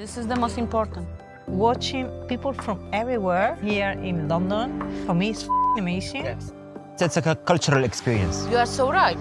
[0.00, 1.06] This is the most important.
[1.46, 6.24] Watching people from everywhere here in London, for me, is amazing.
[6.24, 6.54] Yes.
[6.98, 8.46] It's like a cultural experience.
[8.50, 9.18] You are so right.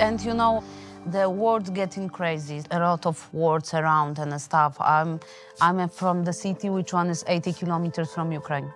[0.00, 0.64] And you know,
[1.04, 2.62] the world's getting crazy.
[2.70, 4.74] A lot of words around and stuff.
[4.80, 5.20] I'm,
[5.60, 8.72] I'm from the city, which one is 80 kilometers from Ukraine.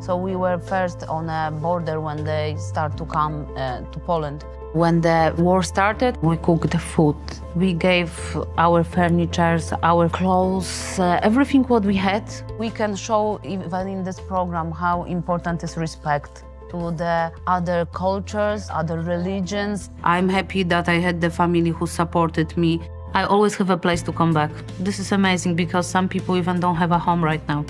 [0.00, 4.44] So we were first on a border when they start to come uh, to Poland.
[4.72, 7.16] When the war started, we cooked food.
[7.56, 8.12] We gave
[8.56, 12.22] our furnitures, our clothes, uh, everything what we had.
[12.56, 18.68] We can show even in this program how important is respect to the other cultures,
[18.70, 19.90] other religions.
[20.04, 22.80] I'm happy that I had the family who supported me.
[23.12, 24.52] I always have a place to come back.
[24.78, 27.64] This is amazing because some people even don't have a home right now.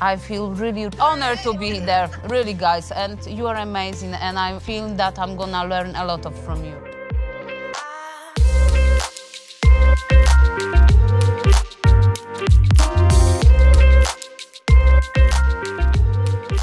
[0.00, 2.90] I feel really honored to be there, really, guys.
[2.90, 6.64] And you are amazing, and I feel that I'm gonna learn a lot of from
[6.64, 6.93] you.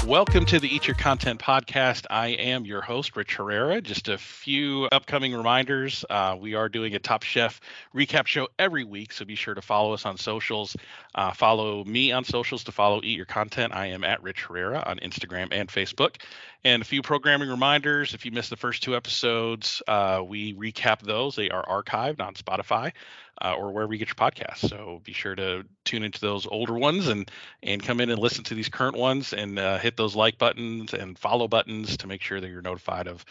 [0.06, 2.06] Welcome to the Eat Your Content podcast.
[2.10, 3.80] I am your host, Rich Herrera.
[3.80, 6.04] Just a few upcoming reminders.
[6.10, 7.60] Uh, we are doing a Top Chef
[7.94, 10.76] recap show every week, so be sure to follow us on socials.
[11.14, 13.72] Uh, follow me on socials to follow Eat Your Content.
[13.76, 16.16] I am at Rich Herrera on Instagram and Facebook.
[16.64, 18.14] And a few programming reminders.
[18.14, 21.34] If you missed the first two episodes, uh, we recap those.
[21.34, 22.92] They are archived on Spotify
[23.40, 24.68] uh, or wherever you get your podcasts.
[24.68, 27.28] So be sure to tune into those older ones and
[27.64, 30.94] and come in and listen to these current ones and uh, hit those like buttons
[30.94, 33.24] and follow buttons to make sure that you're notified of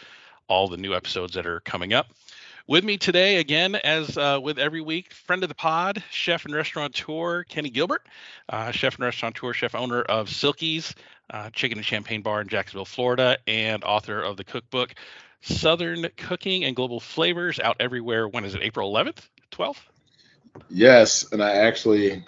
[0.48, 2.08] all the new episodes that are coming up.
[2.68, 6.54] With me today, again, as uh, with every week, friend of the pod, chef and
[6.54, 8.06] restaurateur Kenny Gilbert,
[8.48, 10.94] uh, chef and restaurateur, chef owner of Silkies
[11.30, 14.94] uh, Chicken and Champagne Bar in Jacksonville, Florida, and author of the cookbook
[15.40, 18.28] Southern Cooking and Global Flavors, out everywhere.
[18.28, 18.62] When is it?
[18.62, 19.78] April 11th, 12th?
[20.68, 22.24] Yes, and I actually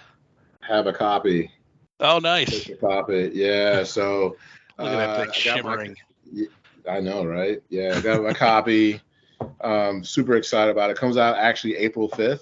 [0.61, 1.51] have a copy.
[1.99, 2.67] Oh, nice.
[2.69, 3.31] A copy.
[3.33, 3.83] Yeah.
[3.83, 4.35] So
[4.79, 5.95] Look at that uh, thing my- shimmering.
[6.89, 7.63] I know, right?
[7.69, 9.01] Yeah, I got my copy.
[9.59, 10.97] Um, super excited about it.
[10.97, 12.39] Comes out actually April 5th.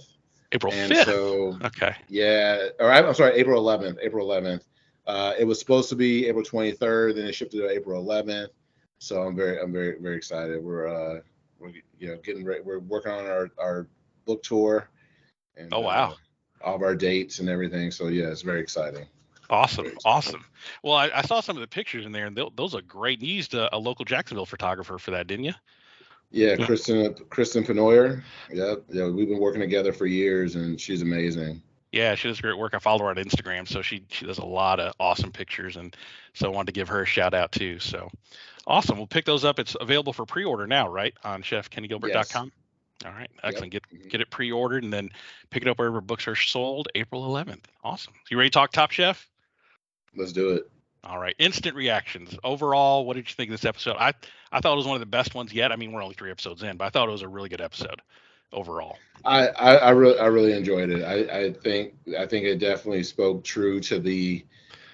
[0.52, 1.06] April And 5th.
[1.06, 1.96] so okay.
[2.08, 3.98] yeah, or I'm I'm sorry, April 11th.
[4.00, 4.62] April 11th.
[5.06, 8.48] Uh, it was supposed to be April 23rd, then it shifted to April 11th.
[9.00, 10.64] So I'm very, I'm very, very excited.
[10.64, 11.20] We're, uh,
[11.60, 12.62] we're you know, getting ready.
[12.62, 13.88] We're working on our our
[14.26, 14.90] book tour.
[15.58, 16.12] And, Oh, wow.
[16.12, 16.16] uh,
[16.66, 17.92] all of our dates and everything.
[17.92, 19.06] So yeah, it's very exciting.
[19.50, 19.84] Awesome.
[19.86, 20.46] Very Awesome.
[20.84, 23.22] Well, I, I saw some of the pictures in there, and those are great.
[23.22, 25.54] You used a, a local Jacksonville photographer for that, didn't you?
[26.32, 26.66] Yeah, Yeah.
[26.66, 28.24] Kristen, Kristen Penoyer.
[28.52, 31.62] Yep, yeah, we've been working together for years, and she's amazing.
[31.94, 32.74] Yeah, she does great work.
[32.74, 35.96] I follow her on Instagram, so she she does a lot of awesome pictures, and
[36.34, 37.78] so I wanted to give her a shout out too.
[37.78, 38.10] So
[38.66, 38.98] awesome.
[38.98, 39.60] We'll pick those up.
[39.60, 41.14] It's available for pre-order now, right?
[41.24, 42.52] On chefkennygilbert.com.
[43.06, 43.74] All right, excellent.
[43.74, 44.10] Get Mhm.
[44.10, 45.12] get it pre-ordered and then
[45.52, 46.88] pick it up wherever books are sold.
[46.96, 47.68] April 11th.
[47.84, 48.14] Awesome.
[48.32, 49.30] You ready to talk Top Chef?
[50.16, 50.70] Let's do it.
[51.04, 51.36] All right.
[51.38, 52.36] Instant reactions.
[52.44, 53.98] Overall, what did you think of this episode?
[54.00, 54.14] I
[54.52, 55.72] I thought it was one of the best ones yet.
[55.72, 57.62] I mean, we're only three episodes in, but I thought it was a really good
[57.62, 58.02] episode
[58.54, 58.98] overall.
[59.26, 61.04] I, I, I really, I really enjoyed it.
[61.04, 64.46] I, I think, I think it definitely spoke true to the,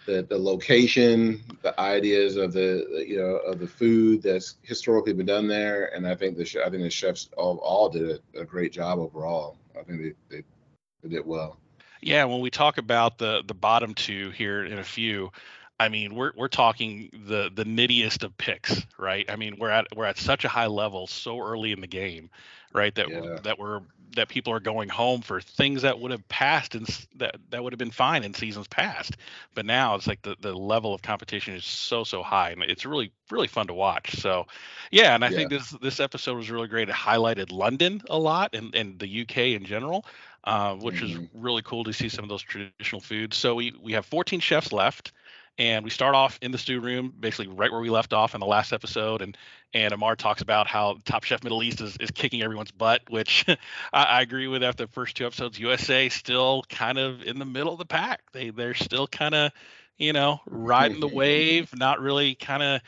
[0.06, 5.26] the, the location, the ideas of the, you know, of the food that's historically been
[5.26, 8.46] done there, and I think the, I think the chefs all, all did a, a
[8.46, 9.58] great job overall.
[9.80, 10.44] I think they, they,
[11.04, 11.58] they did well.
[12.02, 15.32] Yeah, when we talk about the the bottom two here in a few,
[15.80, 19.30] I mean we're we're talking the the nittiest of picks, right?
[19.30, 22.30] I mean we're at we're at such a high level so early in the game,
[22.74, 22.94] right?
[22.96, 23.40] That Yeah.
[23.44, 23.82] that we're
[24.16, 27.74] that people are going home for things that would have passed and that that would
[27.74, 29.18] have been fine in seasons past,
[29.56, 32.86] but now it's like the the level of competition is so so high, and it's
[32.86, 34.16] really really fun to watch.
[34.16, 34.46] So,
[34.92, 36.90] yeah, and I think this this episode was really great.
[36.90, 40.06] It highlighted London a lot and and the UK in general
[40.46, 41.30] uh, which is Mhm.
[41.34, 43.36] really cool to see some of those traditional foods.
[43.38, 45.12] So we we have 14 chefs left,
[45.60, 48.40] and we start off in the stew room, basically right where we left off in
[48.40, 49.22] the last episode.
[49.22, 49.38] And
[49.74, 53.46] and Amar talks about how Top Chef Middle East is, is kicking everyone's butt, which
[53.94, 54.64] I, I agree with.
[54.64, 58.22] After the first two episodes, USA still kind of in the middle of the pack.
[58.32, 59.52] They they're still kind of
[59.98, 61.16] you know riding the mm-hmm.
[61.18, 62.82] wave, not really kind of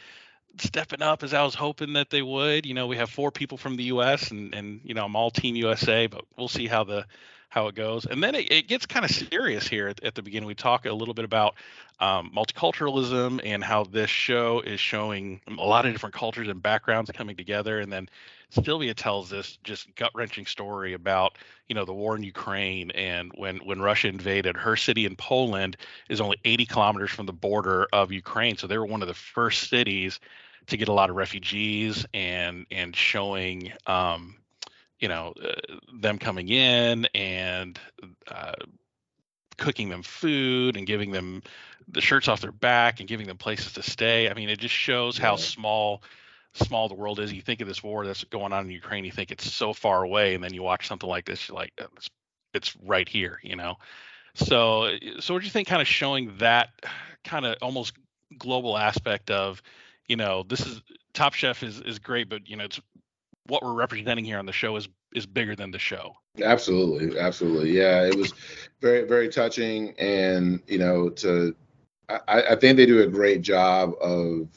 [0.57, 2.65] stepping up as I was hoping that they would.
[2.65, 4.31] You know, we have four people from the U.S.
[4.31, 7.05] and and you know I'm all Team USA, but we'll see how the
[7.51, 8.05] how it goes.
[8.05, 10.47] And then it, it gets kind of serious here at, at the beginning.
[10.47, 11.55] We talk a little bit about
[11.99, 17.11] um, multiculturalism and how this show is showing a lot of different cultures and backgrounds
[17.11, 17.79] coming together.
[17.79, 18.07] And then
[18.51, 21.37] Sylvia tells this just gut wrenching story about
[21.67, 25.77] you know the war in Ukraine and when when Russia invaded her city in Poland
[26.09, 29.13] is only 80 kilometers from the border of Ukraine, so they were one of the
[29.13, 30.19] first cities
[30.67, 34.35] to get a lot of refugees and and showing um,
[35.01, 37.79] you know uh, them coming in and
[38.27, 38.53] uh,
[39.57, 41.43] cooking them food and giving them
[41.87, 44.29] the shirts off their back and giving them places to stay.
[44.29, 46.03] I mean, it just shows how small
[46.53, 47.33] small the world is.
[47.33, 50.03] You think of this war that's going on in Ukraine, you think it's so far
[50.03, 52.09] away, and then you watch something like this, you're like, "Uh, it's,
[52.53, 53.75] it's right here, you know.
[54.33, 55.67] So, uh, so what do you think?
[55.67, 56.69] Kind of showing that
[57.23, 57.93] kind of almost
[58.37, 59.61] global aspect of,
[60.07, 60.81] you know, this is
[61.13, 62.79] Top Chef is is great, but you know, it's
[63.47, 66.13] what we're representing here on the show is is bigger than the show.
[66.41, 67.71] Absolutely, absolutely.
[67.71, 68.33] Yeah, it was
[68.79, 71.55] very, very touching, and you know, to
[72.09, 74.47] I, I think they do a great job of,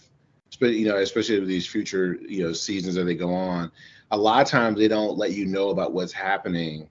[0.60, 3.70] you know, especially with these future, you know, seasons that they go on.
[4.10, 6.88] A lot of times they don't let you know about what's happening,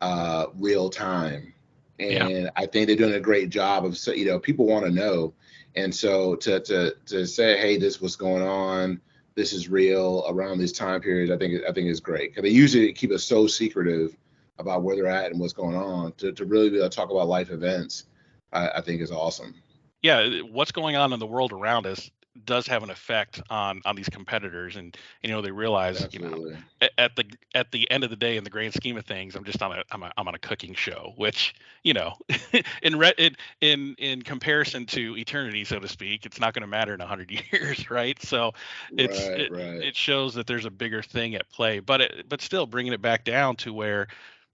[0.00, 1.52] uh, real time,
[1.98, 2.26] Yeah.
[2.26, 5.34] and I think they're doing a great job of, you know, people want to know,
[5.76, 9.00] and so to to to say, hey, this what's going on
[9.40, 12.54] this is real around these time periods, I think I think is great because they
[12.54, 14.14] usually keep it so secretive
[14.58, 16.12] about where they're at and what's going on.
[16.18, 18.04] To, to really be able to talk about life events,
[18.52, 19.54] I, I think is awesome.
[20.02, 22.10] yeah what's going on in the world around us
[22.44, 26.38] does have an effect on on these competitors and you know they realize you know
[26.38, 26.56] Absolutely.
[26.98, 27.24] at the
[27.54, 29.72] at the end of the day in the grand scheme of things i'm just on
[29.72, 32.14] a i'm, a, I'm on a cooking show which you know
[32.82, 36.68] in re- in in in comparison to eternity so to speak it's not going to
[36.68, 38.52] matter in 100 years right so
[38.96, 39.82] it's Right, it, right.
[39.82, 43.02] it shows that there's a bigger thing at play but it, but still bringing it
[43.02, 44.06] back down to where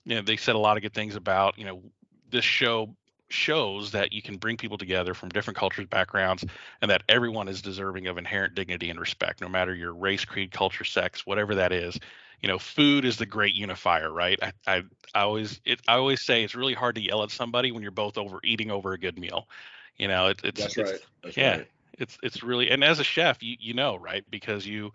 [0.04, 1.82] you know they said a lot of good things about you know
[2.30, 2.94] this show
[3.28, 6.44] shows that you can bring people together from different cultures backgrounds
[6.80, 10.50] and that everyone is deserving of inherent dignity and respect no matter your race creed
[10.50, 11.98] culture sex whatever that is
[12.40, 14.82] you know food is the great unifier right i i,
[15.14, 17.90] I always it, i always say it's really hard to yell at somebody when you're
[17.90, 19.48] both over eating over a good meal
[19.96, 21.00] you know it, it's That's it's- right.
[21.22, 21.66] That's yeah right.
[21.98, 24.92] it's it's really and as a chef you you know right because you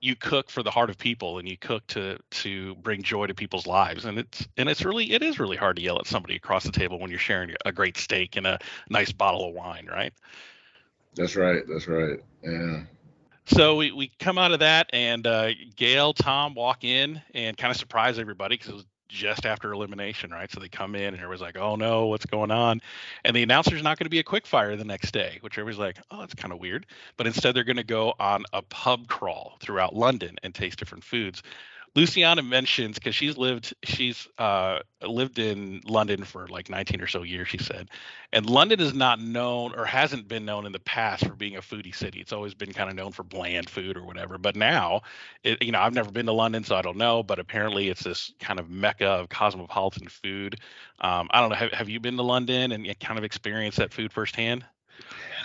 [0.00, 3.34] you cook for the heart of people and you cook to to bring joy to
[3.34, 6.36] people's lives and it's and it's really it is really hard to yell at somebody
[6.36, 8.58] across the table when you're sharing a great steak and a
[8.88, 10.12] nice bottle of wine right
[11.14, 11.62] That's right.
[11.68, 12.18] That's right.
[12.42, 12.82] Yeah.
[13.46, 17.70] so we, we come out of that and uh, gail tom walk in and kind
[17.70, 20.50] of surprise everybody because it was just after elimination right?
[20.50, 22.80] So they come in and everybody's like oh no what's going on?
[23.24, 25.78] And the announcer's not going to be a quick fire the next day which everybody's
[25.78, 26.86] like oh that's kind of weird.
[27.16, 31.04] But instead they're going to go on a pub crawl throughout london and taste different
[31.04, 31.42] foods
[31.94, 37.22] luciana mentions because she's lived she's uh, lived in london for like 19 or so
[37.22, 37.88] years she said
[38.32, 41.60] and london is not known or hasn't been known in the past for being a
[41.60, 42.20] foodie city.
[42.20, 45.02] It's always been kind of known for bland food or whatever but now
[45.42, 48.04] it, you know i've never been to london so i don't know but apparently it's
[48.04, 50.60] this kind of mecca of cosmopolitan food.
[51.00, 53.92] Um, i don't know have, have you been to london and kind of experienced that
[53.92, 54.64] food firsthand?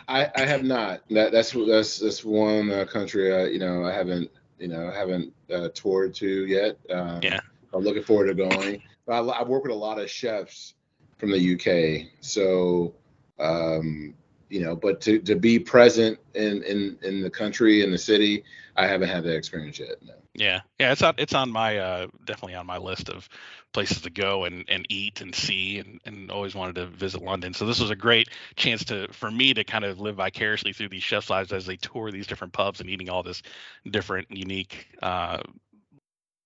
[0.08, 1.02] I, I have not.
[1.10, 4.30] That that's that's that's one uh, country you know I haven't
[4.60, 6.78] you know I haven't uh, toured to yet.
[6.90, 7.40] Um, Yeah.
[7.74, 8.82] I'm looking forward to going.
[9.06, 10.76] But I, I work with a lot of chefs
[11.18, 12.94] from the UK, so
[13.40, 14.14] um,
[14.50, 14.76] you know.
[14.76, 18.44] But to, to be present in, in in the country in the city,
[18.76, 20.02] I haven't had that experience yet.
[20.02, 20.14] No.
[20.38, 23.30] Yeah, yeah, it's on it's on my uh, definitely on my list of
[23.72, 27.54] places to go and, and eat and see and, and always wanted to visit London.
[27.54, 28.28] So this was a great
[28.58, 31.78] chance to for me to kind of live vicariously through these chefs' lives as they
[31.78, 33.42] tour these different pubs and eating all this
[33.90, 35.40] different, unique, uh,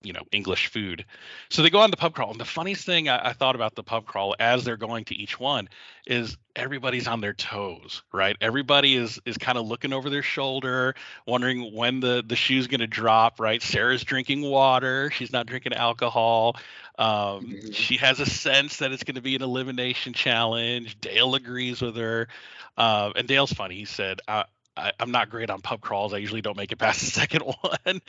[0.02, 1.04] you know, English food.
[1.50, 3.74] So they go on the pub crawl, and the funniest thing I, I thought about
[3.74, 5.68] the pub crawl as they're going to each one
[6.06, 8.36] is everybody's on their toes, right?
[8.40, 10.94] Everybody is is kind of looking over their shoulder,
[11.26, 13.62] wondering when the the shoe's going to drop, right?
[13.62, 16.56] Sarah's drinking water, she's not drinking alcohol.
[16.98, 17.74] Um, Mhm.
[17.74, 21.00] She has a sense that it's going to be an elimination challenge.
[21.00, 22.28] Dale agrees with her,
[22.76, 23.76] uh, and Dale's funny.
[23.76, 24.44] He said, I,
[24.76, 26.14] I, "I'm not great on pub crawls.
[26.14, 28.00] I usually don't make it past the second one."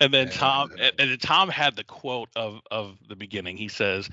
[0.00, 3.56] And then Tom, and, then Tom had the quote of of the beginning.
[3.56, 4.08] He says.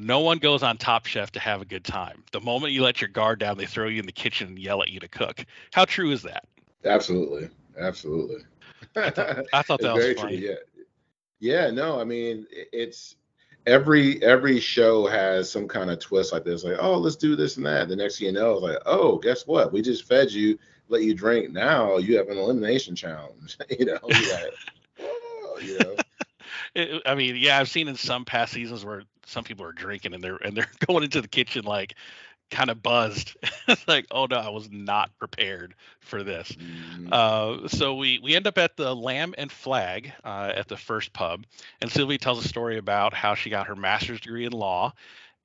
[0.00, 2.22] No one goes on Top Chef to have a good time.
[2.30, 4.80] The moment you let your guard down, they throw you in the kitchen and yell
[4.80, 5.44] at you to cook.
[5.72, 6.44] How true is that?
[6.84, 8.44] Absolutely, absolutely.
[8.94, 9.26] I thought
[9.80, 10.14] that was funny.
[10.14, 10.48] true.
[10.50, 10.54] Yeah,
[11.40, 11.70] yeah.
[11.72, 13.16] No, I mean it's
[13.68, 16.64] every every show has some kind of twist like this.
[16.64, 17.88] Like, oh, let's do this and that.
[17.88, 19.72] The next thing you know, it's like, oh, guess what?
[19.72, 21.50] We just fed you, let you drink.
[21.50, 23.56] Now you have an elimination challenge.
[23.78, 24.54] you know, like,
[25.00, 25.94] oh, you know.
[26.74, 30.14] It, I mean, yeah, I've seen in some past seasons where some people are drinking
[30.14, 31.94] and they're and they're going into the kitchen like
[32.50, 33.36] kind of buzzed.
[33.68, 36.52] it's like, oh no, I was not prepared for this.
[36.52, 40.76] Mm, Uh, so we we end up at the Lamb and Flag uh, at the
[40.76, 41.44] first pub,
[41.80, 44.92] and Sylvie tells a story about how she got her master's degree in law,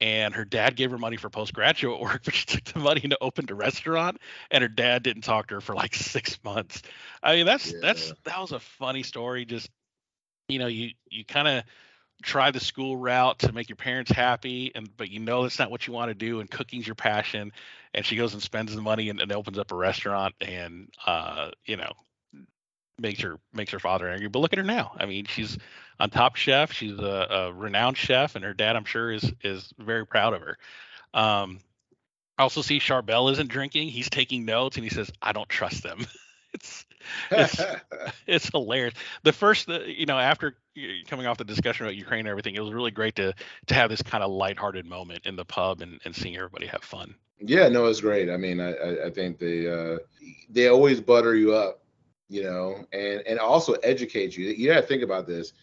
[0.03, 3.15] and her dad gave her money for postgraduate work, but she took the money and
[3.21, 4.19] opened a restaurant,
[4.51, 6.81] and her dad didn't talk to her for like six months.
[7.23, 9.45] I mean, that's that's that was a funny story.
[9.45, 9.69] Just
[10.49, 11.63] you know, you you kind of
[12.21, 15.69] try the school route to make your parents happy and but you know that's not
[15.69, 17.51] what you want to do and cooking's your passion
[17.93, 21.51] and she goes and spends the money and, and opens up a restaurant and uh
[21.65, 21.91] you know
[22.99, 25.57] makes her makes her father angry but look at her now i mean she's
[25.99, 29.73] on top chef she's a, a renowned chef and her dad i'm sure is is
[29.79, 30.57] very proud of her
[31.13, 31.59] um
[32.37, 33.89] I also see Charbel isn't drinking.
[33.89, 35.99] He's taking notes and he says, I don't trust them.
[36.53, 36.85] it's
[37.31, 37.61] it's,
[38.27, 38.95] it's hilarious.
[39.23, 40.57] The first, you know, after
[41.07, 43.33] coming off the discussion about Ukraine and everything, it was really great to
[43.67, 46.83] to have this kind of lighthearted moment in the pub and, and seeing everybody have
[46.83, 47.15] fun.
[47.39, 48.29] Yeah, no, it's great.
[48.29, 49.99] I mean, I I think they uh,
[50.49, 51.82] they always butter you up,
[52.33, 54.47] you know, and and also educate you.
[54.47, 55.53] You got to think about this.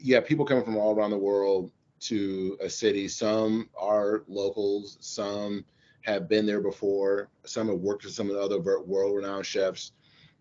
[0.00, 3.08] You have people coming from all around the world to a city.
[3.08, 4.96] Some are locals.
[5.00, 5.66] Some
[6.02, 7.28] have been there before.
[7.44, 9.92] Some have worked with some of the other world-renowned chefs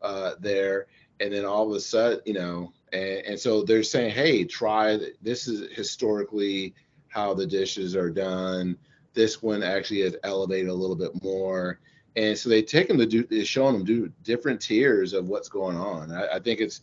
[0.02, 0.88] uh, there,
[1.20, 4.98] and then all of a sudden, you know, and, and so they're saying, "Hey, try
[5.22, 5.50] this.
[5.50, 6.74] Is historically
[7.10, 8.78] how the dishes are done.
[9.14, 11.82] This one actually is elevated a little bit more."
[12.18, 15.78] And so they take them to do, showing them do different tiers of what's going
[15.78, 16.12] on.
[16.12, 16.82] I, I think it's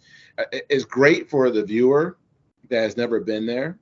[0.52, 2.18] it's great for the viewer
[2.68, 3.80] that has never been there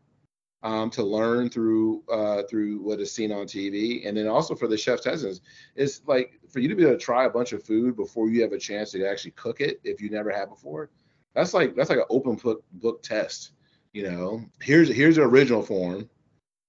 [0.62, 4.66] um, to learn through uh, through what is seen on TV, and then also for
[4.66, 5.42] the chef's testings,
[5.76, 8.40] it's like for you to be able to try a bunch of food before you
[8.40, 10.88] have a chance to actually cook it if you never have before.
[11.34, 13.52] That's like that's like an open book book test.
[13.92, 16.08] You know, here's here's the original form.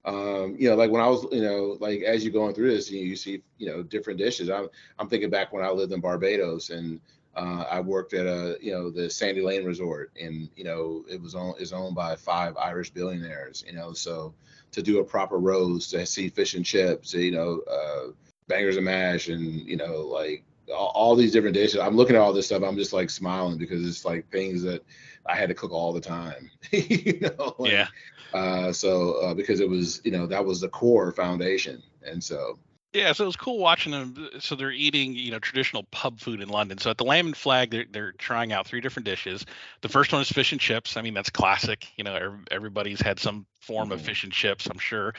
[0.05, 2.91] Um, you know, like when I was, you know, like as you're going through this,
[2.91, 4.49] you, you see, you know, different dishes.
[4.49, 4.67] I'm
[4.99, 6.99] I'm thinking back when I lived in Barbados and
[7.35, 11.19] uh, I worked at a you know the Sandy Lane Resort, and you know it
[11.19, 13.63] was on is owned by five Irish billionaires.
[13.65, 14.33] You know, so
[14.71, 18.11] to do a proper roast, to see fish and chips, you know, uh,
[18.47, 21.79] bangers and mash, and you know like all, all, these different dishes.
[21.79, 22.63] I'm looking at all this stuff.
[22.63, 24.83] I'm just like smiling because it's like things that
[25.25, 26.49] I had to cook all the time.
[26.71, 27.87] you know, like, yeah.
[28.33, 32.57] Uh, so uh, because it was you know that was the core foundation, and so
[32.93, 34.29] yeah, so it was cool watching them.
[34.39, 36.77] So they're eating, you know, traditional pub food in London.
[36.77, 39.47] So at the Lamb and Flag, they're, they're trying out three different dishes.
[39.81, 40.95] The first one is fish and chips.
[40.95, 41.87] I mean, that's classic.
[41.97, 43.93] You know, everybody's had some form mm-hmm.
[43.93, 45.15] of fish and chips, I'm sure.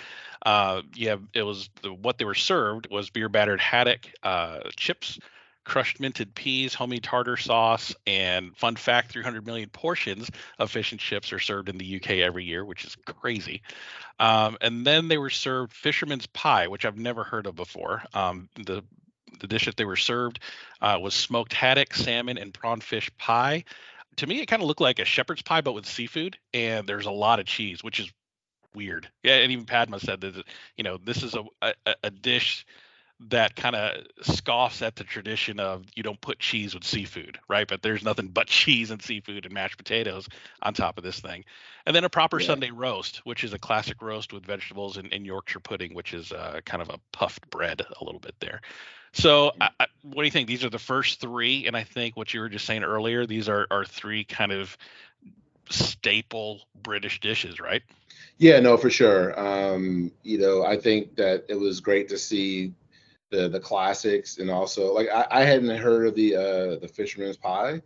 [0.46, 5.18] Uh, yeah, it was the, what they were served was beer battered haddock uh, chips,
[5.64, 11.00] crushed minted peas, homemade tartar sauce, and fun fact 300 million portions of fish and
[11.00, 13.62] chips are served in the UK every year, which is crazy.
[14.21, 18.02] Um, and then they were served fisherman's pie, which I've never heard of before.
[18.12, 18.83] Um, the
[19.40, 20.38] the dish that they were served
[20.80, 23.64] uh, was smoked haddock, salmon, and prawn fish pie.
[24.16, 27.06] To me, it kind of looked like a shepherd's pie, but with seafood, and there's
[27.06, 28.12] a lot of cheese, which is
[28.75, 29.09] weird.
[29.23, 30.44] Yeah, and even Padma said that
[30.76, 32.66] you know this is a a, a dish
[33.21, 37.66] that kind of scoffs at the tradition of you don't put cheese with seafood, right?
[37.66, 40.28] But there's nothing but cheese and seafood and mashed potatoes
[40.62, 41.44] on top of this thing.
[41.87, 42.47] And then a proper yeah.
[42.47, 46.33] Sunday roast, which is a classic roast with vegetables and, and Yorkshire pudding, which is
[46.33, 48.61] uh, kind of a puffed bread a little bit there.
[49.12, 50.49] So, I, I, what do you think?
[50.49, 53.49] These are the first three, and I think what you were just saying earlier, these
[53.49, 54.76] are are three kind of
[55.71, 57.83] staple British dishes, right?
[58.38, 59.38] Yeah, no, for sure.
[59.38, 62.73] Um, you know, I think that it was great to see
[63.35, 67.37] the the classics and also like I, I hadn't heard of the uh the fisherman's
[67.37, 67.83] pie.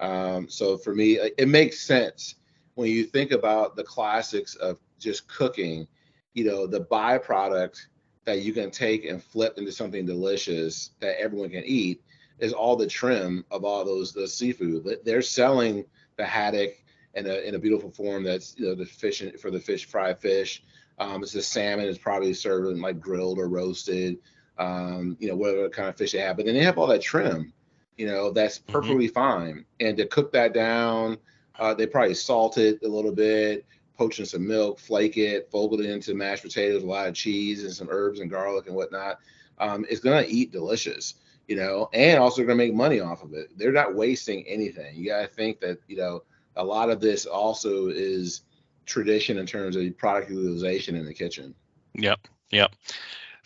[0.00, 2.36] Um so for me it makes sense
[2.74, 5.86] when you think about the classics of just cooking
[6.34, 7.86] you know the byproduct
[8.24, 12.02] that you can take and flip into something delicious that everyone can eat
[12.38, 14.98] is all the trim of all those the seafood.
[15.04, 15.84] They're selling
[16.16, 16.74] the haddock
[17.14, 20.20] in a, in a beautiful form that's you know the fish for the fish fried
[20.20, 20.62] fish.
[20.98, 24.18] Um, it's the salmon is probably served like grilled or roasted
[24.58, 26.36] um, you know, whatever kind of fish they have.
[26.36, 27.52] But then they have all that trim,
[27.96, 28.72] you know, that's mm-hmm.
[28.72, 29.14] perfectly mm-hmm.
[29.14, 29.64] fine.
[29.80, 31.18] And to cook that down,
[31.58, 33.64] uh, they probably salt it a little bit,
[33.96, 37.64] poach in some milk, flake it, fold it into mashed potatoes, a lot of cheese
[37.64, 39.18] and some herbs and garlic and whatnot.
[39.58, 41.14] Um, it's gonna eat delicious,
[41.48, 43.56] you know, and also gonna make money off of it.
[43.56, 44.96] They're not wasting anything.
[44.96, 46.24] You gotta think that, you know,
[46.56, 48.42] a lot of this also is
[48.84, 51.54] tradition in terms of product utilization in the kitchen.
[51.94, 52.28] Yep.
[52.50, 52.74] Yep.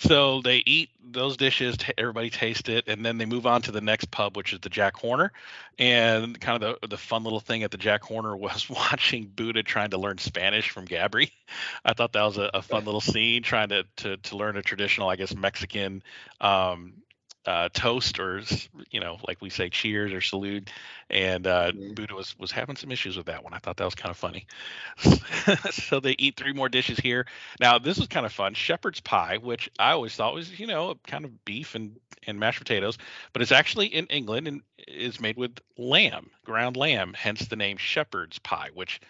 [0.00, 3.72] So they eat those dishes, t- everybody taste it, and then they move on to
[3.72, 5.30] the next pub, which is the Jack Horner.
[5.78, 9.62] And kind of the, the fun little thing at the Jack Horner was watching Buddha
[9.62, 11.30] trying to learn Spanish from Gabri.
[11.84, 14.62] I thought that was a, a fun little scene, trying to, to to learn a
[14.62, 16.02] traditional, I guess, Mexican
[16.40, 16.94] um,
[17.46, 18.42] uh, toast or
[18.90, 20.70] you know like we say cheers or salute
[21.08, 21.94] and uh, mm-hmm.
[21.94, 24.16] buddha was was having some issues with that one i thought that was kind of
[24.16, 24.46] funny
[25.70, 27.26] so they eat three more dishes here
[27.58, 30.94] now this was kind of fun shepherd's pie which i always thought was you know
[31.06, 32.98] kind of beef and and mashed potatoes
[33.32, 37.78] but it's actually in england and is made with lamb ground lamb hence the name
[37.78, 39.00] shepherd's pie which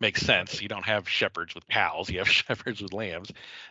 [0.00, 0.62] makes sense.
[0.62, 3.30] You don't have shepherds with cows; you have shepherds with lambs.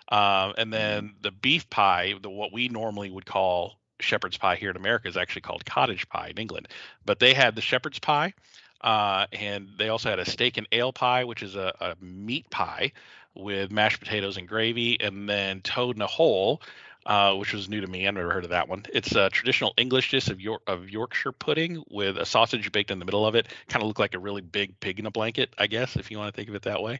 [0.09, 4.69] Um, and then the beef pie, the what we normally would call shepherd's pie here
[4.69, 6.67] in America, is actually called cottage pie in England.
[7.05, 8.33] But they had the shepherd's pie,
[8.81, 12.49] uh, and they also had a steak and ale pie, which is a, a meat
[12.49, 12.91] pie
[13.35, 16.61] with mashed potatoes and gravy, and then toad in a hole,
[17.09, 18.07] uh, which was new to me.
[18.07, 18.85] I've never heard of that one.
[18.93, 22.99] It's a traditional English dish of, York, of Yorkshire pudding with a sausage baked in
[22.99, 23.47] the middle of it.
[23.67, 26.19] Kind of looked like a really big pig in a blanket, I guess, if you
[26.19, 26.99] want to think of it that way.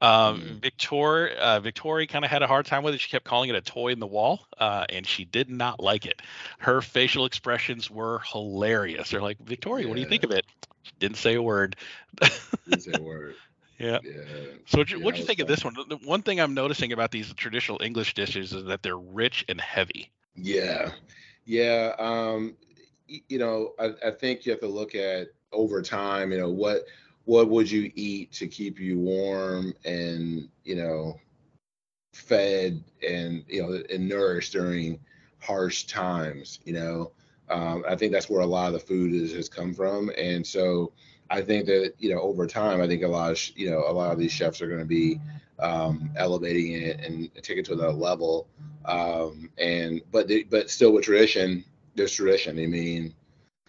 [0.00, 0.60] Um, Mhm.
[0.60, 3.00] Victoria, uh, Victoria kind of had a hard time with it.
[3.00, 6.04] She kept calling it a toy in the wall, uh, and she did not like
[6.04, 6.20] it.
[6.58, 9.10] Her facial expressions were hilarious.
[9.10, 10.44] They're like, Victoria, what do you think of it?
[10.82, 11.76] She didn't say a word.
[12.20, 13.36] Didn't say a word.
[13.78, 13.98] Yeah.
[14.02, 14.54] Yeah.
[14.66, 15.74] So what you, Yeah, what'd you think of this one?
[15.88, 19.60] The one thing I'm noticing about these traditional English dishes is that they're rich and
[19.60, 20.10] heavy.
[20.36, 20.92] Yeah,
[21.44, 21.94] yeah.
[21.98, 22.56] Um,
[23.06, 26.32] you know, I, I think you have to look at over time.
[26.32, 26.84] You know, what
[27.24, 31.18] what would you eat to keep you warm and you know
[32.12, 34.98] fed and you know and nourished during
[35.40, 36.60] harsh times.
[36.64, 37.12] You know,
[37.50, 40.46] um, I think that's where a lot of the food is has come from, and
[40.46, 40.92] so
[41.30, 43.84] I think that you know over time, I think a lot of sh- you know
[43.88, 45.20] a lot of these chefs are going to be
[45.58, 48.48] um, elevating it and take it to another level.
[48.84, 51.64] Um, and but the, but still with tradition,
[51.94, 52.58] there's tradition.
[52.58, 53.14] I mean,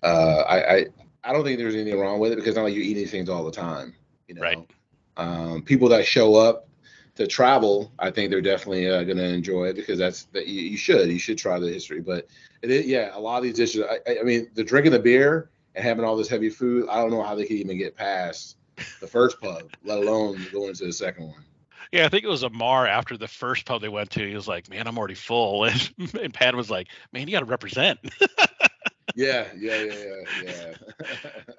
[0.04, 0.86] uh, I, I
[1.24, 3.30] I don't think there's anything wrong with it because not like you eat these things
[3.30, 3.96] all the time.
[4.28, 4.70] You know, Right.
[5.18, 6.68] um, people that show up
[7.16, 10.62] to travel, I think they're definitely uh, going to enjoy it because that's that you,
[10.62, 12.02] you should you should try the history.
[12.02, 12.28] But
[12.62, 13.84] it is, yeah, a lot of these dishes.
[13.90, 17.02] I, I- I mean, the drinking the beer and having all this heavy food, I
[17.02, 18.58] don't know how they could even get past
[19.00, 21.44] the first pub, let alone go into the second one.
[21.92, 24.28] Yeah, I think it was Amar after the first pub they went to.
[24.28, 27.40] He was like, "Man, I'm already full," and, and Pat was like, "Man, you got
[27.40, 28.00] to represent."
[29.18, 30.74] Yeah, yeah, yeah, yeah, yeah.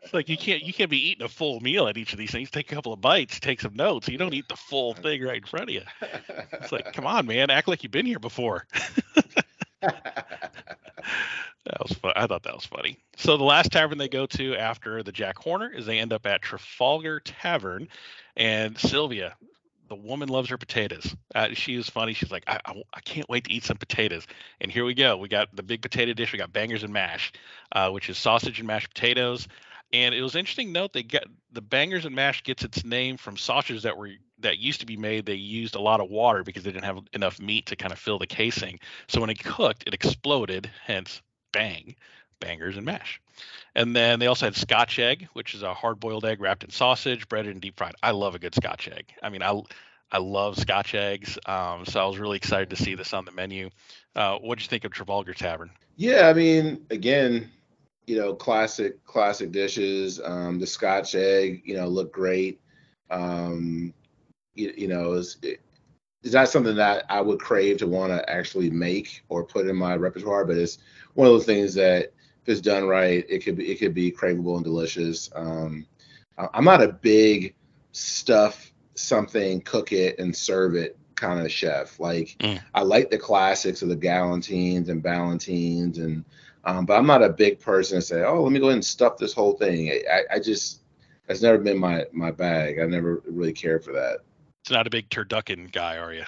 [0.02, 2.30] It's like you can't you can't be eating a full meal at each of these
[2.30, 2.50] things.
[2.50, 4.08] Take a couple of bites, take some notes.
[4.08, 5.82] You don't eat the full thing right in front of you.
[6.52, 8.66] It's like, come on, man, act like you've been here before.
[11.66, 12.12] That was fun.
[12.14, 12.98] I thought that was funny.
[13.16, 16.26] So the last tavern they go to after the Jack Horner is they end up
[16.26, 17.88] at Trafalgar Tavern,
[18.36, 19.36] and Sylvia,
[19.88, 21.14] the woman loves her potatoes.
[21.34, 22.12] Uh, she is funny.
[22.12, 24.26] She's like, I, I, I can't wait to eat some potatoes.
[24.60, 25.16] And here we go.
[25.16, 26.32] We got the big potato dish.
[26.32, 27.32] We got bangers and mash,
[27.72, 29.48] uh, which is sausage and mashed potatoes.
[29.92, 33.36] And it was interesting note they get the bangers and mash gets its name from
[33.36, 35.24] sausages that were that used to be made.
[35.24, 37.98] They used a lot of water because they didn't have enough meat to kind of
[37.98, 38.80] fill the casing.
[39.08, 40.70] So when it cooked, it exploded.
[40.84, 41.22] Hence,
[41.56, 41.96] bang,
[42.38, 43.20] bangers and mash.
[43.74, 47.28] And then they also had Scotch egg, which is a hard-boiled egg wrapped in sausage,
[47.28, 47.94] breaded and deep fried.
[48.02, 49.06] I love a good Scotch egg.
[49.22, 49.60] I mean, I
[50.12, 51.38] I love Scotch eggs.
[51.46, 53.70] Um, so I was really excited to see this on the menu.
[54.14, 55.70] Uh, what'd you think of Trafalgar Tavern?
[55.96, 57.50] Yeah, I mean, again,
[58.06, 60.20] you know, classic classic dishes.
[60.22, 62.60] Um, the Scotch egg, you know, look great.
[63.10, 63.92] Um,
[64.54, 65.60] you, you know, is it,
[66.22, 69.76] is not something that I would crave to want to actually make or put in
[69.76, 70.78] my repertoire, but it's
[71.16, 74.12] one of those things that if it's done right, it could be it could be
[74.12, 75.30] craveable and delicious.
[75.34, 75.86] Um,
[76.38, 77.54] I'm not a big
[77.92, 81.98] stuff something, cook it and serve it kind of chef.
[81.98, 82.62] Like Mm.
[82.74, 86.24] I like the classics of the Galantines and Ballotines, and
[86.64, 88.84] um, but I'm not a big person to say, oh, let me go ahead and
[88.84, 89.90] stuff this whole thing.
[89.90, 90.82] I, I just
[91.26, 92.78] that's never been my my bag.
[92.78, 94.18] I never really cared for that.
[94.62, 96.24] It's not a big turducken guy, are you?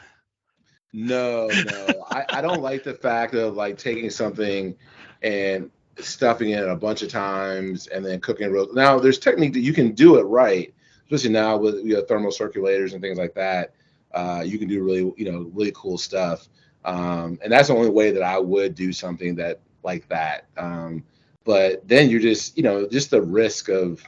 [0.92, 2.04] No, no.
[2.10, 4.74] I, I don't like the fact of like taking something
[5.22, 8.72] and stuffing it a bunch of times and then cooking real.
[8.72, 10.72] Now there's technique that you can do it right,
[11.04, 13.74] especially now with you know, thermal circulators and things like that.
[14.14, 16.48] Uh, you can do really you know really cool stuff.
[16.84, 20.46] Um, and that's the only way that I would do something that like that.
[20.56, 21.04] Um,
[21.44, 24.02] but then you're just you know just the risk of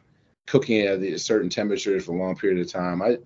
[0.47, 3.03] cooking at a certain temperatures for a long period of time.
[3.03, 3.19] I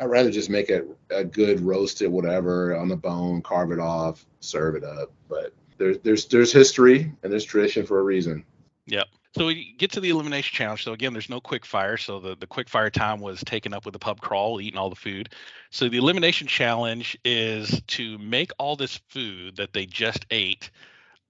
[0.00, 4.24] I'd rather just make a, a good roasted whatever on the bone, carve it off,
[4.40, 5.12] serve it up.
[5.28, 8.44] But there's there's there's history and there's tradition for a reason.
[8.86, 9.04] Yeah.
[9.36, 10.84] So we get to the elimination challenge.
[10.84, 11.96] So again, there's no quick fire.
[11.96, 14.88] So the, the quick fire time was taken up with the pub crawl, eating all
[14.88, 15.28] the food.
[15.70, 20.70] So the elimination challenge is to make all this food that they just ate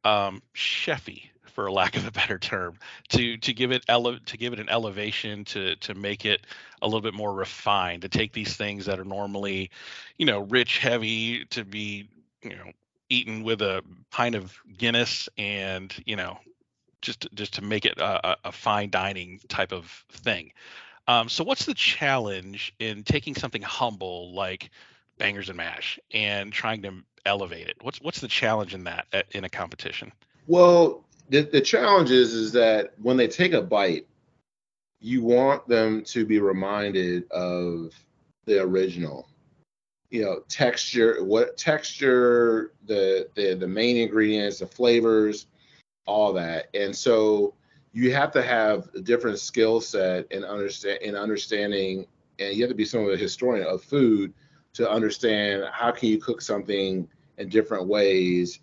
[0.05, 1.25] um, chefy,
[1.59, 4.61] for a lack of a better term, to to give it ele- to give it
[4.61, 6.47] an elevation, to to make it
[6.83, 9.69] a little bit more refined, to take these things that are normally,
[10.19, 12.09] you know, rich, heavy, to be,
[12.45, 12.71] you know,
[13.09, 16.39] eaten with a pint of Guinness and you know
[17.03, 20.53] just just to make it a, a- fine dining type of thing.
[21.09, 24.71] Um, so what's the challenge in taking something humble like
[25.19, 27.79] bangers and mash and trying to elevate it?
[27.81, 30.13] What's what's the challenge in that at, in a competition?
[30.47, 34.07] Well, the, the challenge is is that when they take a bite,
[35.01, 37.95] you want them to be reminded of
[38.47, 39.29] the original.
[40.11, 45.47] You know, texture, what texture, the the the main ingredients, the flavors,
[46.07, 46.69] all that.
[46.75, 47.55] And so
[47.93, 52.07] you have to have a different skill set and understand in understanding
[52.39, 54.33] and you have to be some of a historian of food
[54.75, 58.61] to understand how can you cook something in different ways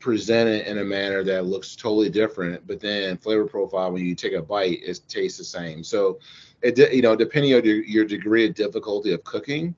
[0.00, 4.14] present it in a manner that looks totally different, but then flavor profile when you
[4.14, 5.84] take a bite, it tastes the same.
[5.84, 6.18] So,
[6.62, 9.74] it you know depending on your, your degree of difficulty of cooking,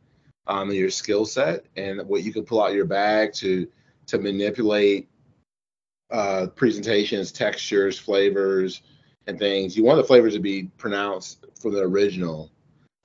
[0.47, 3.69] um, your skill set, and what you can pull out your bag to
[4.07, 5.09] to manipulate
[6.11, 8.83] uh, presentations, textures, flavors,
[9.27, 9.77] and things.
[9.77, 12.51] You want the flavors to be pronounced from the original,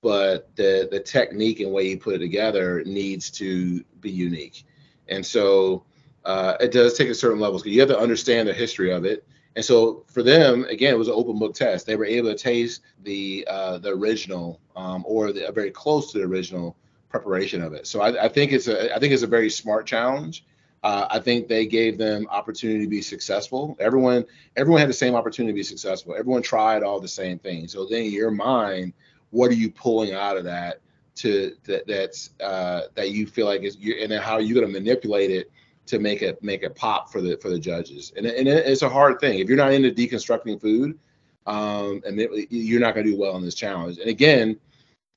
[0.02, 4.66] but the the technique and way you put it together needs to be unique.
[5.10, 5.84] And so
[6.28, 9.26] uh, it does take a certain because you have to understand the history of it.
[9.56, 11.86] And so for them, again, it was an open book test.
[11.86, 16.20] They were able to taste the uh, the original um, or the, very close to
[16.20, 16.76] the original
[17.10, 17.88] preparation of it.
[17.88, 20.44] So I, I, think it's a I think it's a very smart challenge.
[20.84, 23.78] Uh, I think they gave them opportunity to be successful.
[23.80, 24.26] Everyone
[24.58, 26.14] everyone had the same opportunity to be successful.
[26.14, 27.72] Everyone tried all the same things.
[27.72, 28.92] So then in your mind,
[29.32, 30.82] what are you pulling out of that
[31.16, 34.68] to that that's uh, that you feel like is and then how are you going
[34.68, 35.50] to manipulate it
[35.88, 38.14] to make it make it pop for the for the judges.
[38.16, 40.98] And, and it's a hard thing if you're not into deconstructing food,
[41.46, 43.98] um, and it, you're not going to do well in this challenge.
[43.98, 44.60] And again,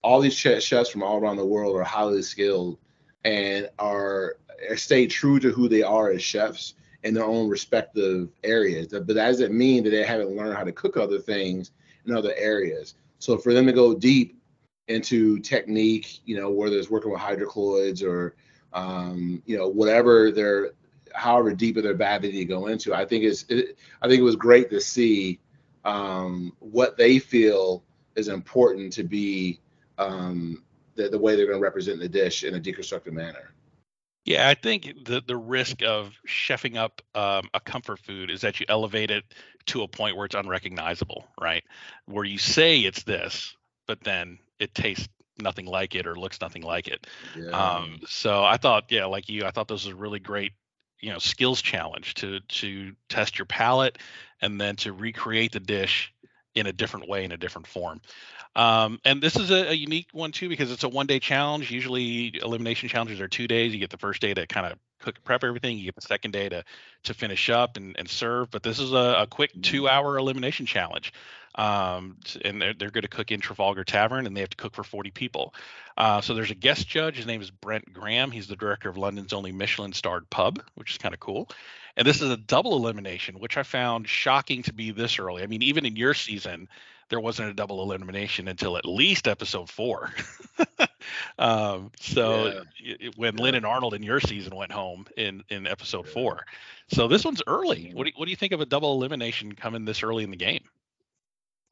[0.03, 2.79] all these chefs from all around the world are highly skilled
[3.25, 4.37] and are,
[4.69, 8.89] are stay true to who they are as chefs in their own respective areas.
[8.89, 11.73] But that doesn't mean that they haven't learned how to cook other things
[12.07, 12.95] in other areas.
[13.19, 14.39] So for them to go deep
[14.89, 18.35] into technique, you know, whether it's working with hydrocolloids or
[18.73, 20.71] um, you know, whatever their,
[21.15, 22.95] however deep of their bag they need to go into.
[22.95, 25.39] I think it's, it, I think it was great to see
[25.85, 27.83] um, what they feel
[28.15, 29.61] is important to be
[29.99, 30.63] um,
[30.95, 33.53] the, the way they're going to represent the dish in a deconstructed manner.
[34.27, 38.61] Yeah, I think the the risk of chefing up um, a comfort food is that
[38.61, 39.25] you elevate it
[39.67, 41.65] to a point where it's unrecognizable, right?
[42.05, 43.57] Where you say it's this,
[43.87, 45.09] but then it tastes
[45.43, 47.07] nothing like it or looks nothing like it.
[47.37, 47.51] Yeah.
[47.51, 50.53] Um, so I thought, yeah, like you, I thought this was a really great,
[51.01, 53.99] you know, skills challenge to to test your palate
[54.41, 56.13] and then to recreate the dish
[56.55, 58.01] in a different way in a different form.
[58.57, 61.71] Um, and this is a, a, unique one too because it's a one day challenge.
[61.71, 63.73] Usually elimination challenges are two days.
[63.73, 65.79] You get the first day to kind of cook prep everything.
[65.79, 66.65] You get the second day to
[67.05, 68.51] to finish up and, and serve.
[68.51, 69.61] But this is a, a quick mm-hmm.
[69.61, 71.13] two hour elimination challenge
[71.55, 74.75] um, and they're, they're going to cook in Trafalgar Tavern, and they have to cook
[74.75, 75.55] for 40 people.
[75.97, 77.17] Uh, so there's a guest judge.
[77.17, 78.31] His name is Brett Graham.
[78.31, 81.49] He's the director of London's only Michelin-starred pub, which is kind of cool.
[81.97, 85.43] And this is a double elimination, which I found shocking to be this early.
[85.43, 86.69] I mean, even in your season,
[87.11, 90.11] there wasn't a double elimination until at least episode four.
[91.39, 92.97] um, so yeah.
[93.01, 96.47] it, when Lynn and Arnold in your season went home in in episode four,
[96.93, 97.91] so this one's early.
[97.93, 100.37] What do, what do you think of a double elimination coming this early in the
[100.37, 100.63] game?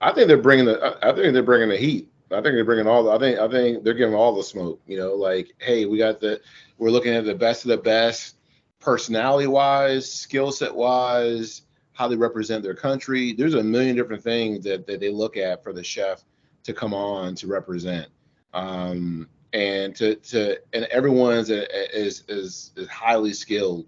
[0.01, 0.99] I think they're bringing the.
[1.03, 2.09] I think they're bringing the heat.
[2.31, 3.05] I think they're bringing all.
[3.05, 3.39] The, I think.
[3.39, 4.81] I think they're giving all the smoke.
[4.87, 6.41] You know, like, hey, we got the.
[6.79, 8.37] We're looking at the best of the best,
[8.81, 13.33] personality wise, skill set wise, how they represent their country.
[13.33, 16.23] There's a million different things that, that they look at for the chef
[16.63, 18.09] to come on to represent.
[18.55, 23.87] Um, and to to and everyone's is is is highly skilled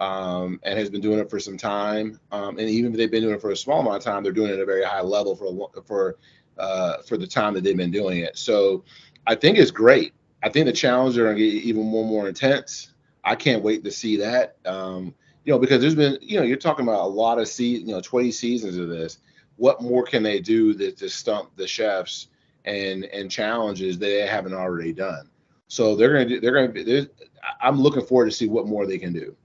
[0.00, 2.18] um, and has been doing it for some time.
[2.32, 4.32] Um, and even if they've been doing it for a small amount of time, they're
[4.32, 6.16] doing it at a very high level for for
[6.58, 8.36] uh, for the time that they've been doing it.
[8.36, 8.84] So
[9.26, 10.14] I think it's great.
[10.42, 12.94] I think the challenges are going to get even more more intense.
[13.22, 14.56] I can't wait to see that.
[14.64, 17.64] Um, you know, because there's been, you know, you're talking about a lot of se-
[17.64, 19.18] you know, 20 seasons of this.
[19.56, 22.28] What more can they do to, to stump the chefs
[22.64, 25.28] and and challenges they haven't already done?
[25.68, 26.40] So they're gonna do.
[26.40, 27.06] They're gonna be.
[27.60, 29.36] I'm looking forward to see what more they can do.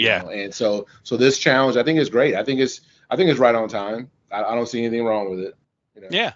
[0.00, 0.22] Yeah.
[0.22, 0.30] Know?
[0.30, 2.34] And so so this challenge I think is great.
[2.34, 4.10] I think it's I think it's right on time.
[4.30, 5.54] I, I don't see anything wrong with it.
[5.94, 6.08] You know?
[6.10, 6.32] Yeah.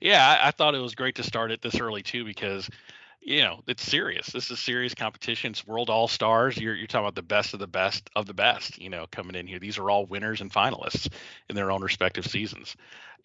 [0.00, 2.70] Yeah, I, I, thought it was great to start it this early too because
[3.20, 4.28] you know it's serious.
[4.28, 5.52] This is serious competition.
[5.52, 6.56] It's World All Stars.
[6.56, 8.80] You're you're talking about the best of the best of the best.
[8.80, 9.58] You know, coming in here.
[9.58, 11.08] These are all winners and finalists
[11.48, 12.76] in their own respective seasons.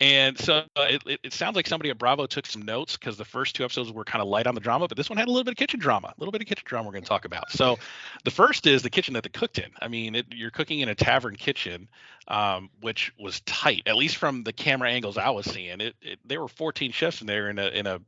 [0.02, 3.18] And so uh, it, it, it, sounds like somebody at Bravo took some notes because
[3.18, 5.28] the first two episodes were kind of light on the drama, but this one had
[5.28, 7.08] a little bit of kitchen drama, a little bit of kitchen drama we're going to
[7.08, 7.50] talk about.
[7.50, 7.78] So
[8.24, 9.70] the first is the kitchen that they cooked in.
[9.82, 11.88] I mean, it, you're cooking in a tavern kitchen,
[12.28, 15.80] um, which was tight, at least from the camera angles I was seeing.
[15.80, 18.02] It, there were 14 chefs in there in a in a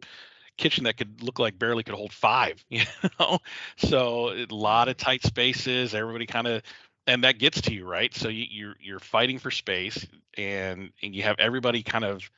[0.58, 2.84] kitchen that could look like barely could hold five, you
[3.20, 3.40] know.
[3.78, 5.94] So a lot of tight spaces.
[5.94, 6.64] Everybody kind of
[7.06, 10.06] and that gets to you right so you, you're, you're fighting for space
[10.38, 12.30] and and you have everybody kind of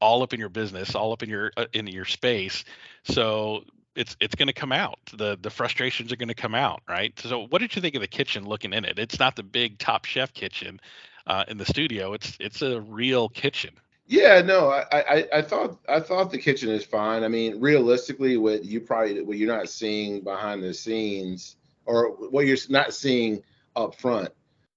[0.00, 2.64] all up in your business, all up in your uh, in your space.
[3.04, 3.64] So
[3.94, 4.98] it's it's going to come out.
[5.16, 7.18] The the frustrations are going to come out, right?
[7.18, 8.98] So what did you think of the kitchen looking in it?
[8.98, 10.80] It's not the big top chef kitchen
[11.26, 12.12] uh, in the studio.
[12.12, 13.74] It's it's a real kitchen.
[14.08, 17.24] Yeah, no, I, I I thought I thought the kitchen is fine.
[17.24, 22.46] I mean, realistically, what you probably what you're not seeing behind the scenes, or what
[22.46, 23.42] you're not seeing
[23.76, 24.30] up front,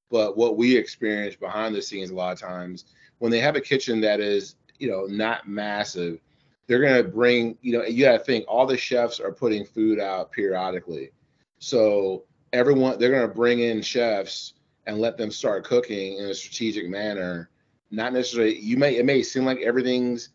[0.09, 2.85] but what we experience behind the scenes a lot of times
[3.19, 6.19] when they have a kitchen that is you know not massive
[6.67, 9.99] they're to bring you know you got to think all the chefs are putting food
[9.99, 11.11] out periodically
[11.59, 14.55] so everyone they're to bring in chefs
[14.87, 17.50] and let them start cooking in a strategic manner
[17.91, 20.29] not necessarily you may it may seem like everything's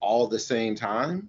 [0.00, 1.28] all the same time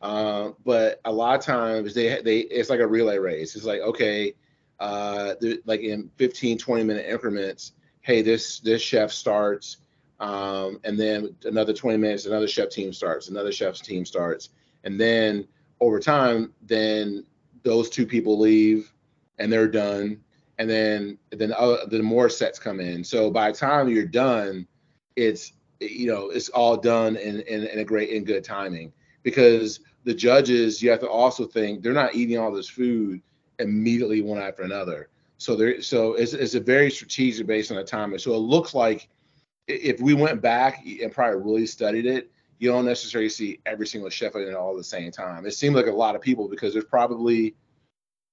[0.00, 3.54] uh, but a lot of times they they it's like a relay race.
[3.54, 4.34] It's like okay
[4.80, 9.78] uh, like in 15 20 minute increments hey this this chef starts
[10.22, 14.50] um, and then another 20 minutes, another chef team starts, another chef's team starts,
[14.84, 15.48] and then
[15.80, 17.24] over time, then
[17.64, 18.92] those two people leave,
[19.38, 20.20] and they're done,
[20.58, 23.02] and then then uh, the more sets come in.
[23.02, 24.68] So by the time you're done,
[25.16, 29.80] it's you know it's all done in, in, in a great in good timing because
[30.04, 33.20] the judges you have to also think they're not eating all this food
[33.58, 35.08] immediately one after another.
[35.38, 38.18] So there so it's, it's a very strategic based on the timer.
[38.18, 39.08] So it looks like
[39.68, 44.10] if we went back and probably really studied it, you don't necessarily see every single
[44.10, 45.46] chef in it all at the same time.
[45.46, 47.54] It seemed like a lot of people because there's probably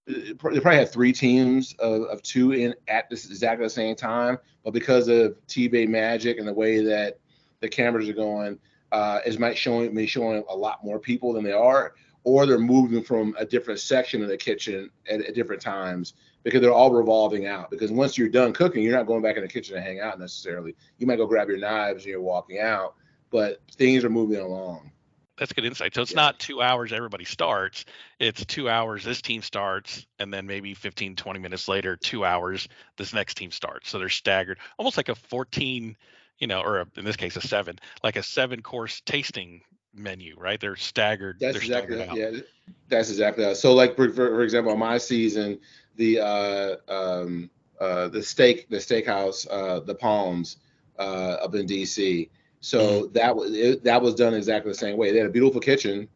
[0.09, 4.39] they probably had three teams of, of two in at this exactly the same time,
[4.63, 7.19] but because of TV magic and the way that
[7.59, 8.57] the cameras are going,
[8.91, 11.93] uh, it might showing me showing a lot more people than they are,
[12.23, 16.61] or they're moving from a different section of the kitchen at, at different times because
[16.61, 17.69] they're all revolving out.
[17.69, 20.19] Because once you're done cooking, you're not going back in the kitchen to hang out
[20.19, 20.75] necessarily.
[20.97, 22.95] You might go grab your knives and you're walking out,
[23.29, 24.91] but things are moving along.
[25.39, 25.95] That's good insight.
[25.95, 26.17] So it's yeah.
[26.17, 27.85] not two hours everybody starts.
[28.19, 32.67] It's two hours this team starts, and then maybe 15, 20 minutes later, two hours
[32.97, 33.89] this next team starts.
[33.89, 35.95] So they're staggered, almost like a 14,
[36.39, 39.61] you know, or a, in this case, a seven, like a seven course tasting
[39.93, 40.59] menu, right?
[40.59, 41.37] They're staggered.
[41.39, 42.41] That's they're exactly staggered yeah.
[42.89, 43.57] That's exactly that.
[43.57, 45.59] So like for, for example, on my season,
[45.95, 47.49] the uh, um,
[47.79, 50.57] uh, the steak the steakhouse uh, the Palms
[50.97, 52.29] uh, up in DC.
[52.61, 55.11] So that was it, that was done exactly the same way.
[55.11, 56.07] They had a beautiful kitchen,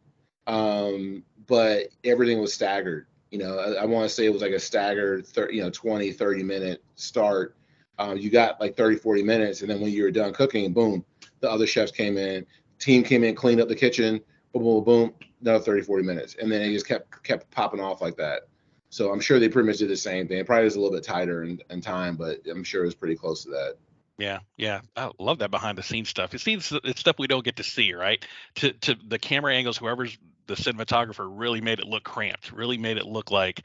[0.46, 3.06] um, but everything was staggered.
[3.30, 5.70] You know, I, I want to say it was like a staggered, 30, you know,
[5.70, 7.56] 20, 30 minute start.
[7.98, 11.04] Um, you got like 30, 40 minutes, and then when you were done cooking, boom,
[11.40, 12.44] the other chefs came in.
[12.78, 14.20] Team came in, cleaned up the kitchen,
[14.52, 18.02] boom, boom, boom, another 30, 40 minutes, and then it just kept kept popping off
[18.02, 18.42] like that.
[18.90, 20.38] So I'm sure they pretty much did the same thing.
[20.38, 22.94] It probably was a little bit tighter in, in time, but I'm sure it was
[22.94, 23.74] pretty close to that.
[24.16, 26.34] Yeah, yeah, I love that behind the scenes stuff.
[26.34, 28.24] It seems it's stuff we don't get to see, right?
[28.56, 32.96] To to the camera angles, whoever's the cinematographer really made it look cramped, really made
[32.96, 33.62] it look like,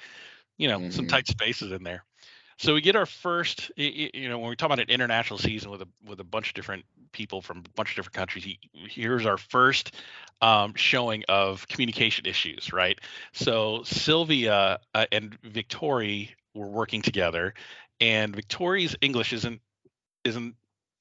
[0.57, 0.91] you know, mm-hmm.
[0.91, 2.03] some tight spaces in there.
[2.57, 5.81] So we get our first, you know, when we talk about an international season with
[5.81, 9.37] a with a bunch of different people from a bunch of different countries, here's our
[9.37, 9.93] first
[10.41, 12.99] um, showing of communication issues, right?
[13.33, 17.53] So Sylvia uh, and Victoria were working together,
[18.01, 19.61] and Victoria's English isn't
[20.29, 20.55] isn't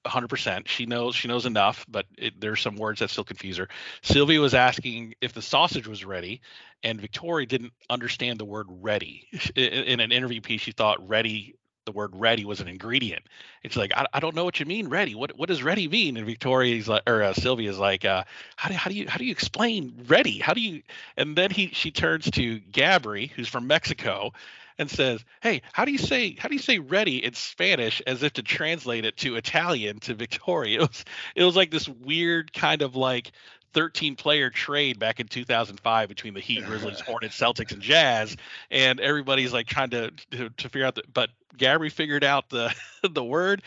[0.07, 0.67] 100%.
[0.67, 3.69] She knows she knows enough, but it, there's some words that still confuse her.
[4.03, 6.41] Sylvia was asking if the sausage was ready,
[6.83, 9.29] and Victoria didn't understand the word ready.
[9.55, 11.55] In, in an interview piece, she thought ready
[11.89, 13.23] the word ready was an ingredient.
[13.63, 15.15] It's like I, I don't know what you mean ready.
[15.15, 16.19] What what does ready mean?
[16.19, 18.25] And Victoria's like or uh, Sylvia's like uh,
[18.57, 20.39] how do how do you how do you explain ready?
[20.39, 20.83] How do you?
[21.17, 24.33] And then he she turns to Gabri who's from Mexico
[24.79, 28.23] and says, "Hey, how do you say how do you say ready in Spanish as
[28.23, 32.53] if to translate it to Italian to Victoria?" It was it was like this weird
[32.53, 33.33] kind of like
[33.75, 38.37] 13 player trade back in 2005 between the Heat, Grizzlies, Hornets, Celtics, and Jazz,
[38.71, 41.03] and everybody's like trying to to, to figure out the.
[41.13, 42.75] But Gabri figured out the
[43.09, 43.63] the word,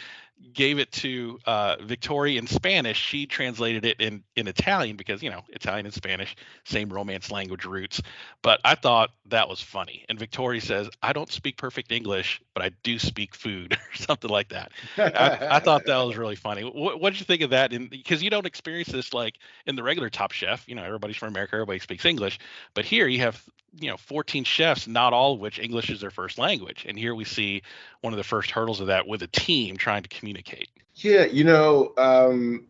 [0.54, 2.98] gave it to uh, Victoria in Spanish.
[2.98, 7.66] She translated it in in Italian because you know Italian and Spanish same Romance language
[7.66, 8.02] roots.
[8.42, 10.06] But I thought that was funny.
[10.10, 14.30] And Victoria says, "I don't speak perfect English, but I do speak food," or something
[14.30, 14.72] like that.
[14.98, 16.64] I, I, thought that was really funny.
[16.64, 17.72] What, what did you think of that?
[17.90, 20.68] Because you don't experience this like in the regular Top Chef.
[20.68, 22.40] You know, everybody's from America, everybody speaks English,
[22.74, 23.44] but here you have
[23.80, 26.86] you know 14 chefs not all of which english is their first language.
[26.88, 27.62] And here we see
[28.02, 30.70] one of the first hurdles of that with a team trying to communicate.
[30.96, 32.68] Yeah you know um,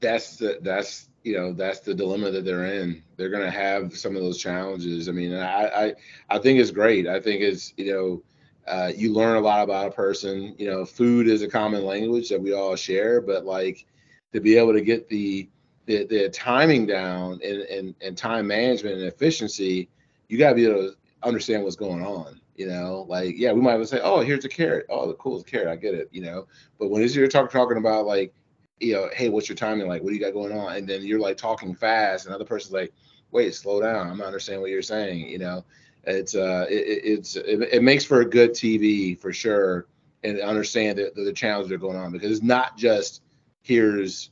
[0.00, 3.02] that's the that's you know that's the dilemma that they're in.
[3.16, 5.08] They're going to have some of those challenges.
[5.08, 5.94] I mean i i,
[6.28, 7.06] I think it's great.
[7.06, 8.22] I think it's you know
[8.66, 10.54] uh, you learn a lot about a person.
[10.58, 13.84] You know food is a common language that we all share but like
[14.32, 15.48] to be able to get the
[15.86, 19.88] the, the timing down and, and, and time management and efficiency,
[20.30, 22.40] you got to be able to understand what's going on.
[22.56, 24.86] You know, like yeah, we might have say, oh, here's a carrot.
[24.90, 26.08] Oh, the coolest carrot, I get it.
[26.12, 26.46] You know,
[26.78, 28.34] but when it's you're talk, talking about like,
[28.80, 30.02] you know, hey, what's your timing like?
[30.02, 30.76] What do you got going on?
[30.76, 32.92] And then you're like talking fast, and other person's like,
[33.30, 34.10] wait, slow down.
[34.10, 35.28] I'm not understanding what you're saying.
[35.28, 35.64] You know,
[36.04, 39.86] it's uh, it, it's it, it makes for a good TV for sure,
[40.22, 43.22] and understand the, the challenges that are going on because it's not just
[43.62, 44.30] here's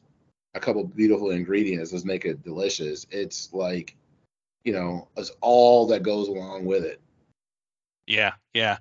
[0.54, 3.06] a couple beautiful ingredients, let's make it delicious.
[3.10, 3.96] It's like,
[4.64, 7.00] you know, it's all that goes along with it.
[8.06, 8.78] Yeah, yeah.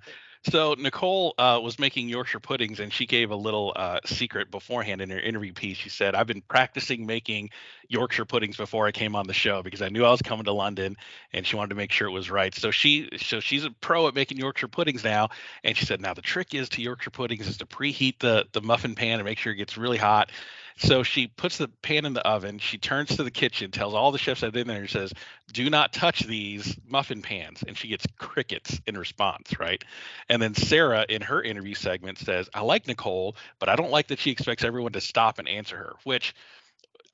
[0.49, 5.01] So Nicole uh, was making Yorkshire puddings, and she gave a little uh, secret beforehand
[5.01, 5.75] in her interview piece.
[5.77, 7.49] She said, "I've been practicing making
[7.89, 10.53] Yorkshire puddings before I came on the show because I knew I was coming to
[10.53, 10.95] London,
[11.33, 14.07] and she wanted to make sure it was right." So she, so she's a pro
[14.07, 15.29] at making Yorkshire puddings now,
[15.65, 18.61] and she said, "Now the trick is to Yorkshire puddings is to preheat the the
[18.61, 20.31] muffin pan and make sure it gets really hot."
[20.77, 22.59] So she puts the pan in the oven.
[22.59, 25.11] She turns to the kitchen, tells all the chefs that are in there, and says,
[25.51, 29.83] "Do not touch these muffin pans." And she gets crickets in response, right?
[30.29, 34.07] And then Sara, in her interview segment, says, "I like Nicole, but I don't like
[34.07, 36.35] that she expects everyone to stop and answer her." Which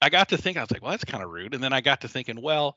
[0.01, 1.81] I got to think, I was like, "Well, that's kind of rude." And then I
[1.81, 2.75] got to thinking, well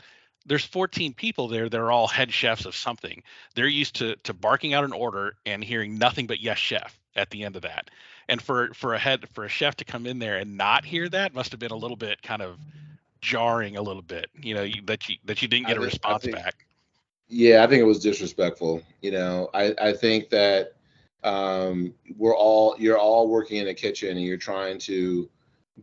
[0.49, 3.25] there's 14 people there they're all head chefs of something.
[3.57, 7.31] They're used to to barking out an order and hearing nothing but yes chef at
[7.31, 7.91] the end of that.
[8.29, 11.09] And for for a head for a chef to come in there and not hear
[11.09, 12.59] that must have been a little bit kind of
[13.21, 15.81] jarring a little bit you know you, that you that you didn't get I a
[15.81, 16.67] think, response think, back.
[17.29, 19.51] Yeah i think it was disrespectful you know.
[19.55, 20.75] I i think that
[21.25, 25.29] um we're all you're all working in a kitchen and you're trying to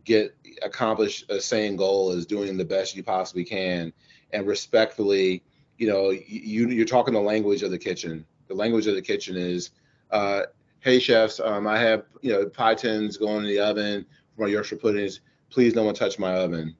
[0.04, 3.92] get accomplish a same goal as doing the best you possibly can.
[4.32, 5.42] And respectfully
[5.76, 8.24] you know you you're talking the language of the kitchen.
[8.48, 9.70] The language of the kitchen is
[10.10, 10.42] uh,
[10.84, 14.04] hey chefs, um, I have you know pie tins going in the oven
[14.36, 15.20] for my Yorkshire puddings.
[15.50, 16.76] Please, no one touch my oven.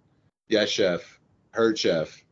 [0.49, 1.19] Yes, chef.
[1.53, 2.23] Heard chef.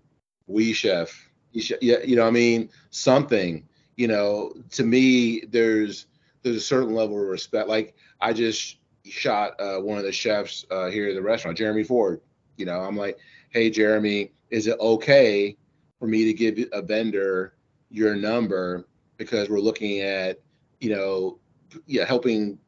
[0.47, 1.31] We chef.
[1.53, 3.67] Yeah, you know, I mean, something.
[3.97, 6.07] You know, to me, there's
[6.43, 7.69] there's a certain level of respect.
[7.69, 11.85] Like I just shot uh, one of the chefs uh, here at the restaurant, Jeremy
[11.85, 12.21] Ford.
[12.59, 15.57] You know, I'm like, hey, Jeremy, is it okay
[15.99, 17.55] for me to give a vendor
[17.89, 20.39] your number because we're looking at,
[20.81, 21.39] you know,
[21.87, 22.59] yeah, helping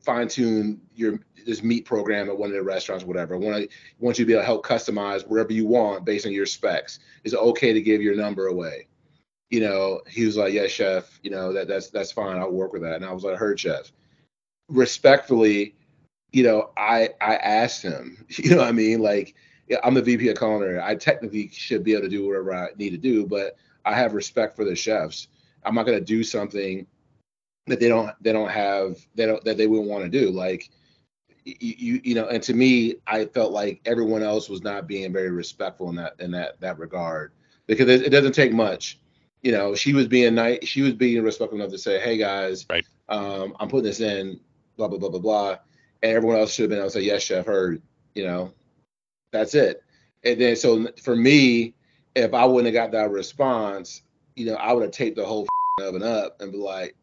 [0.00, 3.34] fine tune your this meat program at one of the restaurants, whatever.
[3.34, 6.26] I want to want you to be able to help customize wherever you want based
[6.26, 6.98] on your specs.
[7.24, 8.88] Is it okay to give your number away?
[9.50, 11.18] You know, he was like, "Yes, chef.
[11.22, 12.36] You know that that's that's fine.
[12.36, 13.92] I'll work with that." And I was like, "Heard, chef."
[14.68, 15.74] Respectfully,
[16.32, 18.24] you know, I I asked him.
[18.38, 19.34] You know, what I mean, like,
[19.68, 20.80] yeah, I'm the VP of culinary.
[20.80, 24.12] I technically should be able to do whatever I need to do, but I have
[24.12, 25.28] respect for the chefs.
[25.64, 26.86] I'm not going to do something
[27.68, 30.30] that they don't they don't have they don't that they wouldn't want to do.
[30.30, 30.70] Like
[31.44, 35.30] you you know and to me i felt like everyone else was not being very
[35.30, 37.32] respectful in that in that that regard.
[37.66, 38.98] Because it, it doesn't take much.
[39.42, 42.66] You know she was being nice she was being respectful enough to say hey guys
[42.68, 42.84] right.
[43.08, 44.40] um i'm putting this in
[44.76, 45.56] blah blah blah blah blah.
[46.02, 47.82] And everyone else should have been able to say yes chef heard
[48.14, 48.52] you know?
[49.30, 49.82] That's it.
[50.24, 51.74] And then so for me
[52.14, 54.02] if i wouldn't have got that response
[54.34, 55.46] you know i would have taped the whole
[55.80, 56.96] oven up and be like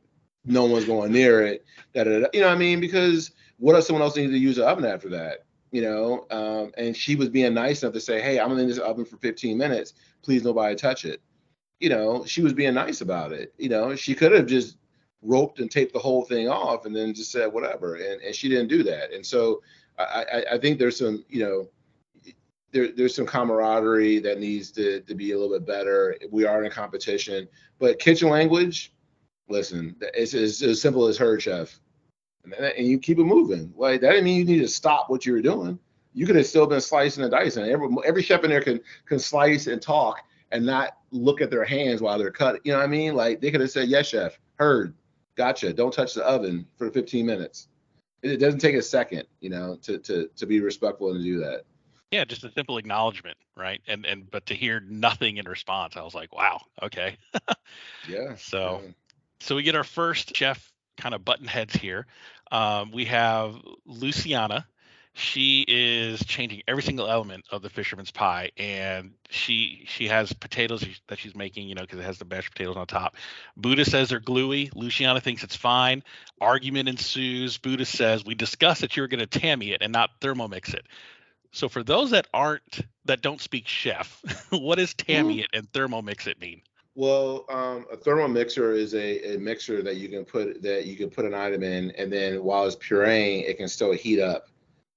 [0.46, 1.66] no one's going near it.
[1.94, 2.80] Da, da, da, you know what I mean?
[2.80, 5.46] Because what if someone else needed to use the oven after that?
[5.72, 8.78] You know, um, and she was being nice enough to say, "Hey, I'm in this
[8.78, 9.94] oven for 15 minutes.
[10.22, 11.22] Please, nobody touch it."
[11.80, 13.54] You know, she was being nice about it.
[13.58, 14.78] You know, she could have just
[15.22, 18.48] roped and taped the whole thing off and then just said whatever, and, and she
[18.48, 19.12] didn't do that.
[19.12, 19.62] And so
[19.98, 21.70] I, I, I think there's some, you know,
[22.72, 26.18] there, there's some camaraderie that needs to, to be a little bit better.
[26.30, 27.48] We are in a competition,
[27.80, 28.94] but kitchen language,
[29.48, 31.80] listen, it's, it's as simple as her chef,
[32.44, 33.74] and, and you keep it moving.
[33.76, 35.80] Like that didn't mean you need to stop what you were doing.
[36.14, 37.74] You could have still been slicing the dice and dicing.
[37.74, 41.66] Every every chef in there can can slice and talk and not look at their
[41.66, 42.62] hands while they're cutting.
[42.64, 43.16] You know what I mean?
[43.16, 44.94] Like they could have said, "Yes, chef, heard,
[45.36, 45.74] gotcha.
[45.74, 47.68] Don't touch the oven for 15 minutes."
[48.22, 51.24] It, it doesn't take a second, you know, to to to be respectful and to
[51.24, 51.66] do that
[52.12, 56.04] yeah just a simple acknowledgement right and and but to hear nothing in response i
[56.04, 57.18] was like wow okay
[58.08, 58.92] yeah so yeah
[59.46, 62.08] so we get our first chef kind of button heads here.
[62.52, 64.66] Um, we have Luciana.
[65.14, 70.84] She is changing every single element of the fisherman's pie, and she she has potatoes
[71.08, 73.16] that she's making, you know, because it has the mashed potatoes on top.
[73.56, 74.72] Buddha says they're gluey.
[74.74, 76.04] Luciana thinks it's fine.
[76.42, 77.60] Argument ensues.
[77.60, 80.88] Buddha says we discussed that you were going to tammy it and not thermomix it.
[81.52, 86.26] So for those that aren't that don't speak chef, what does tammy it and thermomix
[86.28, 86.62] it mean?
[86.96, 91.10] Well, um, a Thermomix is a, a mixer that you can put that you can
[91.10, 94.48] put an item in, and then while it's pureeing, it can still heat up.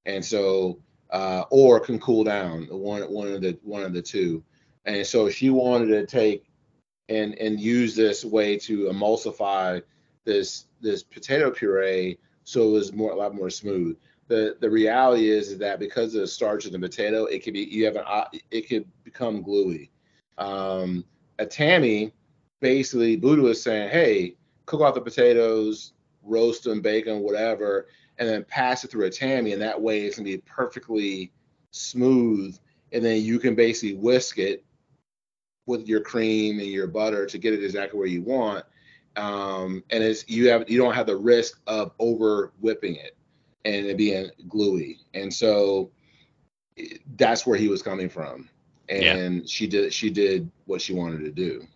[0.07, 0.79] And so
[1.11, 2.67] uh, or can cool down.
[2.71, 4.43] One one of the one of the two.
[4.85, 6.45] And so she wanted to take
[7.09, 9.83] and and use this way to emulsify
[10.25, 13.97] this this potato puree so it was more a lot more smooth.
[14.29, 17.55] The the reality is, is that because of the starch of the potato, it could
[17.55, 18.05] be you have an
[18.51, 19.91] it could become gluey.
[20.37, 21.05] Um,
[21.39, 22.13] at Tammy,
[22.61, 24.35] basically Buddha was saying, hey,
[24.67, 27.87] cook off the potatoes, roast them, bake them, whatever,
[28.19, 31.33] and then pass it through a tammy, and that way it's gonna be perfectly
[31.71, 32.59] smooth,
[32.93, 34.65] and then you can basically whisk it
[35.67, 38.65] with your cream and your butter to get it exactly where you want.
[39.17, 43.17] Um, and it's you have you don't have the risk of over whipping it
[43.65, 45.01] and it being gluey.
[45.15, 45.91] And so
[47.17, 48.49] that's where he was coming from.
[48.89, 49.41] And yeah.
[49.47, 51.67] she did she did what she wanted to do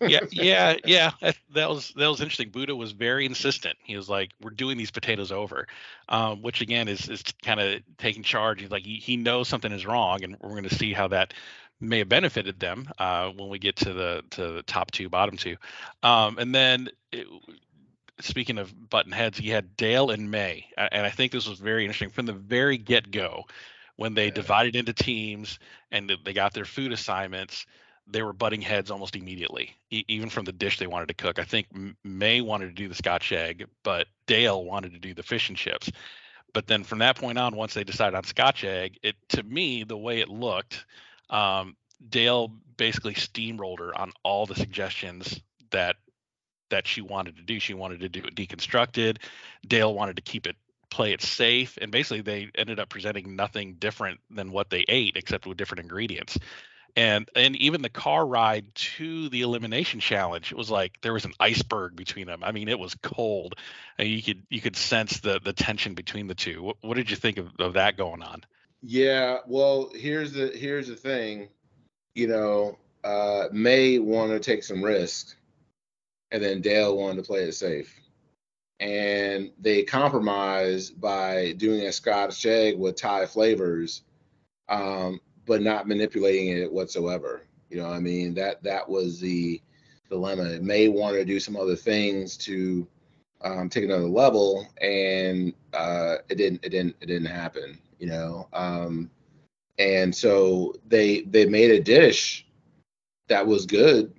[0.00, 1.10] yeah, yeah, yeah.
[1.54, 2.50] That was that was interesting.
[2.50, 3.76] Buddha was very insistent.
[3.82, 5.66] He was like, "We're doing these potatoes over,"
[6.08, 8.60] um, which again is is kind of taking charge.
[8.60, 11.34] He's like, he, he knows something is wrong, and we're going to see how that
[11.80, 15.36] may have benefited them uh, when we get to the to the top two, bottom
[15.36, 15.56] two,
[16.02, 16.88] um, and then.
[17.10, 17.26] It,
[18.20, 21.84] speaking of button heads, he had Dale and May, and I think this was very
[21.84, 23.46] interesting from the very get go
[24.02, 24.32] when they yeah.
[24.32, 25.60] divided into teams
[25.92, 27.66] and they got their food assignments
[28.08, 31.38] they were butting heads almost immediately, e- even from the dish they wanted to cook.
[31.38, 31.68] I think
[32.02, 35.56] May wanted to do the Scotch egg, but Dale wanted to do the fish and
[35.56, 35.88] chips.
[36.52, 39.84] But then from that point on, once they decided on Scotch egg, it to me
[39.84, 40.84] the way it looked,
[41.30, 41.76] um,
[42.10, 45.40] Dale basically steamrolled her on all the suggestions
[45.70, 45.94] that
[46.70, 47.60] that she wanted to do.
[47.60, 49.18] She wanted to do it deconstructed.
[49.64, 50.56] Dale wanted to keep it
[50.92, 55.16] play it safe and basically they ended up presenting nothing different than what they ate
[55.16, 56.38] except with different ingredients.
[56.94, 61.24] And and even the car ride to the elimination challenge it was like there was
[61.24, 62.44] an iceberg between them.
[62.44, 63.54] I mean it was cold
[63.98, 66.62] and you could you could sense the the tension between the two.
[66.62, 68.44] What, what did you think of, of that going on?
[68.82, 71.48] Yeah well here's the here's the thing
[72.14, 75.34] you know uh may want to take some risk,
[76.30, 78.01] and then dale wanted to play it safe
[78.82, 84.02] and they compromised by doing a scotch egg with thai flavors
[84.68, 87.42] um, but not manipulating it whatsoever.
[87.70, 89.60] You know, I mean that that was the
[90.10, 90.44] dilemma.
[90.44, 92.86] It may want to do some other things to
[93.42, 96.64] um, take another level, and uh, it didn't.
[96.64, 96.96] It didn't.
[97.00, 97.78] It didn't happen.
[97.98, 99.10] You know, um,
[99.78, 102.46] and so they they made a dish
[103.28, 104.12] that was good,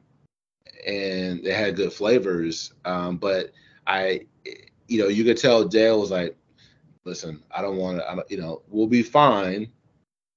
[0.88, 2.74] and it had good flavors.
[2.86, 3.51] Um, but
[3.86, 4.22] I,
[4.88, 6.36] you know, you could tell Dale was like,
[7.06, 8.26] "Listen, I don't want to.
[8.30, 9.72] You know, we'll be fine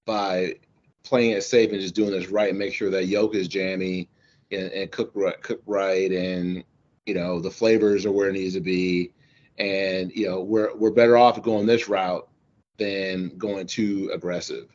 [0.06, 0.54] by
[1.06, 4.08] playing it safe and just doing this right and make sure that yolk is jammy
[4.50, 6.64] and, and cook right, cook right and
[7.06, 9.12] you know the flavors are where it needs to be.
[9.58, 12.28] And you know we're we're better off going this route
[12.78, 14.68] than going too aggressive.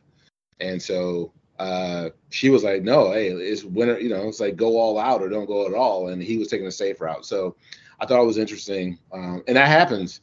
[0.60, 4.78] And so uh, she was like no hey it's winner you know it's like go
[4.78, 6.08] all out or don't go at all.
[6.08, 7.26] And he was taking a safe route.
[7.26, 7.56] So
[8.02, 10.20] i thought it was interesting um, and that happens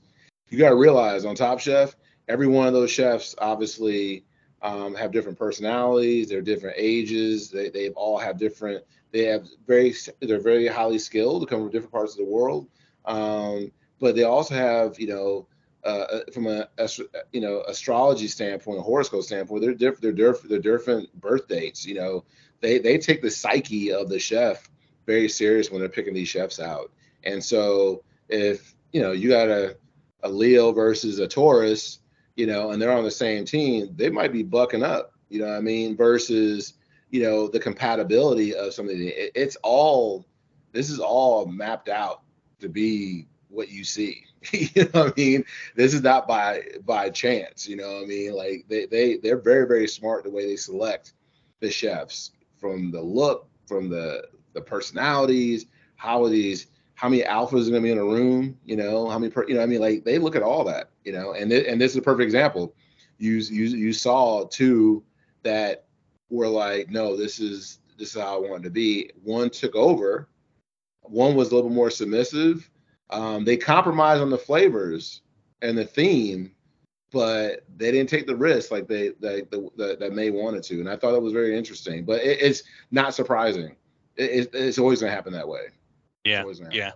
[0.50, 1.96] you got to realize on top chef
[2.28, 4.24] every one of those chefs obviously
[4.62, 8.84] um, have different personalities, they're different ages, they they all have different.
[9.12, 12.68] They have very they're very highly skilled, come from different parts of the world,
[13.06, 15.48] um, but they also have you know
[15.86, 16.90] uh, uh from a, a,
[17.32, 20.02] you know astrology standpoint, a horoscope standpoint, they're different.
[20.02, 20.50] They're different.
[20.50, 21.86] They're different birth dates.
[21.86, 22.26] You know,
[22.60, 24.70] they they take the psyche of the chef
[25.06, 26.92] very serious when they're picking these chefs out.
[27.24, 29.78] And so if you know you got a
[30.24, 32.00] a Leo versus a Taurus,
[32.36, 35.48] you know, and they're on the same team, they might be bucking up, you know
[35.48, 35.96] what I mean?
[35.96, 36.74] Versus,
[37.10, 38.98] you know, the compatibility of something.
[38.98, 40.26] It, it's all,
[40.72, 42.22] this is all mapped out
[42.60, 44.26] to be what you see.
[44.52, 45.46] you know what I mean?
[45.76, 48.34] This is not by by chance, you know what I mean?
[48.34, 51.14] Like they they they're very very smart the way they select
[51.60, 55.66] the chefs from the look, from the the personalities,
[55.98, 56.68] how are these
[57.00, 59.48] how many alphas are going to be in a room, you know, how many, per,
[59.48, 61.80] you know, I mean, like they look at all that, you know, and th- and
[61.80, 62.76] this is a perfect example.
[63.20, 65.02] You you you saw two
[65.44, 65.86] that
[66.30, 69.12] were like, no, this is this is how I wanted to be.
[69.24, 70.28] One took over.
[71.04, 72.70] One was a little more submissive.
[73.12, 75.22] Um, they compromised on the flavors
[75.62, 76.52] and the theme,
[77.14, 80.82] but they didn't take the risk like they, they the, the, that May wanted to.
[80.82, 82.04] And I thought that was very interesting.
[82.04, 83.78] But it, it's not surprising.
[84.18, 85.70] It, it's always going to happen that way.
[86.30, 86.44] Yeah.
[86.72, 86.92] Yeah.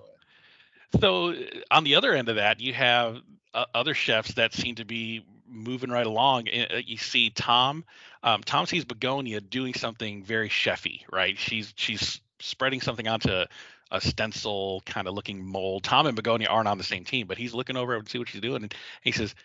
[1.00, 1.34] So
[1.72, 3.18] on the other end of that, you have
[3.54, 6.48] uh, other chefs that seem to be moving right along.
[6.50, 7.84] Uh, you see Tom,
[8.24, 11.38] um, Tom sees Begoña doing something very chefy, right?
[11.38, 13.46] She's she's spreading something onto
[13.92, 15.84] a stencil kind of looking mold.
[15.84, 18.28] Tom and Begoña aren't on the same team, but he's looking over and see what
[18.28, 18.74] she's doing, and
[19.04, 19.36] he says,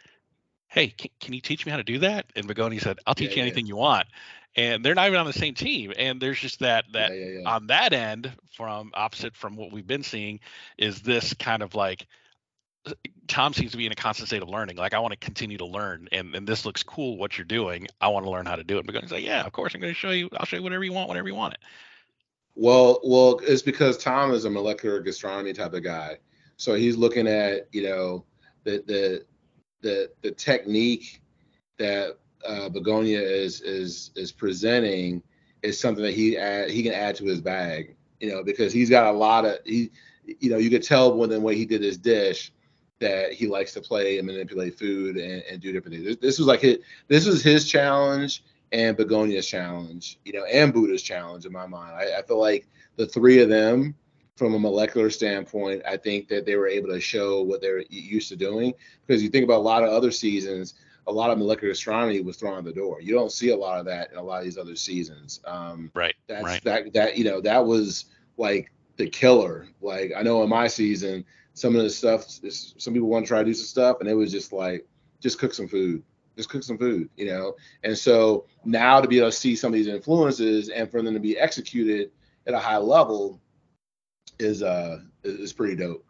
[0.68, 2.26] hey, can, can you teach me how to do that?
[2.36, 3.46] And Begoña said, I'll teach Yeah, you yeah.
[3.46, 4.06] anything you want.
[4.56, 5.92] And they're not even on the same team.
[5.98, 7.48] And there's just that that yeah, yeah, yeah.
[7.50, 10.40] on that end, from opposite from what we've been seeing,
[10.76, 12.06] is this kind of like
[12.86, 12.92] uh,
[13.28, 14.76] Tom seems to be in a constant state of learning.
[14.76, 17.86] Like I want to continue to learn, and and this looks cool what you're doing.
[18.00, 18.86] I want to learn how to do it.
[18.86, 20.28] Begoña's like, yeah, of course I'm going to show you.
[20.36, 21.60] I'll show you whatever you want, whenever you want it.
[22.56, 26.18] Well, well, it's because Tom is a molecular gastronomy type of guy,
[26.56, 28.24] so he's looking at you know
[28.64, 29.24] the the
[29.80, 31.20] the the technique
[31.78, 35.22] that uh, Begoña is is is presenting
[35.62, 38.90] is something that he add, he can add to his bag, you know, because he's
[38.90, 39.90] got a lot of he,
[40.40, 42.52] you know, you could tell when the way he did his dish
[43.00, 46.16] that he likes to play and manipulate food and, and do different things.
[46.16, 51.02] This, was like his, this was his challenge and Begoña's challenge, you know, and Buddha's
[51.02, 51.94] challenge in my mind.
[51.94, 52.66] I, I feel like
[52.96, 53.94] the three of them,
[54.38, 58.28] from a molecular standpoint, I think that they were able to show what they're used
[58.28, 58.72] to doing.
[59.04, 60.74] Because you think about a lot of other seasons,
[61.08, 63.00] a lot of molecular gastronomy was thrown out the door.
[63.00, 65.40] You don't see a lot of that in a lot of these other seasons.
[65.44, 66.14] Um, Right.
[66.28, 66.64] that's right.
[66.64, 68.04] that that you know that was
[68.36, 69.66] like the killer.
[69.80, 71.24] Like I know in my season,
[71.54, 74.14] some of the stuff, some people want to try to do some stuff, and it
[74.14, 74.86] was just like
[75.20, 76.04] just cook some food,
[76.36, 77.56] just cook some food, you know.
[77.82, 81.14] And so now to be able to see some of these influences and for them
[81.14, 82.12] to be executed
[82.46, 83.40] at a high level
[84.38, 86.04] is uh is, pretty dope.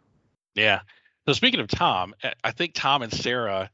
[0.55, 0.81] Yeah.
[1.25, 3.69] So speaking of Tom, I- I think Tom and Sara,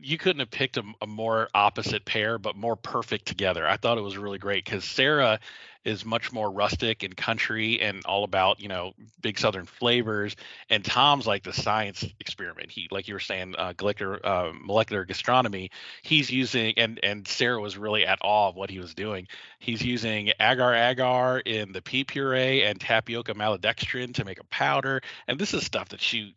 [0.00, 3.66] you couldn't have picked a, a more opposite pair, but more perfect together.
[3.66, 5.40] I thought it was really great because Sara
[5.84, 10.36] is much more rustic and country and all about you know big southern flavors,
[10.70, 12.70] and Tom's like the science experiment.
[12.70, 15.70] He, like you were saying, uh, molecular uh, molecular gastronomy.
[16.02, 19.28] He's using and and Sara was really at awe of what he was doing.
[19.58, 25.00] He's using agar agar in the pea puree and tapioca maltodextrin to make a powder
[25.28, 26.34] and this is stuff that she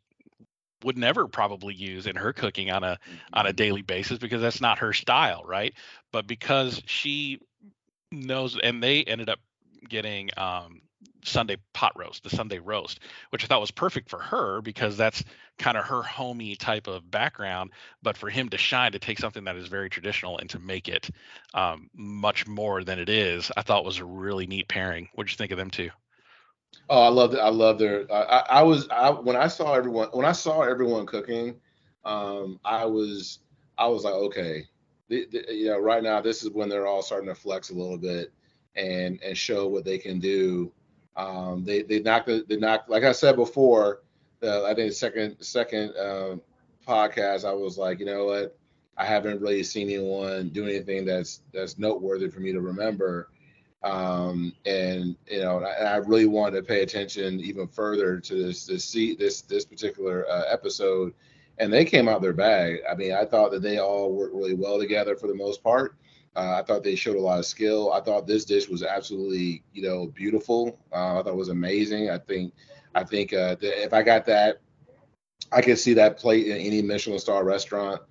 [0.83, 2.99] would never probably use in her cooking on a
[3.33, 5.73] on a daily basis because that's not her style right
[6.11, 7.39] but because she
[8.11, 9.39] knows and they ended up
[9.89, 10.81] getting um
[11.23, 12.99] sunday pot roast the sunday roast
[13.29, 15.23] which i thought was perfect for her because that's
[15.57, 19.43] kind of her homey type of background but for him to shine to take something
[19.43, 21.09] that is very traditional and to make it
[21.53, 25.37] um, much more than it is i thought was a really neat pairing what'd you
[25.37, 25.89] think of them two
[26.89, 27.39] Oh, I love it.
[27.39, 28.05] I love their.
[28.11, 31.55] I, I, I was I when I saw everyone when I saw everyone cooking,
[32.05, 33.39] um, I was
[33.77, 34.65] I was like, okay,
[35.09, 37.73] the, the, you know, right now this is when they're all starting to flex a
[37.75, 38.31] little bit
[38.75, 40.71] and and show what they can do.
[41.15, 44.01] Um, they they knocked the- they knocked like I said before.
[44.43, 46.41] Uh, I think the second second um,
[46.87, 48.57] podcast, I was like, you know what,
[48.97, 53.29] I haven't really seen anyone do anything that's that's noteworthy for me to remember
[53.83, 58.65] um, and you know, I, I really wanted to pay attention even further to this
[58.65, 61.13] this see this this particular uh, episode,
[61.59, 62.79] and they came out their bag.
[62.89, 65.95] I mean, I thought that they all worked really well together for the most part.
[66.35, 67.91] Uh, I thought they showed a lot of skill.
[67.91, 70.79] I thought this dish was absolutely, you know, beautiful.
[70.91, 72.11] Uh, I thought it was amazing.
[72.11, 72.53] I think,
[72.93, 74.61] I think uh, that if I got that,
[75.51, 78.01] I could see that plate in any Michelin star restaurant,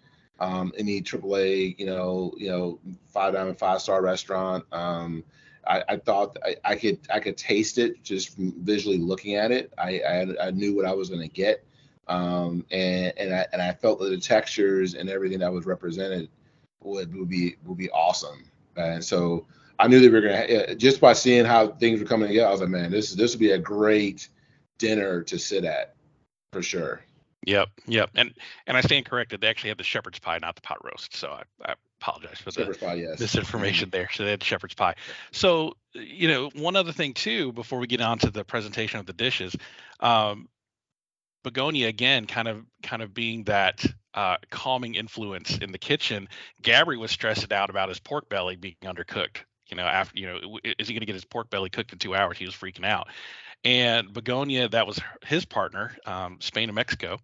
[0.41, 4.65] um, any AAA, you know, you know, five diamond five star restaurant.
[4.73, 5.23] Um,
[5.67, 9.73] I, I thought I, I could I could taste it just visually looking at it.
[9.79, 11.65] I I, I knew what I was going to get,
[12.09, 16.29] um, and and I and I felt that the textures and everything that was represented
[16.83, 18.45] would would be would be awesome.
[18.77, 19.47] And so
[19.79, 22.49] I knew that we were going to just by seeing how things were coming together.
[22.49, 24.29] I was like, man, this this would be a great
[24.79, 25.95] dinner to sit at
[26.53, 27.03] for sure.
[27.45, 28.35] Yep, yep, and
[28.67, 29.41] and I stand corrected.
[29.41, 31.15] They actually had the shepherd's pie, not the pot roast.
[31.15, 33.21] So I, I apologize for the Shepherd's pie, yes.
[33.21, 34.09] misinformation there.
[34.13, 34.95] So they had shepherd's pie.
[35.31, 39.07] So you know, one other thing too, before we get on to the presentation of
[39.07, 39.57] the dishes,
[40.01, 40.49] um,
[41.47, 46.29] Begoña again, kind of kind of being that uh, calming influence in the kitchen.
[46.63, 49.39] Gabri was stressed out about his pork belly being undercooked.
[49.69, 51.99] You know, after you know, is he going to get his pork belly cooked in
[51.99, 52.37] two hours?
[52.37, 53.09] He was freaking out.
[53.65, 57.19] And Begoña, that was his partner, um, Spain and Mexico.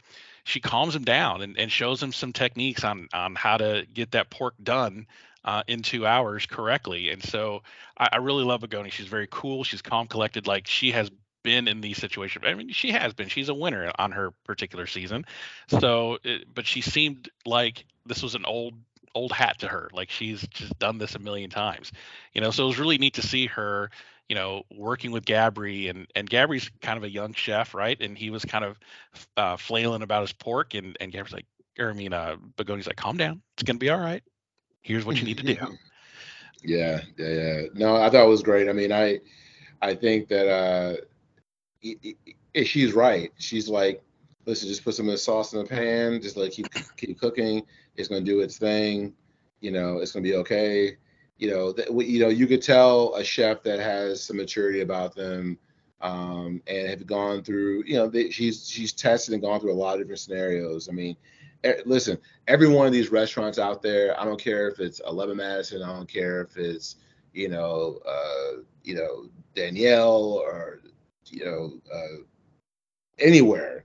[0.45, 4.13] She calms him down and, and shows him some techniques on on how to get
[4.13, 5.07] that pork done
[5.45, 7.11] uh, in two hours correctly.
[7.11, 7.63] And so
[7.99, 8.93] I, I really love Begoña.
[8.93, 9.65] She's very cool.
[9.65, 10.47] She's calm, collected.
[10.47, 11.11] Like she has
[11.43, 12.45] been in these situations.
[12.47, 13.29] I mean, she has been.
[13.29, 15.25] She's a winner on her particular season.
[15.69, 18.75] So, it, but she seemed like this was an old
[19.15, 19.91] old hat to her.
[19.93, 21.93] Like she's just done this a million times.
[22.33, 23.91] You know, so it was really neat to see her
[24.29, 28.01] you know, working with Gabri and and Gabri's kind of a young chef, right?
[28.01, 28.79] And he was kind of
[29.37, 31.45] uh, flailing about his pork, and and Gabri's like,
[31.79, 34.23] or I mean, uh, Begoña's like, calm down, it's gonna be all right.
[34.81, 35.57] Here's what you need to do.
[36.65, 37.63] Yeah, yeah, yeah.
[37.75, 38.71] No, I thought it was great.
[38.71, 39.21] I mean, I,
[39.83, 40.97] I think that uh,
[41.85, 43.33] i- i- i- she's right.
[43.39, 44.03] She's like
[44.47, 46.67] listen, just put some of the sauce in the pan, just like keep
[46.97, 47.63] keep cooking.
[47.97, 49.15] It's gonna do its thing.
[49.61, 50.97] You know, it's gonna be okay.
[51.39, 55.15] You know, that you know, you could tell a chef that has some maturity about
[55.15, 55.59] them,
[56.01, 57.85] um, and have gone through.
[57.87, 60.89] You know, they, she's she's tested and gone through a lot of different scenarios.
[60.89, 61.17] I mean,
[61.85, 62.19] listen,
[62.49, 65.95] every one of these restaurants out there, I don't care if it's 11 Madison, I
[65.95, 66.97] don't care if it's
[67.33, 70.81] you know, uh, you know, Daniel or
[71.33, 72.23] you know, uh,
[73.19, 73.85] anywhere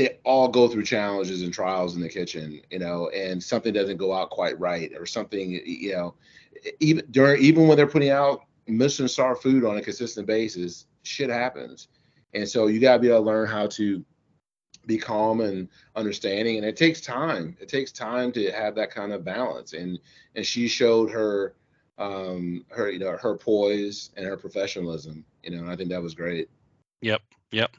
[0.00, 3.98] they all go through challenges and trials in the kitchen, you know, and something doesn't
[3.98, 6.14] go out quite right or something, you know,
[6.80, 11.28] even during even when they're putting out Michelin star food on a consistent basis, shit
[11.28, 11.88] happens.
[12.32, 14.02] And so you gotta be able to learn how to
[14.86, 16.56] be calm and understanding.
[16.56, 17.56] And it takes time.
[17.60, 19.74] It takes time to have that kind of balance.
[19.74, 19.98] And
[20.34, 21.54] and she showed her
[21.98, 26.02] um her you know her poise and her professionalism, you know, and I think that
[26.02, 26.48] was great.
[27.00, 27.22] Yep.
[27.52, 27.76] Yep.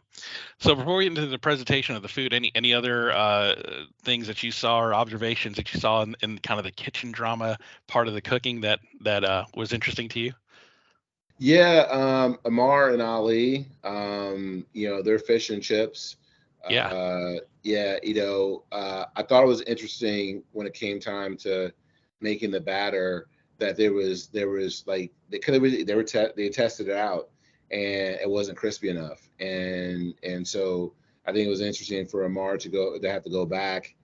[0.59, 3.55] So before we get into the presentation of the food, any any other uh,
[4.03, 7.11] things that you saw or observations that you saw in, in, kind of the kitchen
[7.11, 7.57] drama
[7.87, 10.33] part of the cooking that that uh, was interesting to you?
[11.37, 16.17] Yeah, um, Amar and Ali, um, you know, their fish and chips.
[16.69, 16.87] Yeah.
[16.87, 21.71] Uh, yeah, you know, uh, I thought it was interesting when it came time to
[22.19, 26.33] making the batter that there was there was like they could have they were te-
[26.35, 27.29] they tested it out
[27.71, 29.29] and it wasn't crispy enough.
[29.39, 30.93] And and so
[31.25, 33.95] I think it was interesting for Amar to go to have to go back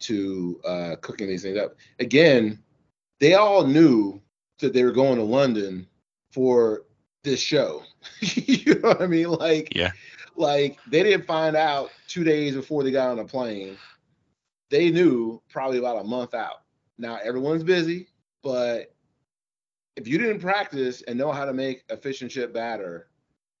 [0.00, 1.76] to uh, cooking these things up.
[1.98, 2.58] Again,
[3.20, 4.20] they all knew
[4.58, 5.86] that they were going to London
[6.32, 6.84] for
[7.22, 7.82] this show.
[8.20, 9.28] you know what I mean?
[9.28, 9.92] Like, yeah,
[10.36, 13.76] like they didn't find out two days before they got on a plane.
[14.70, 16.62] They knew probably about a month out.
[16.98, 18.08] Now everyone's busy,
[18.42, 18.92] but
[19.96, 23.08] if you didn't practice and know how to make a fish and chip batter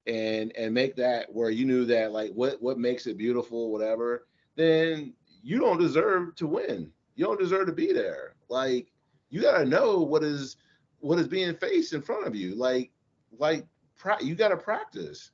[0.06, 4.26] and and make that where you knew that like what what makes it beautiful whatever
[4.56, 6.90] then you don't deserve to win.
[7.16, 8.34] You don't deserve to be there.
[8.48, 8.92] Like
[9.30, 10.56] you got to know what is
[11.00, 12.54] what is being faced in front of you.
[12.54, 12.90] Like
[13.38, 13.66] like
[14.20, 15.30] you got to practice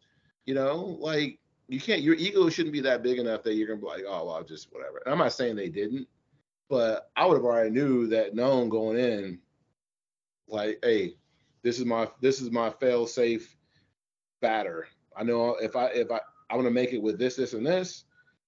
[0.46, 0.96] you know?
[0.98, 4.04] Like you can't your ego shouldn't be that big enough that you're gonna be like
[4.06, 5.00] oh well just whatever.
[5.04, 6.08] And i'm not saying they didn't
[6.68, 9.38] but i would have already knew that known going in
[10.48, 11.14] like hey
[11.62, 13.56] this is my this is my fail safe
[14.41, 14.88] batter.
[15.16, 17.64] I know if I if I I want to make it with this, this, and
[17.64, 18.05] this,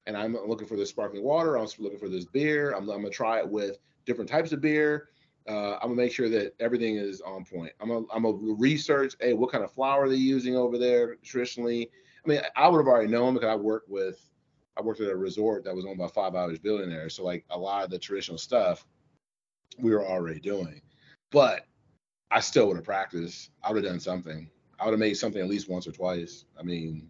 [0.06, 1.56] and I'm looking for this sparkling water.
[1.56, 2.72] I'm looking for this beer.
[2.72, 5.08] I'm, I'm gonna try it with different types of beer.
[5.48, 7.72] Uh, I'm gonna make sure that everything is on point.
[7.80, 11.90] I'm gonna I'm gonna research, hey, what kind of flour they're using over there traditionally.
[12.24, 14.20] I mean, I would have already known because I worked with
[14.76, 17.16] I worked at a resort that was owned by Five Irish billionaires.
[17.16, 18.86] So like a lot of the traditional stuff
[19.78, 20.80] we were already doing.
[21.30, 21.66] But
[22.30, 23.50] I still would have practiced.
[23.62, 24.48] I would have done something.
[24.82, 26.44] I would have made something at least once or twice.
[26.58, 27.08] I mean,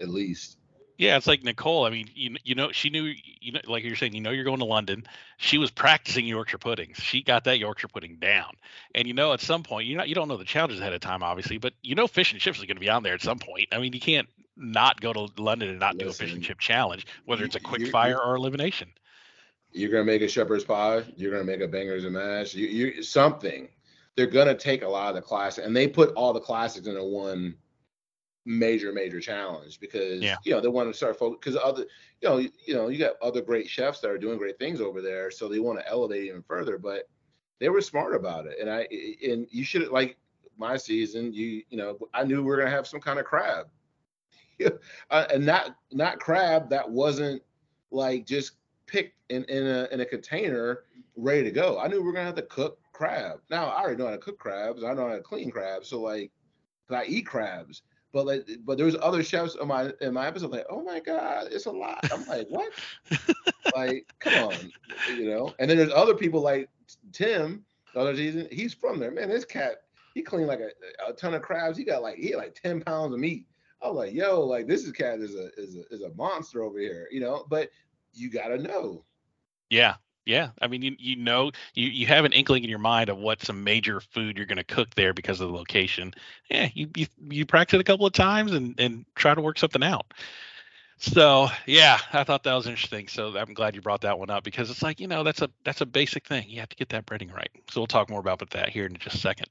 [0.00, 0.58] at least.
[0.98, 1.86] Yeah, it's like Nicole.
[1.86, 3.10] I mean, you you know, she knew
[3.40, 5.04] you know, like you're saying, you know, you're going to London.
[5.38, 6.98] She was practicing Yorkshire puddings.
[6.98, 8.52] She got that Yorkshire pudding down.
[8.94, 11.00] And you know, at some point, you know, you don't know the challenges ahead of
[11.00, 13.22] time, obviously, but you know, fish and chips is going to be on there at
[13.22, 13.68] some point.
[13.72, 16.42] I mean, you can't not go to London and not Listen, do a fish and
[16.42, 18.88] chip challenge, whether it's a quick you, fire or elimination.
[19.72, 21.02] You're gonna make a shepherd's pie.
[21.16, 22.54] You're gonna make a bangers and mash.
[22.54, 23.68] You, you something
[24.16, 27.04] they're gonna take a lot of the classics and they put all the classics into
[27.04, 27.54] one
[28.46, 30.36] major major challenge because yeah.
[30.44, 31.84] you know they want to start focus because other
[32.22, 35.02] you know you know you got other great chefs that are doing great things over
[35.02, 37.08] there so they want to elevate even further but
[37.58, 38.86] they were smart about it and i
[39.28, 40.16] and you should like
[40.56, 43.24] my season you you know i knew we were going to have some kind of
[43.24, 43.66] crab
[45.10, 47.42] uh, and not not crab that wasn't
[47.90, 48.52] like just
[48.86, 50.84] picked in in a in a container
[51.16, 53.40] ready to go i knew we were going to have to cook crab.
[53.50, 54.82] Now I already know how to cook crabs.
[54.82, 55.88] I know how to clean crabs.
[55.88, 56.32] So like,
[56.90, 57.82] I eat crabs.
[58.12, 61.48] But like, but there's other chefs in my in my episode like, oh my god,
[61.50, 62.00] it's a lot.
[62.10, 62.72] I'm like, what?
[63.76, 64.72] like, come on,
[65.14, 65.54] you know.
[65.58, 66.70] And then there's other people like
[67.12, 68.48] Tim, the other season.
[68.50, 69.28] He's from there, man.
[69.28, 69.82] This cat,
[70.14, 70.70] he cleaned like a,
[71.06, 71.76] a ton of crabs.
[71.76, 73.46] He got like he had like ten pounds of meat.
[73.82, 76.62] I was like, yo, like this is cat is a is a is a monster
[76.62, 77.44] over here, you know.
[77.50, 77.68] But
[78.14, 79.04] you gotta know.
[79.68, 79.96] Yeah,
[80.26, 83.18] yeah, I mean, you you know, you you have an inkling in your mind of
[83.18, 86.12] what some major food you're going to cook there because of the location.
[86.50, 89.58] Yeah, you you you practice it a couple of times and and try to work
[89.58, 90.12] something out.
[90.98, 93.08] So yeah, I thought that was interesting.
[93.08, 95.50] So I'm glad you brought that one up because it's like you know that's a
[95.62, 96.48] that's a basic thing.
[96.48, 97.50] You have to get that breading right.
[97.70, 99.48] So we'll talk more about that here in just a second.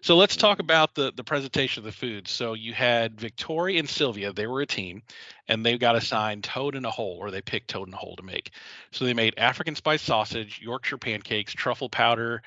[0.00, 2.26] So let's talk about the the presentation of the food.
[2.26, 4.34] So you had Victoria and Sylwia.
[4.34, 5.02] They were a team,
[5.46, 8.16] and they got assigned toad in a hole, or they picked toad in a hole
[8.16, 8.50] to make.
[8.90, 12.42] So they made African spice sausage, Yorkshire pancakes, truffle powder,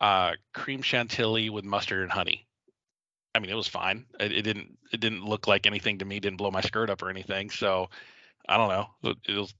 [0.00, 2.44] uh, cream chantilly with mustard and honey.
[3.34, 4.06] I mean, it was fine.
[4.20, 6.20] It, it, didn't it didn't look like anything to me.
[6.20, 7.50] Didn't blow my skirt up or anything.
[7.50, 7.90] So,
[8.48, 9.14] I don't know.
[9.26, 9.54] It was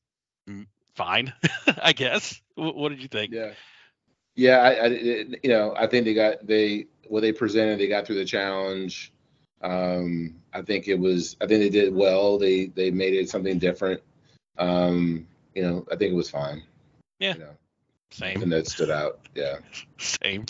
[0.95, 1.33] fine,
[1.83, 2.41] I guess.
[2.55, 3.33] What, what did you think?
[3.33, 3.53] Yeah.
[4.37, 7.89] Yeah, I, I it- you know, I think they got they what they presented, they
[7.89, 9.13] got through the challenge.
[9.63, 12.39] Um, I think it was I think they did well.
[12.39, 14.03] They they made it something different.
[14.59, 16.63] Um, you know, I think it was fine.
[17.19, 17.35] Yeah.
[17.35, 17.57] You know,
[18.11, 18.43] Same.
[18.43, 19.21] And that stood out.
[19.35, 19.57] Yeah.
[19.99, 20.47] Same.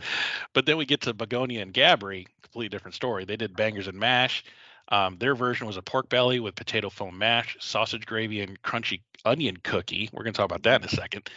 [0.52, 3.24] But then we get to Begoña and Gabri, completely different story.
[3.24, 4.44] They did bangers and mash.
[4.88, 9.00] Um, their version was a pork belly with potato foam mash, sausage gravy, and crunchy
[9.24, 10.08] onion cookie.
[10.12, 11.28] We're going to talk about that in a second.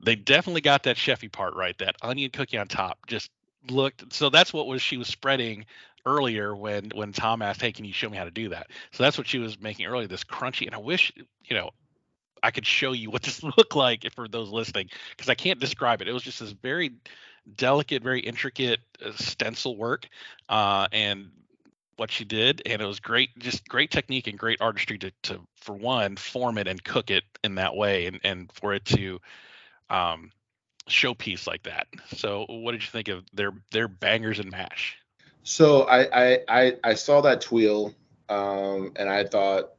[0.00, 1.76] They definitely got that chefy part right.
[1.78, 3.30] That onion cookie on top just
[3.70, 4.12] looked.
[4.12, 5.66] So that's what was she was spreading
[6.06, 9.02] earlier when when Tom asked, "Hey, can you show me how to do that?" So
[9.02, 10.06] that's what she was making earlier.
[10.06, 11.12] This crunchy, and I wish
[11.44, 11.70] you know
[12.40, 16.02] I could show you what this looked like for those listening because I can't describe
[16.02, 16.08] it.
[16.08, 16.92] It was just this very
[17.56, 20.08] delicate, very intricate uh, stencil work,
[20.48, 21.30] uh, and
[21.96, 25.40] what she did, and it was great, just great technique and great artistry to, to
[25.56, 29.20] for one, form it and cook it in that way, and and for it to
[29.90, 30.30] um,
[30.88, 31.86] showpiece like that.
[32.16, 34.96] So, what did you think of their their bangers and mash?
[35.42, 37.94] So I I I, I saw that tuile,
[38.28, 39.72] um, and I thought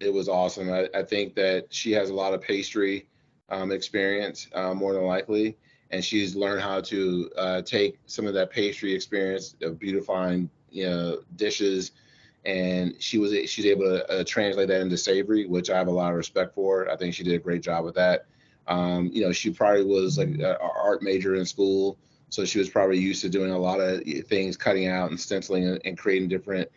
[0.00, 0.70] it was awesome.
[0.70, 3.08] I, I think that she has a lot of pastry
[3.48, 5.56] um, experience, uh, more than likely,
[5.90, 10.86] and she's learned how to uh, take some of that pastry experience of beautifying, you
[10.86, 11.92] know, dishes,
[12.44, 15.92] and she was she's able to uh, translate that into savory, which I have a
[15.92, 16.90] lot of respect for.
[16.90, 18.26] I think she did a great job with that.
[18.68, 21.98] Um, you know, she probably was like an art major in school,
[22.30, 25.78] so she was probably used to doing a lot of things, cutting out and stenciling
[25.84, 26.68] and, creating different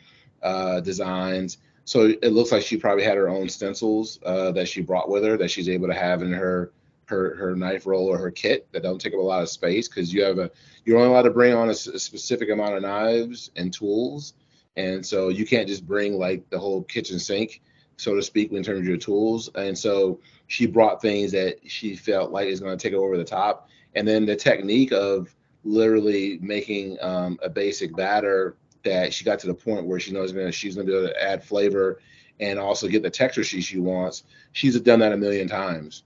[0.43, 1.57] uh, designs.
[1.85, 5.23] So it looks like she probably had her own stencils uh, that she brought with
[5.23, 6.71] her that she's able to have in her
[7.09, 9.87] her her knife roll or her kit that don't take up a lot of space
[9.87, 10.49] because you have a
[10.85, 14.33] you're only allowed to bring on a, specific amount of knives and tools,
[14.77, 17.61] and so you can't just bring like the whole kitchen sink,
[17.97, 19.49] so to speak, in terms of your tools.
[19.55, 23.17] And so she brought things that she felt like is going to take it over
[23.17, 29.25] the top, and then the technique of literally making um, a basic batter that she
[29.25, 31.99] got to the point where she knows she's going to be able to add flavor
[32.39, 34.23] and also get the texture she she wants.
[34.53, 36.03] She's done that a million times.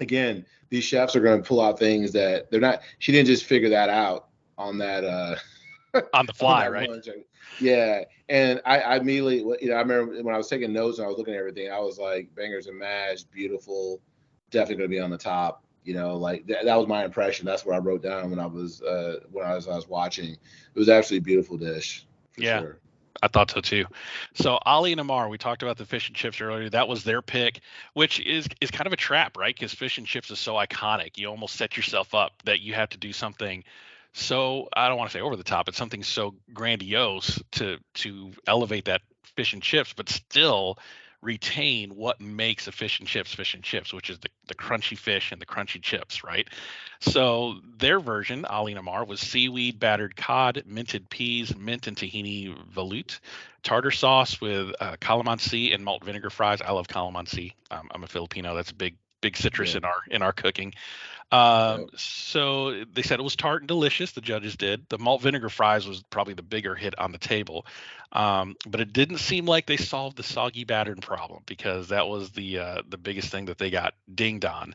[0.00, 2.82] Again, these chefs are going to pull out things that they're not.
[2.98, 4.28] She didn't just figure that out
[4.58, 5.04] on that.
[5.04, 5.36] uh
[6.14, 6.88] On the fly, that right?
[6.88, 7.08] lunch.
[7.58, 11.04] Yeah, and I, I immediately, you know, I remember when I was taking notes and
[11.06, 14.00] I was looking at everything, I was like, bangers and mash, beautiful,
[14.50, 15.64] definitely going to be on the top.
[15.84, 17.46] You know, like th- that was my impression.
[17.46, 20.32] That's what I wrote down when I was uh when I was I was watching.
[20.32, 22.06] It was actually a beautiful dish.
[22.32, 22.58] For Yeah.
[22.60, 22.78] Sure.
[23.24, 23.86] I thought so too.
[24.34, 26.68] So Ali and Amar, we talked about the fish and chips earlier.
[26.68, 27.60] That was their pick,
[27.94, 29.54] which is is kind of a trap, right?
[29.54, 31.16] Because fish and chips is so iconic.
[31.16, 33.64] You almost set yourself up that you have to do something
[34.14, 38.32] so I don't want to say over the top, but something so grandiose to to
[38.46, 39.02] elevate that
[39.36, 40.78] fish and chips, but still
[41.24, 44.96] retain what makes a fish and chips fish and chips, which is the, the crunchy
[44.96, 46.48] fish and the crunchy chips, right?
[47.00, 52.54] So their version, Ali and Amar, was seaweed battered cod, minted peas, mint and tahini
[52.72, 53.18] veloute,
[53.62, 56.60] tartar sauce with uh, calamansi and malt vinegar fries.
[56.62, 57.52] I love calamansi.
[57.70, 58.54] Um, I'm a Filipino.
[58.54, 59.78] That's a big big citrus Yeah.
[59.78, 60.74] in our in our cooking.
[61.32, 64.12] Um, so they said it was tart and delicious.
[64.12, 64.88] The judges did.
[64.88, 67.66] The malt vinegar fries was probably the bigger hit on the table,
[68.12, 72.30] um, but it didn't seem like they solved the soggy batter problem because that was
[72.30, 74.74] the uh, the biggest thing that they got dinged on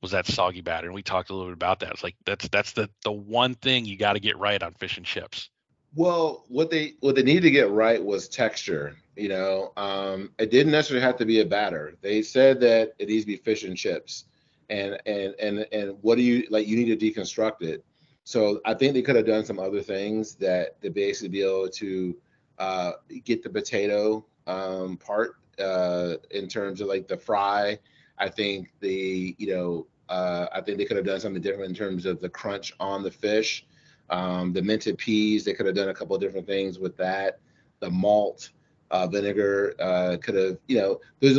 [0.00, 0.86] was that soggy batter.
[0.86, 1.92] And we talked a little bit about that.
[1.92, 4.96] It's like that's that's the the one thing you got to get right on fish
[4.96, 5.50] and chips.
[5.94, 8.96] Well, what they what they needed to get right was texture.
[9.16, 11.96] You know, um, it didn't necessarily have to be a batter.
[12.00, 14.24] They said that it needs to be fish and chips,
[14.70, 16.66] and and and and what do you like?
[16.66, 17.84] You need to deconstruct it.
[18.24, 21.68] So I think they could have done some other things that to basically be able
[21.68, 22.16] to
[22.58, 22.92] uh,
[23.24, 27.78] get the potato um, part uh, in terms of like the fry.
[28.18, 31.74] I think the you know uh, I think they could have done something different in
[31.74, 33.66] terms of the crunch on the fish
[34.10, 37.38] um, the minted peas they could have done a couple of different things with that
[37.78, 38.50] the malt
[38.90, 41.38] uh, vinegar uh, could have you know there's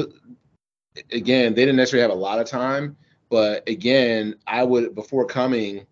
[1.12, 2.96] again they didn't necessarily have a lot of time
[3.32, 5.88] but again i would before coming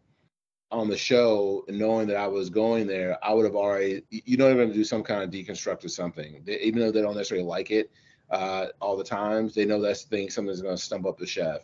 [0.69, 4.45] on the show knowing that i was going there i would have already you know
[4.45, 6.43] they're going to do some kind of deconstruct of something.
[6.45, 7.89] They, even though they don't necessarily like it
[8.29, 11.25] uh, all the times they know that's thing something that's going to stump up the
[11.25, 11.61] chef.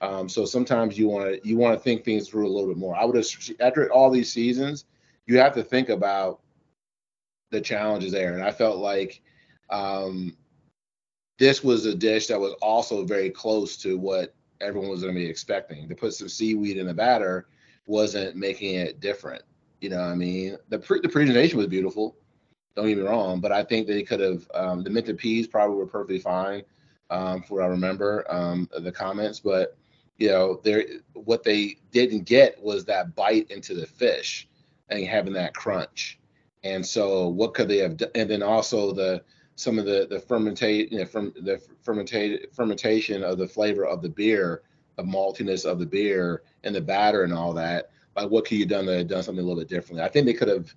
[0.00, 2.78] Um, so sometimes you want to you want to think things through a little bit
[2.78, 2.96] more.
[2.96, 3.26] I would have
[3.60, 4.84] after all these seasons,
[5.26, 6.40] you have to think about
[7.50, 9.20] the challenges there, and I felt like
[9.70, 10.36] um,
[11.38, 15.20] this was a dish that was also very close to what everyone was going to
[15.20, 15.88] be expecting.
[15.88, 17.48] To put some seaweed in the batter
[17.86, 19.42] wasn't making it different.
[19.80, 22.16] You know, what I mean, the pre- the presentation was beautiful.
[22.76, 25.76] Don't get me wrong, but I think they could have um, the minted peas probably
[25.76, 26.64] were perfectly fine.
[27.10, 29.40] um, for what I remember um, the comments.
[29.40, 29.76] But
[30.18, 30.84] you know, there
[31.14, 34.48] what they didn't get was that bite into the fish
[34.88, 36.18] and having that crunch.
[36.64, 38.10] And so, what could they have done?
[38.14, 39.22] And then also the
[39.58, 44.02] some of the the fermentate, you know, from the fermentate fermentation of the flavor of
[44.02, 44.62] the beer,
[44.96, 47.90] the maltiness of the beer, and the batter and all that.
[48.14, 50.04] Like, what could you done to done something a little bit differently?
[50.04, 50.72] I think they could have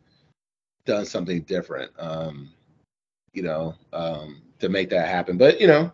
[0.86, 2.50] done something different, um,
[3.34, 5.38] you know, um, to make that happen.
[5.38, 5.92] But you know,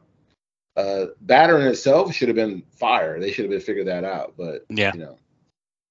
[0.77, 3.19] uh, batter in itself should have been fire.
[3.19, 4.35] They should have been figured that out.
[4.37, 4.93] But Yeah.
[4.93, 5.17] you know,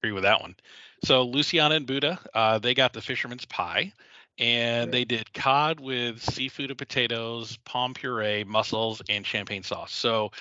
[0.02, 0.56] agree with that one.
[1.04, 3.92] So Luciana and Buddha, uh, they got the fisherman's pie,
[4.38, 9.94] and they did cod with seafood and potatoes, pomme puree, mussels, and champagne sauce.
[9.94, 10.32] So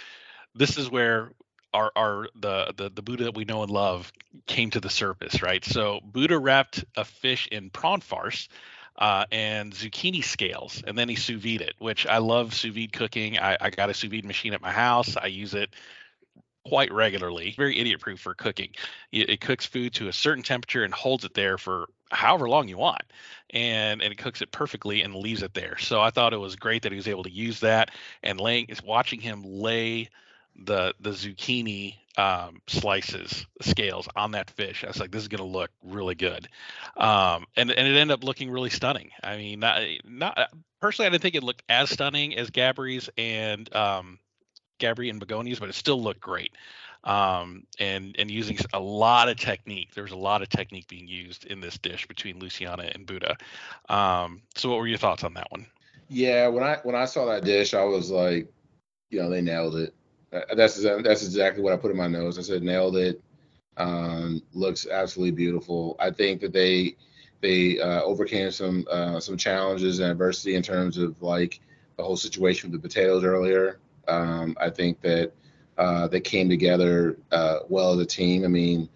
[0.53, 1.31] this is where
[1.73, 4.11] our our the the the Buddha that we know and love
[4.47, 5.63] came to the surface, right?
[5.63, 8.47] So Buddha wrapped a fish in prawn farce.
[8.97, 12.93] Uh, and zucchini scales, and then he sous vide it, which I love sous vide
[12.93, 13.37] cooking.
[13.37, 15.17] I, I got a sous vide machine at my house.
[15.17, 15.75] I use it
[16.65, 17.53] quite regularly.
[17.57, 18.69] Very idiot proof for cooking.
[19.11, 22.67] It, it cooks food to a certain temperature and holds it there for however long
[22.67, 23.03] you want,
[23.51, 25.77] and and it cooks it perfectly and leaves it there.
[25.77, 27.91] So I thought it was great that he was able to use that
[28.23, 30.09] and laying is watching him lay
[30.55, 34.83] the the zucchini um, slices scales on that fish.
[34.83, 36.47] I was like, this is gonna look really good,
[36.97, 39.11] um, and and it ended up looking really stunning.
[39.23, 40.49] I mean, not not
[40.79, 44.19] personally, I didn't think it looked as stunning as Gabri's and um,
[44.79, 46.53] Gabri and Begoñas, but it still looked great.
[47.05, 49.93] Um, and and using a lot of technique.
[49.93, 53.37] There was a lot of technique being used in this dish between Luciana and Buddha.
[53.89, 55.67] Um, so what were your thoughts on that one?
[56.09, 56.47] yeah.
[56.47, 58.47] When I when I saw that dish, I was like,
[59.09, 59.93] you know, they nailed it.
[60.33, 62.37] Uh, That's that's exactly what I put in my nose.
[62.39, 63.21] I said nailed it.
[63.77, 65.95] Um, looks absolutely beautiful.
[65.99, 66.95] I think that they
[67.41, 71.59] they uh, overcame some uh, some challenges and adversity in terms of like
[71.97, 73.79] the whole situation with the potatoes earlier.
[74.07, 75.31] Um, I think that
[75.77, 78.43] uh, they came together uh, well as a team.
[78.43, 78.89] I mean,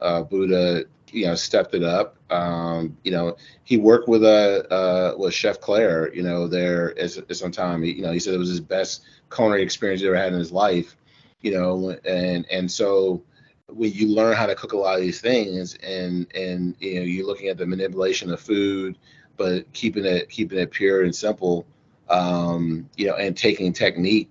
[0.00, 2.16] uh, Buddha, you know, stepped it up.
[2.30, 7.18] Um, you know, he worked with uh, uh, with Chef Clare, you know, there as,
[7.28, 7.82] as some time.
[7.82, 10.38] He, you know, he said it was his best culinary experience he ever had in
[10.38, 10.96] his life.
[11.40, 13.22] You know, and and so
[13.68, 17.02] when you learn how to cook a lot of these things, and and you know,
[17.02, 18.98] you're looking at the manipulation of food,
[19.36, 21.66] but keeping it keeping it pure and simple,
[22.08, 24.30] um, you know, and taking technique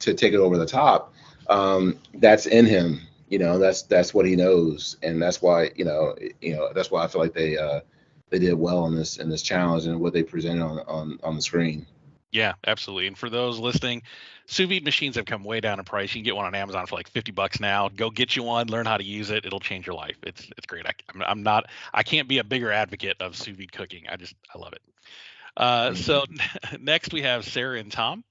[0.00, 1.13] to take it over the top.
[1.48, 3.00] Um, that's in him.
[3.28, 6.90] You know, that's that's what he knows, and that's why you know, you know, that's
[6.90, 7.80] why I feel like they uh,
[8.30, 11.36] they did well in this in this challenge and what they presented on on on
[11.36, 11.86] the screen.
[12.34, 13.06] Yeah, absolutely.
[13.06, 14.02] And for those listening,
[14.46, 16.12] sous vide machines have come way down in price.
[16.12, 17.88] You can get one on Amazon for like 50 bucks now.
[17.88, 19.46] Go get you one, learn how to use it.
[19.46, 20.16] It'll change your life.
[20.24, 20.84] It's it's great.
[20.84, 24.06] I, I'm, I'm not I can't be a bigger advocate of sous vide cooking.
[24.10, 24.82] I just I love it.
[25.56, 26.24] Uh, so
[26.80, 28.24] next we have Sara and Tom.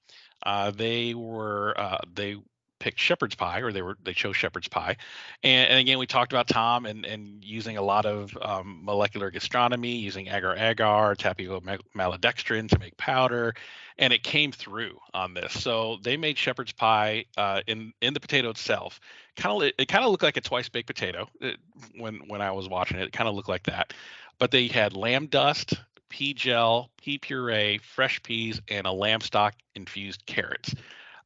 [0.44, 2.36] Uh, they were uh, they
[2.84, 4.94] picked shepherd's pie or they were they chose shepherd's pie.
[5.42, 9.30] And, and again we talked about tom and and using a lot of um, molecular
[9.30, 13.54] gastronomy using agar agar tapioca ma- maltodextrin to make powder
[13.96, 15.52] and it came through on this.
[15.54, 19.00] So they made shepherd's pie uh, in in the potato itself.
[19.34, 21.56] Kind of it kind of looked like a twice baked potato it,
[21.96, 23.04] when when i was watching it.
[23.04, 23.94] It kind of looked like that.
[24.38, 25.72] But they had lamb dust
[26.10, 30.74] pea gel pea puree fresh peas and a lamb stock infused carrots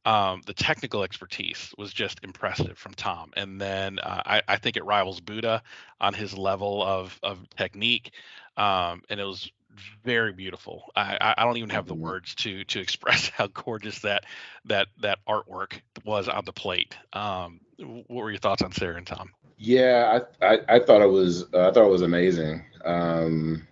[0.05, 3.31] um, the technical expertise was just impressive from Tom.
[3.35, 5.61] And then uh, I, I think it rivals Buddha
[5.99, 8.11] on his level of of technique,
[8.57, 9.51] um, and it was
[10.03, 10.91] very beautiful.
[10.95, 12.01] I, I- don't even have the Mhm.
[12.01, 14.25] words to to express how gorgeous that
[14.65, 16.95] that that artwork was on the plate.
[17.13, 19.31] Um, what were your thoughts on Sara and Tom?
[19.57, 22.63] Yeah, I, I, I thought it was uh, I thought it was amazing.
[22.85, 23.67] Um,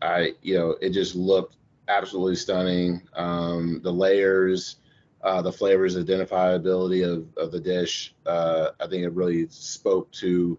[0.00, 1.56] I you know it just looked
[1.88, 3.02] absolutely stunning.
[3.14, 4.76] Um, the layers,
[5.22, 8.14] uh, the flavors, identifiability of, of the dish.
[8.26, 10.58] Uh, I think it really spoke to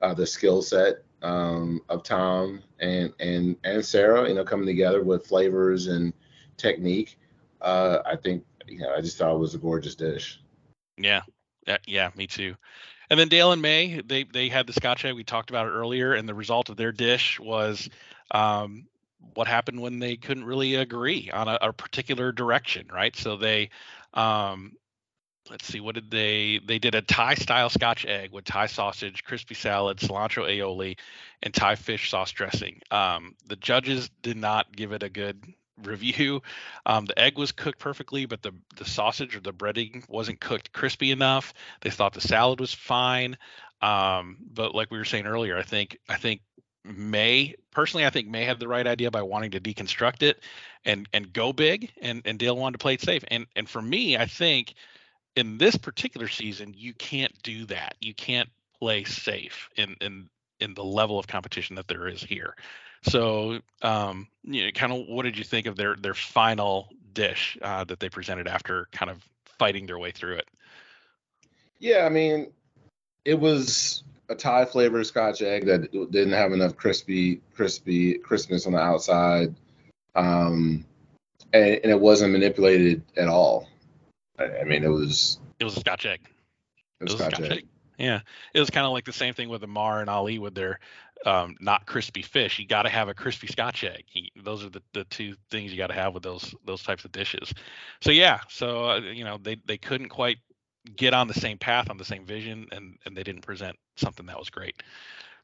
[0.00, 4.28] uh, the skill set um, of Tom and and and Sara.
[4.28, 6.12] You know, coming together with flavors and
[6.56, 7.18] technique.
[7.60, 10.40] Uh, I think you know I just thought it was a gorgeous dish.
[10.98, 11.22] Yeah,
[11.66, 12.56] yeah, yeah, me too.
[13.08, 15.14] And then Dale and May, they they had the Scotch egg.
[15.14, 17.88] We talked about it earlier, and the result of their dish was
[18.30, 18.86] um,
[19.34, 23.14] what happened when they couldn't really agree on a, a particular direction, right?
[23.16, 23.70] So they,
[24.14, 24.72] um,
[25.50, 26.60] let's see, what did they?
[26.64, 30.96] They did a Thai style Scotch egg with Thai sausage, crispy salad, cilantro aioli,
[31.42, 32.80] and Thai fish sauce dressing.
[32.90, 35.42] Um, the judges did not give it a good
[35.82, 36.42] review.
[36.86, 40.72] Um, the egg was cooked perfectly, but the the sausage or the breading wasn't cooked
[40.72, 41.52] crispy enough.
[41.80, 43.36] They thought the salad was fine.
[43.80, 46.42] Um, but like we were saying earlier, I think I think
[46.84, 50.40] May personally, I think May had the right idea by wanting to deconstruct it
[50.84, 53.24] and and go big, and and Dale wanted to play it safe.
[53.28, 54.74] And and for me, I think
[55.36, 57.96] in this particular season, you can't do that.
[58.00, 60.28] You can't play safe in in
[60.60, 62.56] in the level of competition that there is here.
[63.02, 67.58] So, um, you know, kind of what did you think of their their final dish
[67.62, 69.24] uh, that they presented after kind of
[69.58, 70.48] fighting their way through it?
[71.78, 72.52] Yeah, I mean,
[73.24, 78.72] it was a Thai flavored Scotch egg that didn't have enough crispy, crispy crispness on
[78.72, 79.54] the outside,
[80.14, 80.84] um,
[81.52, 83.68] and, and it wasn't manipulated at all.
[84.38, 86.20] I, I mean, it was It was a Scotch egg.
[87.00, 87.66] it was It was a Scotch egg.
[87.98, 88.20] Yeah,
[88.54, 90.80] it was kind of like the same thing with Amar and Ali with their
[91.24, 92.58] um, not crispy fish.
[92.58, 94.04] You got to have a crispy Scotch egg.
[94.42, 97.12] Those are the, the two things you got to have with those those types of
[97.12, 97.52] dishes.
[98.00, 100.38] So yeah, so uh, you know they they couldn't quite
[100.96, 104.26] get on the same path on the same vision, and and they didn't present something
[104.26, 104.82] that was great.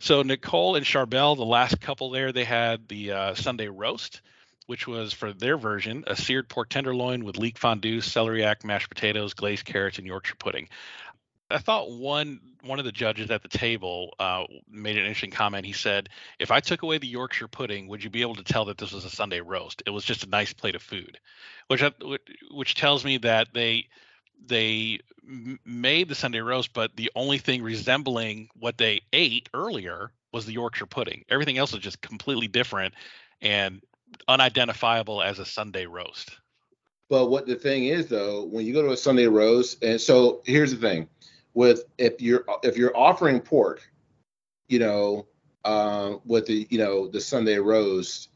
[0.00, 4.20] So Nicole and Charbel, the last couple there, they had the uh, Sunday roast,
[4.66, 8.90] which was for their version a seared pork tenderloin with leek fondue, celery celeriac, mashed
[8.90, 10.68] potatoes, glazed carrots, and Yorkshire pudding.
[11.50, 15.64] I thought one one of the judges at the table uh, made an interesting comment.
[15.64, 18.66] He said, "If I took away the Yorkshire pudding, would you be able to tell
[18.66, 19.82] that this was a Sunday roast?
[19.86, 21.18] It was just a nice plate of food,"
[21.68, 21.82] which-
[22.50, 23.88] which tells me that they
[24.44, 30.12] they m- made the Sunday roast, but the only thing resembling what they ate earlier
[30.32, 31.24] was the Yorkshire pudding.
[31.28, 32.94] Everything else is just completely different
[33.40, 33.80] and
[34.26, 36.38] unidentifiable as a Sunday roast.
[37.08, 40.42] But what the thing is though, when you go to a Sunday roast, and so
[40.44, 41.08] here's the thing,
[41.54, 43.90] with if you're if you're offering pork,
[44.68, 45.26] you know,
[45.64, 48.28] uh, with the you know the Sunday roast,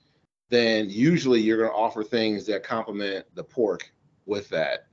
[0.48, 3.92] then usually you're going to offer things that complement the pork
[4.26, 4.86] with that.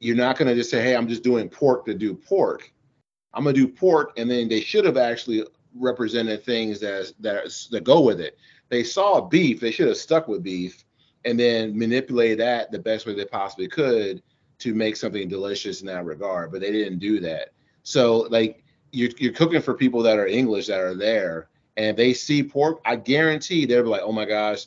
[0.00, 2.72] You're not going to just say, hey, I'm just doing pork to do pork.
[3.32, 5.44] I'm going to do pork, and then they should have actually
[5.74, 8.38] represented things that that that go with it.
[8.68, 10.84] They saw beef, they should have stuck with beef
[11.24, 14.22] and then manipulate that the best way they possibly could
[14.58, 16.50] to make something delicious in that regard.
[16.50, 17.52] But they didn't do that.
[17.82, 22.14] So like you're, you're cooking for people that are English that are there, and they
[22.14, 24.66] see pork, I guarantee they're like, oh my gosh,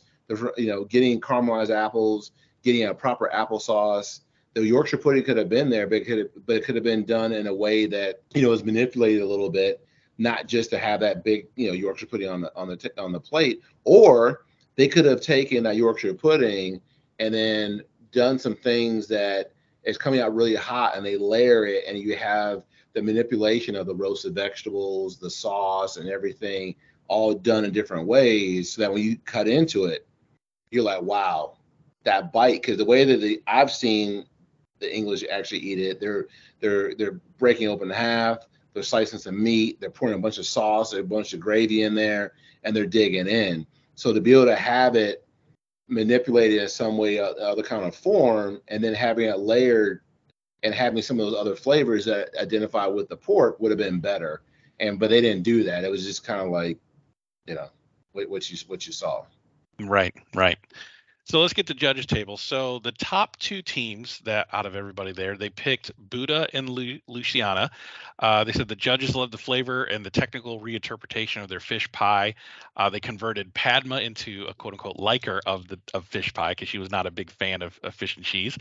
[0.58, 2.32] you know getting caramelized apples,
[2.64, 4.22] getting a proper applesauce.
[4.56, 6.84] The Yorkshire pudding could have been there, but it could have, but it could have
[6.84, 9.86] been done in a way that you know was manipulated a little bit,
[10.18, 12.90] not just to have that big you know Yorkshire pudding on the on the t-
[12.98, 14.46] on the plate, or
[14.76, 16.82] they could have taken that Yorkshire pudding
[17.20, 17.82] and then
[18.12, 19.52] done some things that
[19.84, 23.86] it's coming out really hot and they layer it and you have the manipulation of
[23.86, 26.76] the roasted vegetables, the sauce and everything
[27.08, 30.08] all done in different ways so that when you cut into it,
[30.72, 31.58] you're like, wow,
[32.04, 32.64] that bite.
[32.64, 34.26] Cause the way that the I've seen
[34.80, 36.28] the English actually eat it, they're
[36.60, 40.94] they're they're breaking open half, they're slicing some meat, they're pouring a bunch of sauce,
[40.94, 43.66] a bunch of gravy in there, and they're digging in.
[43.96, 45.26] So to be able to have it
[45.88, 50.02] manipulated in some way, uh, other kind of form, and then having it layered
[50.64, 54.00] and having some of those other flavors that identify with the pork would have been
[54.00, 54.42] better.
[54.80, 55.84] And but they didn't do that.
[55.84, 56.78] It was just kind of like,
[57.46, 57.70] you know,
[58.14, 59.26] what, what you what you saw.
[59.80, 60.58] Right, right.
[61.26, 62.38] So let's get to judges table.
[62.38, 67.00] So the top two teams that out of everybody there, they picked Buddha and Lu-
[67.08, 67.70] Luciana.
[68.18, 71.92] Uh, they said the judges loved the flavor and the technical reinterpretation of their fish
[71.92, 72.34] pie.
[72.76, 76.68] Uh, they converted Padma into a quote unquote liker of the of fish pie because
[76.68, 78.58] she was not a big fan of, of fish and cheese.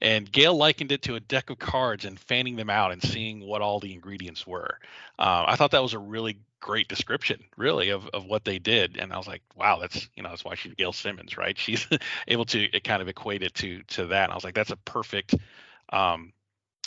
[0.00, 3.46] And Gail likened it to a deck of cards and fanning them out and seeing
[3.46, 4.78] what all the ingredients were.
[5.18, 8.96] Uh, I thought that was a really great description, really, of, of what they did.
[8.96, 11.56] And I was like, wow, that's you know that's why she's Gail Simmons, right?
[11.68, 11.86] She's
[12.26, 14.24] able to kind of equate it to to that.
[14.24, 15.34] And I was like, that's a perfect
[15.92, 16.32] um,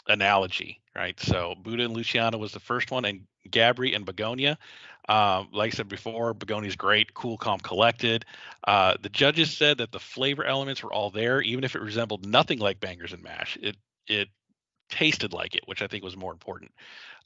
[0.08, 1.20] analogy, right?
[1.20, 4.58] So Buddha and Luciana was the first one, and Gabri and Begoña.
[5.10, 8.26] Um, like I said before, Begoña's great, cool, calm, collected.
[8.66, 12.26] Uh, the judges said that the flavor elements were all there, even if it resembled
[12.26, 13.58] nothing like bangers and mash.
[13.62, 14.30] It it
[14.90, 16.72] tasted like it, which I think was more important.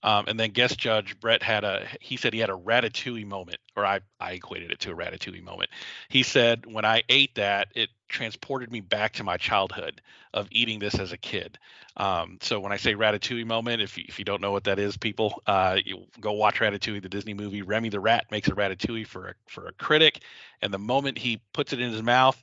[0.03, 3.59] Um, and then guest judge Brett had a he said he had a ratatouille moment,
[3.75, 5.69] or I I equated it to a ratatouille moment.
[6.09, 10.01] He said when I ate that, it transported me back to my childhood
[10.33, 11.57] of eating this as a kid.
[11.97, 14.79] Um, so when I say ratatouille moment, if you, if you don't know what that
[14.79, 15.77] is, people, uh,
[16.19, 17.61] go watch Ratatouille, the Disney movie.
[17.61, 20.21] Remy the rat makes a ratatouille for a for a critic,
[20.61, 22.41] and the moment he puts it in his mouth,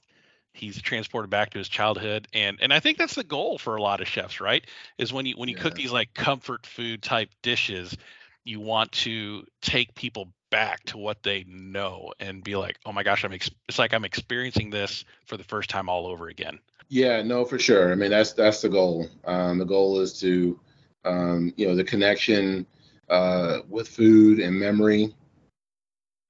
[0.53, 3.83] he's transported back to his childhood and and i think that's the goal for a
[3.83, 4.65] lot of chefs right
[4.99, 7.97] is when you when you cook these like comfort food type dishes
[8.45, 13.03] you want to take people back to what they know and be like oh my
[13.03, 16.59] gosh i'm ex- it's like i'm experiencing this for the first time all over again
[16.89, 17.91] Yeah, no, for sure.
[17.91, 19.09] I mean, that's that's the goal.
[19.25, 20.61] Um, the goal is to,
[21.07, 22.67] um, you know, the connection
[23.09, 25.15] uh, with food and memory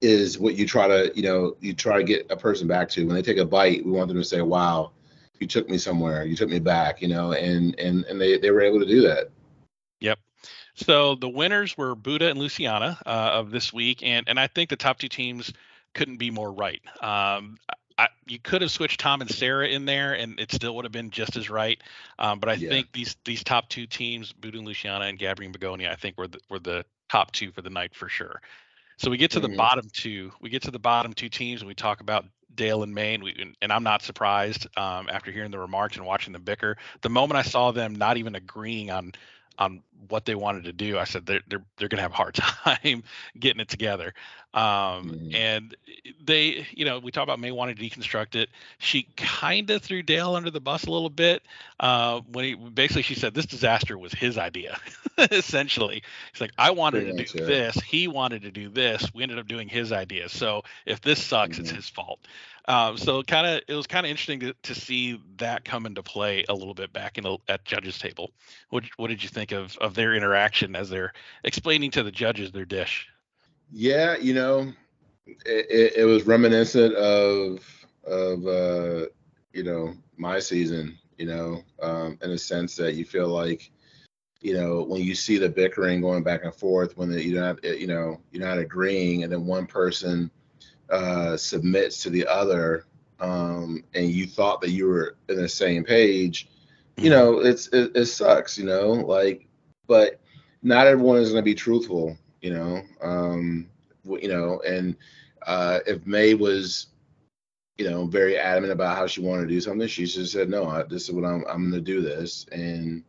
[0.03, 3.05] is what you try to, you know, you try to get a person back to.
[3.05, 4.91] When they take a bite, we want them to say, "Wow,
[5.39, 6.25] you took me somewhere.
[6.25, 9.01] You took me back." You know, and and and they they were able to do
[9.01, 9.29] that.
[10.01, 10.19] Yep.
[10.75, 14.69] So the winners were Buddha and Luciana uh, of this week, and and I think
[14.69, 15.53] the top two teams
[15.93, 16.81] couldn't be more right.
[17.01, 17.57] Um,
[17.97, 20.91] I, you could have switched Tom and Sara in there, and it still would have
[20.91, 21.79] been just as right.
[22.17, 22.69] Um, but I Yeah.
[22.69, 26.17] think these these top two teams, Buddha and Luciana and Gabby and Begoña, I think
[26.17, 28.41] were the, were the top two for the night for sure.
[28.97, 30.31] So we get to the bottom two.
[30.41, 32.25] We get to the bottom two teams, and we talk about
[32.55, 33.23] Dale and Maine.
[33.23, 36.77] We, and- I'm not surprised um, after hearing the remarks and watching the bicker.
[37.01, 39.13] The moment I saw them not even agreeing on
[39.59, 42.33] on what they wanted to do, I said they're they're they're gonna have a hard
[42.35, 43.03] time
[43.39, 44.13] getting it together.
[44.53, 45.31] Um, Mhm.
[45.31, 45.75] And
[46.21, 48.49] they, you know, we talk about May wanting to deconstruct it.
[48.77, 51.43] She kind of threw Dale under the bus a little bit
[51.79, 54.79] uh, when he basically she said this disaster was his idea.
[55.31, 57.75] Essentially, he's like, I wanted Pretty to do this.
[57.81, 59.11] He wanted to do this.
[59.13, 60.29] We ended up doing his idea.
[60.29, 61.71] So if this sucks, it's Mhm.
[61.71, 62.19] his fault.
[62.67, 66.03] Um, so kind of it was kind of interesting to, to see that come into
[66.03, 68.31] play a little bit back in the, at judges table.
[68.69, 72.51] What what did you think of of their interaction as they're explaining to the judges
[72.51, 73.07] their dish?
[73.71, 74.71] Yeah, you know,
[75.25, 77.59] it, it, it was reminiscent of
[78.05, 79.07] of uh,
[79.53, 80.97] you know my season.
[81.17, 83.71] You know, um, in a sense that you feel like,
[84.41, 87.63] you know, when you see the bickering going back and forth, when the, you're not,
[87.63, 90.31] you know, you're not agreeing, and then one person
[90.89, 92.85] uh, submits to the other,
[93.19, 96.49] um, and you thought that you were in the same page.
[96.97, 98.57] You know, it's it, it sucks.
[98.57, 99.47] You know, like,
[99.87, 100.19] but
[100.63, 102.17] not everyone is going to be truthful.
[102.43, 103.69] You know, um,
[104.03, 104.97] you know, and
[105.47, 106.87] uh, if May was,
[107.77, 110.65] you know, very adamant about how she wanted to do something, she just said, "No,
[110.67, 111.45] I, this is what I'm.
[111.47, 113.01] I'm going to do this, and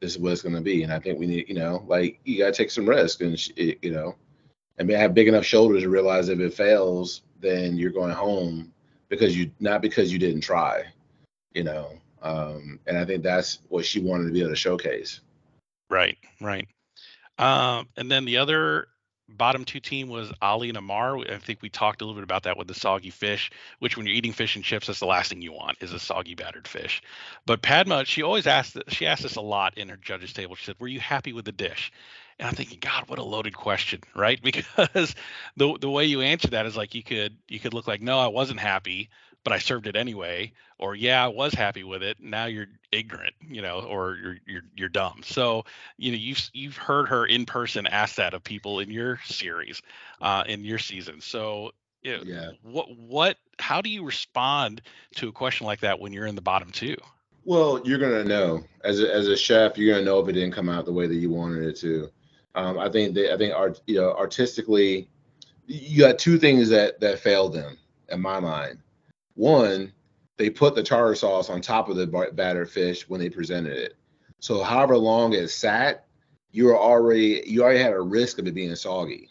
[0.00, 2.18] this is what it's going to be." And I think we need, you know, like
[2.24, 4.16] you got to take some risk, and she, it- you know,
[4.82, 8.72] mean, have big enough shoulders to realize if it fails, then you're going home
[9.08, 10.82] because you not because you didn't try,
[11.54, 11.92] you know.
[12.22, 15.20] Um, and I think that's what she wanted to be able to showcase.
[15.90, 16.66] Right, right.
[17.38, 18.88] Um, and then the other
[19.28, 21.18] bottom two team was Ali and Amar.
[21.18, 24.06] I think we talked a little bit about that with the soggy fish, which when
[24.06, 26.66] you're eating fish and chips, that's the last thing you want is a soggy battered
[26.66, 27.02] fish.
[27.46, 30.56] But Padma, she always asked, she asked us a lot in her judges table.
[30.56, 31.92] She said, "Were you happy with the dish?"
[32.38, 34.40] And I'm thinking, God, what a loaded question, right?
[34.42, 35.14] Because
[35.56, 38.18] the the way you answer that is like you could you could look like, no,
[38.18, 39.10] I wasn't happy,
[39.48, 42.18] but I served it anyway, or yeah, I was happy with it.
[42.20, 45.22] Now you're ignorant, you know, or you're you're you're dumb.
[45.24, 45.64] So
[45.96, 49.80] you know you've you've heard her in person ask that of people in your series,
[50.20, 51.22] uh, in your season.
[51.22, 51.72] So
[52.04, 52.50] know, Yeah.
[52.62, 54.82] what what how do you respond
[55.16, 56.96] to a question like that when you're in the bottom two?
[57.46, 60.52] Well, you're gonna know as a, as a chef, you're gonna know if it didn't
[60.52, 62.10] come out the way that you wanted it to.
[62.54, 65.08] Um, I think they, I think art, you know, artistically,
[65.66, 67.78] you got two things that that failed them
[68.10, 68.78] in my mind.
[69.38, 69.92] One,
[70.36, 73.94] they put the tartar sauce on top of the battered fish when they presented it.
[74.40, 76.06] So however long it sat,
[76.50, 79.30] you were already you already had a risk of it being soggy.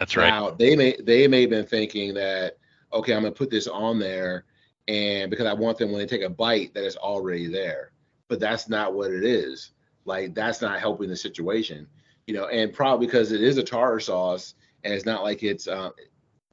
[0.00, 0.28] That's right.
[0.28, 2.58] Now they may they may have been thinking that
[2.92, 4.46] okay, I'm gonna put this on there,
[4.88, 7.92] and because I want them when they take a bite that it's already there.
[8.26, 9.70] But that's not what it is.
[10.06, 11.86] Like that's not helping the situation,
[12.26, 12.48] you know.
[12.48, 15.68] And probably because it is a tartar sauce, and it's not like it's.
[15.68, 15.90] Uh,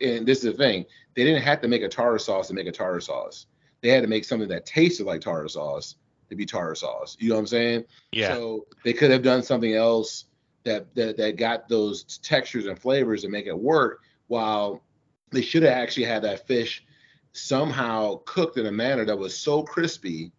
[0.04, 0.86] and this is the thing:
[1.16, 3.47] they didn't have to make a tartar sauce to make a tartar sauce.
[3.82, 5.95] They had to make something that tasted like tartar sauce
[6.30, 7.18] to be tartar sauce.
[7.20, 7.86] You know what I'm saying?
[8.12, 8.34] Yeah.
[8.34, 10.26] So they could have done something else
[10.64, 14.01] that that, that got those textures and flavors and make it work.
[14.27, 14.84] While
[15.32, 16.86] they should have actually had that fish
[17.34, 20.32] somehow cooked in a manner that was so crispy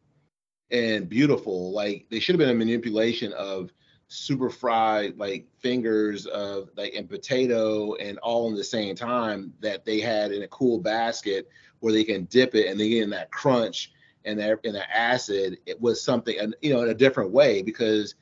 [0.70, 1.72] and beautiful.
[1.72, 3.72] Like they should have been a manipulation of
[4.08, 9.84] super fried like fingers of like and potato and all in the same time that
[9.84, 11.48] they had in a cool basket
[11.80, 13.92] where they can dip it and they get in that crunch
[14.24, 15.58] and that and the acid.
[15.66, 18.14] It was something and you know in a different way because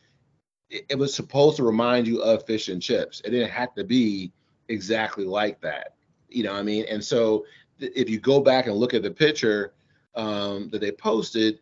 [0.71, 3.21] it, it was supposed to remind you of fish and chips.
[3.25, 4.33] It didn't have to be
[4.69, 5.95] exactly like that.
[6.29, 6.87] You know I mean?
[6.89, 7.45] And so
[7.79, 9.75] th- if you go back and look at the picture
[10.15, 11.61] um, that they posted,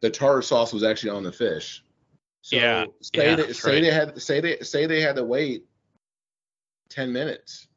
[0.00, 1.84] the tartar sauce was actually on the fish.
[2.42, 3.82] So Yeah, say yeah, they, say right.
[3.82, 5.64] they had say they say they had to wait
[6.90, 7.68] 10 minutes.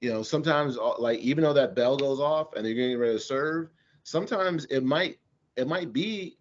[0.00, 3.14] You know, sometimes uh, like even though that bell goes off and they're getting ready
[3.14, 3.70] to serve,
[4.02, 5.18] sometimes it might
[5.56, 6.38] it might be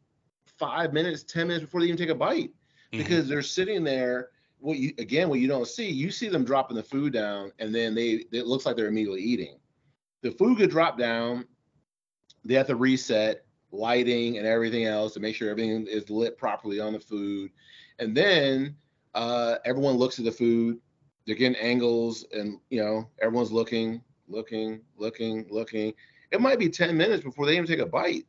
[0.57, 2.51] five minutes, 10 minutes before they even take a bite
[2.93, 2.97] Mhm.
[2.97, 4.29] because they're sitting there.
[4.59, 7.73] What you again, what you don't see, you see them dropping the food down, and
[7.73, 9.59] then they it looks like they're immediately eating.
[10.21, 11.45] The food could drop down.
[12.43, 16.79] They have to reset lighting and everything else to make sure everything is lit properly
[16.79, 17.51] on the food,
[17.99, 18.75] and then
[19.15, 20.79] uh, everyone looks at the food.
[21.25, 24.01] They're getting angles, and you know everyone's looking.
[24.27, 25.93] looking, looking, looking.
[26.31, 28.25] It might be 10 minutes before they even take a bite.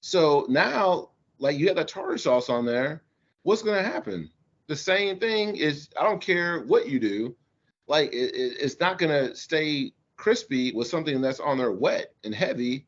[0.00, 3.02] So now, like you have that tartar sauce on there,
[3.42, 4.30] what's going to happen?
[4.68, 7.36] The same thing is, I don't care what you do,
[7.86, 12.14] like it, it, it's not going to stay crispy with something that's on there wet
[12.22, 12.86] and heavy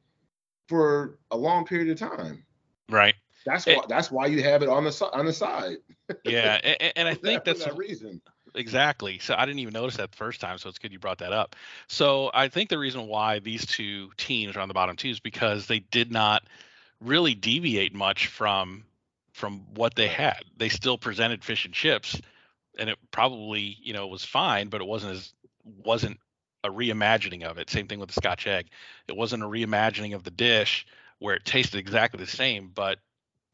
[0.68, 2.44] for a long period of time.
[2.88, 3.14] Right.
[3.44, 3.84] That's It- why.
[3.88, 5.76] That's why you have it on the on the side.
[6.24, 8.20] Yeah, and, and I think that's that reason.
[8.54, 9.18] Exactly.
[9.18, 11.32] So I didn't even notice that the first time, so it's good you brought that
[11.32, 11.54] up.
[11.88, 15.20] So I think the reason why these two teams are on the bottom two is
[15.20, 16.42] because they did not
[17.00, 18.84] really deviate much from
[19.32, 20.40] from what they had.
[20.56, 22.18] They still presented fish and chips,
[22.78, 25.32] and it probably you know was fine, but it wasn't as
[25.84, 26.18] wasn't
[26.66, 27.70] a reimagining of it.
[27.70, 28.66] Same thing with the Scotch egg.
[29.08, 30.86] It wasn't a reimagining of the dish
[31.18, 32.98] where it tasted exactly the same, but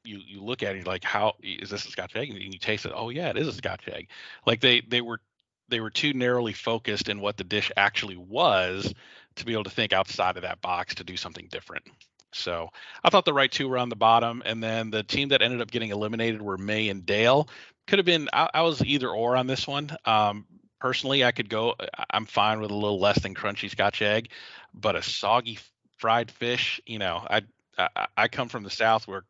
[0.05, 2.31] you you look at it like, how is this a Scotch egg?
[2.31, 2.93] And you taste it.
[2.95, 4.09] Oh yeah, it is a Scotch egg.
[4.47, 5.21] Like they they were
[5.69, 8.93] they were too narrowly focused in what the dish actually was
[9.37, 11.85] to be able to think outside of that box to do something different.
[12.33, 12.69] So
[13.05, 15.61] I thought the right two were on the bottom, and then the team that ended
[15.61, 17.49] up getting eliminated were May and Dale.
[17.87, 19.91] Could have been I, I was either or on this one.
[20.05, 20.47] Um,
[20.83, 21.77] personally, I could go.
[22.11, 24.31] I'm fine with a little less than crunchy Scotch egg,
[24.75, 25.61] but a soggy
[25.99, 26.81] fried fish.
[26.85, 27.43] You know, I
[27.79, 29.23] I, I come from the South where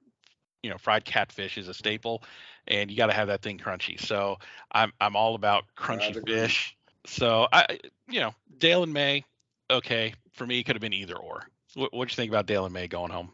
[0.63, 2.23] you know fried catfish is a staple,
[2.67, 4.01] and you got to have that thing crunchy.
[4.01, 4.39] So
[4.73, 6.75] I'm I'm all about crunchy fish.
[7.05, 9.25] So I you know Dale and May,
[9.71, 11.47] okay for me it could have been either or.
[11.75, 13.31] What what'd you think about Dale and May going home?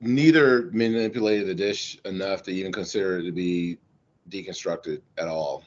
[0.00, 3.78] Neither manipulated the dish enough to even consider it to be
[4.30, 5.64] deconstructed at all.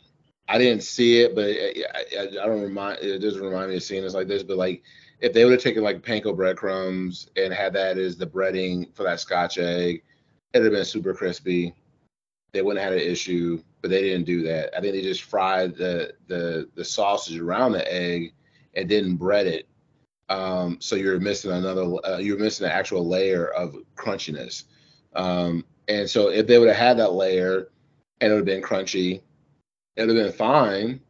[0.51, 2.99] I didn't see it, but I, I, I don't remind.
[2.99, 4.43] It doesn't remind me of seeing this like this.
[4.43, 4.83] But like,
[5.21, 9.03] if they would have taken like panko breadcrumbs and had that as the breading for
[9.03, 10.03] that Scotch egg,
[10.53, 11.73] it'd have been super crispy.
[12.51, 14.75] They wouldn't have had an issue, but they didn't do that.
[14.77, 18.33] I think they just fried the the the sausage around the egg
[18.73, 19.69] and didn't bread it.
[20.27, 21.95] Um, so you're missing another.
[22.05, 24.65] Uh, you're missing an actual layer of crunchiness.
[25.15, 27.69] Um, and so if they would have had that layer
[28.19, 29.21] and it would have been crunchy,
[29.95, 31.01] it would have been fine.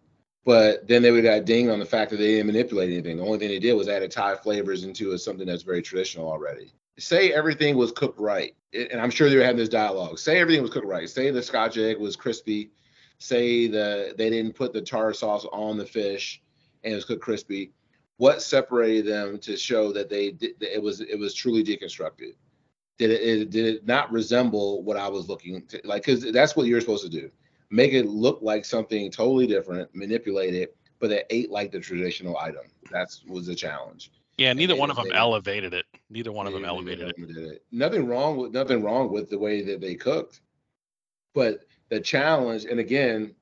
[0.44, 3.18] But then they would have got dinged on the fact that they didn't manipulate anything.
[3.18, 6.28] The only thing they did was added Thai flavors into a, something that's very traditional
[6.28, 6.74] already.
[6.98, 10.18] Say everything was cooked right, and I'm sure they were having this dialogue.
[10.18, 11.10] Say everything was cooked right.
[11.10, 12.72] Say the Scotch egg was crispy.
[13.20, 16.42] Say the they didn't put the tartar sauce on the fish
[16.84, 17.72] and it was cooked crispy.
[18.18, 22.34] What separated them to show that they that it was it was truly deconstructed?
[22.98, 26.04] Did it, it did it not resemble what I was looking to like?
[26.06, 27.32] Because that's what you're supposed to do
[27.72, 32.38] make it look like something totally different, manipulate it, but it ate like the traditional
[32.38, 32.66] item.
[32.92, 34.12] That's was the challenge.
[34.38, 35.86] Yeah, neither one of them they- elevated it.
[36.10, 37.38] Neither one of them elevated it.
[37.38, 37.64] it.
[37.72, 40.42] Nothing wrong with nothing wrong with the way that they cooked,
[41.34, 43.34] but the challenge, and again,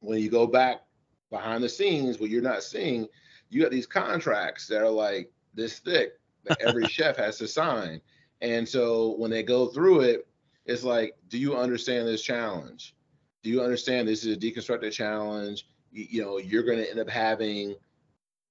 [0.00, 0.82] when you go back
[1.30, 3.06] behind the scenes, what you're not seeing,
[3.48, 8.00] you got these contracts that are like this thick that every chef has to sign,
[8.40, 10.26] and so when they go through it,
[10.64, 12.95] it's like, do you understand this challenge?
[13.42, 15.66] Do you understand this is a deconstructed challenge?
[15.90, 17.76] You, you know, you're going to end up having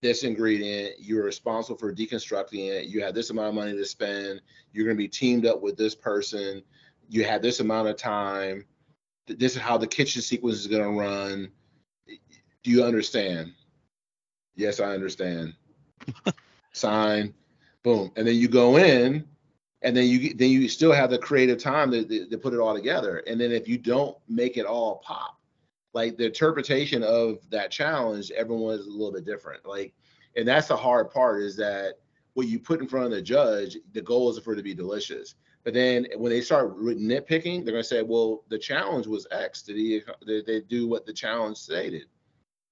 [0.02, 0.96] this ingredient.
[1.00, 2.86] You're responsible for deconstructing it.
[2.86, 4.42] You have this amount of money to spend.
[4.72, 6.62] You're going to be teamed up with this person.
[7.10, 8.66] You have this amount of time.
[9.28, 11.52] This is how the kitchen sequence is going to run.
[12.64, 13.54] Do you understand?
[14.56, 15.54] Yes, I understand.
[16.74, 17.34] Sign,
[17.84, 19.26] boom, and then you go in,
[19.82, 22.60] and then you then you still have the creative time to, to, to put it
[22.60, 23.24] all together.
[23.28, 25.40] And then if you don't make it all pop,
[25.94, 29.66] like the interpretation of that challenge, everyone is a little bit different.
[29.66, 29.94] Like,
[30.36, 32.00] and that's the hard part is that
[32.34, 34.74] what you put in front of the judge, the goal is for it to be
[34.74, 35.36] delicious.
[35.64, 39.64] But then when they start nitpicking, they're gonna say, "Well, the challenge was X.
[39.64, 40.02] Did he?
[40.26, 42.06] Did they do what the challenge stated?"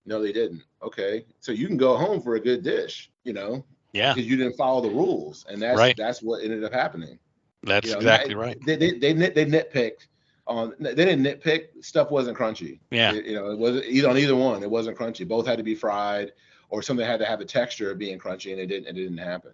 [0.05, 0.63] No, they didn't.
[0.81, 4.37] Okay, so you can go home for a good dish, you know, Yeah, because you
[4.37, 5.95] didn't follow the rules, and that's Right.
[5.97, 7.19] that's what ended up happening.
[7.63, 8.57] that's You know, exactly not- right.
[8.65, 10.07] They they they, nit, they nitpicked
[10.47, 10.73] on.
[10.79, 11.83] They didn't nitpick.
[11.83, 12.79] Stuff wasn't crunchy.
[12.91, 14.63] Yeah, It- you know, it was either on either one.
[14.63, 15.27] It wasn't crunchy.
[15.27, 16.33] Both had to be fried,
[16.69, 18.87] or something had to have a texture of being crunchy, and it didn't.
[18.87, 19.51] It didn't happen.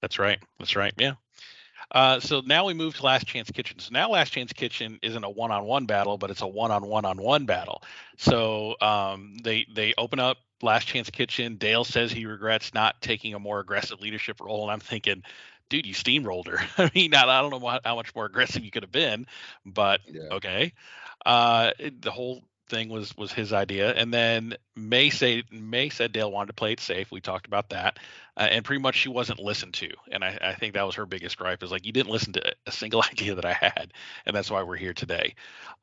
[0.00, 0.38] that's right.
[0.58, 0.92] That's right.
[0.98, 1.14] Yeah.
[1.92, 3.78] Uh, so now we move to Last Chance Kitchen.
[3.78, 7.82] So now Last Chance Kitchen isn't a one-on-one battle, but it's a one-on-one-on-one battle.
[8.16, 11.56] So um, they they open up Last Chance Kitchen.
[11.56, 15.22] Dale says he regrets not taking a more aggressive leadership role, and I'm thinking,
[15.68, 16.58] dude, you steamrolled her.
[16.78, 19.26] I mean, I, I don't know how much more aggressive you could have been,
[19.64, 20.30] but Yeah.
[20.30, 20.72] okay.
[21.24, 26.32] Uh, the whole thing was was his idea, and then May say May said Dale
[26.32, 27.12] wanted to play it safe.
[27.12, 27.98] We talked about that,
[28.36, 31.06] uh, and pretty much she wasn't listened to, and I, I think that was her
[31.06, 33.92] biggest gripe is like you didn't listen to a single idea that I had,
[34.26, 35.34] and that's why we're here today.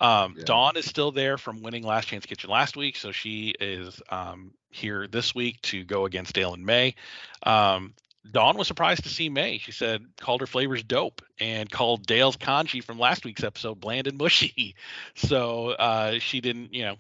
[0.01, 0.45] Um, Yeah.
[0.45, 4.51] Dawn is still there from winning Last Chance Kitchen last week, so she is um,
[4.69, 6.95] here this week to go against Dale and May.
[7.43, 7.93] Um,
[8.29, 9.57] Dawn was surprised to see May.
[9.57, 14.07] She said called her flavors dope and called Dale's congee from last week's episode bland
[14.07, 14.75] and mushy.
[15.15, 16.95] So uh, she didn't, you know,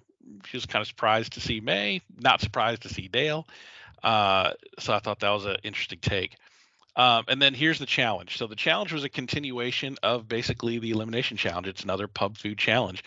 [0.45, 3.47] she was kind of surprised to see May, not surprised to see Dale.
[4.03, 6.35] Uh, so I thought that was an interesting take.
[6.95, 8.37] Um, and then here's the challenge.
[8.37, 11.67] So the challenge was a continuation of basically the elimination challenge.
[11.67, 13.03] It's another pub food challenge.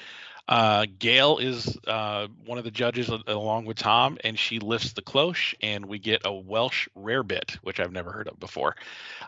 [0.49, 5.03] Uh, Gail is uh, one of the judges along with Tom, and she lifts the
[5.03, 8.77] cloche, and we get a Welsh rarebit, which I've never heard of before.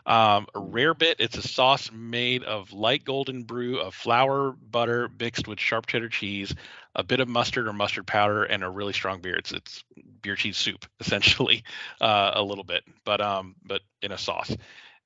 [0.05, 5.09] Um, a rare bit, it's a sauce made of light golden brew of flour, butter
[5.19, 6.53] mixed with sharp cheddar cheese,
[6.93, 9.35] a bit of mustard or mustard powder, and a really strong beer.
[9.35, 9.83] It's it's
[10.21, 11.63] beer cheese soup essentially,
[12.01, 14.55] uh, a little bit, but um, but in a sauce,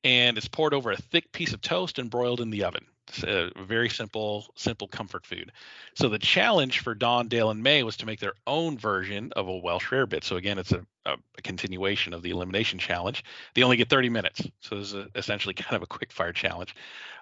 [0.04, 2.86] and it's poured over a thick piece of toast and broiled in the oven.
[3.24, 5.52] A very simple, simple comfort food.
[5.96, 9.48] So the challenge for Dawn, Dale, and May was to make their own version of
[9.48, 10.24] a Welsh rarebit.
[10.24, 13.24] So again, it's a, a, a continuation of the elimination challenge.
[13.56, 16.34] They only get 30 minutes, so this is a, essentially kind of a quick fire
[16.34, 16.76] challenge.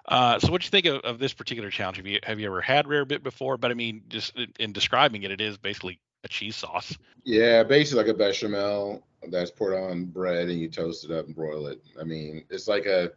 [0.06, 1.98] Uh, so what do you think of, of this particular challenge?
[1.98, 3.56] Have you have you ever had rarebit before?
[3.58, 6.96] But I mean, just in, in describing it, it is basically a cheese sauce.
[7.24, 11.34] Yeah, basically like a bechamel that's poured on bread and you toast it up and
[11.34, 11.82] broil it.
[12.00, 13.10] I mean, it's like a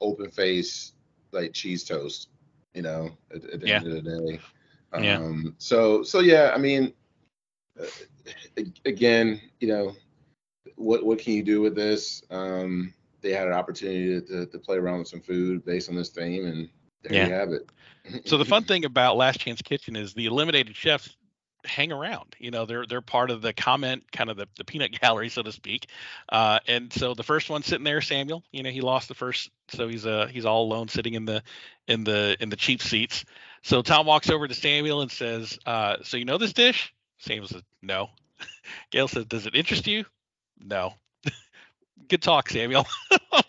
[0.00, 0.92] open face
[1.32, 2.28] like cheese toast,
[2.74, 3.76] you know, at, at the Yeah.
[3.76, 4.40] end of the day.
[4.98, 5.16] Yeah.
[5.16, 6.92] Um, so so yeah, I mean,
[7.80, 7.86] uh,
[8.84, 9.94] again, you know,
[10.76, 12.22] what what can you do with this?
[12.30, 15.96] Um, they had an opportunity to, to, to play around with some food based on
[15.96, 16.68] this theme, and
[17.02, 17.26] there Yeah.
[17.26, 17.68] you have it.
[18.26, 21.16] So the fun thing about Last Chance Kitchen is the eliminated chefs
[21.64, 22.34] hang around.
[22.38, 25.42] You know, they're they're part of the comment, kind of the, the peanut gallery, so
[25.42, 25.88] to speak.
[26.28, 28.44] Uh, and so the first one sitting there, Samuel.
[28.52, 31.42] You know, he lost the first, so he's uh he's all alone sitting in the
[31.86, 33.24] in the in the cheap seats.
[33.62, 37.48] So Tom walks over to Samuel and says, uh, "So you know this dish?" Samuel
[37.48, 38.10] says, "No."
[38.90, 40.04] Gail says, "Does it interest you?"
[40.60, 40.94] No.
[42.08, 42.86] Good talk, Samuel.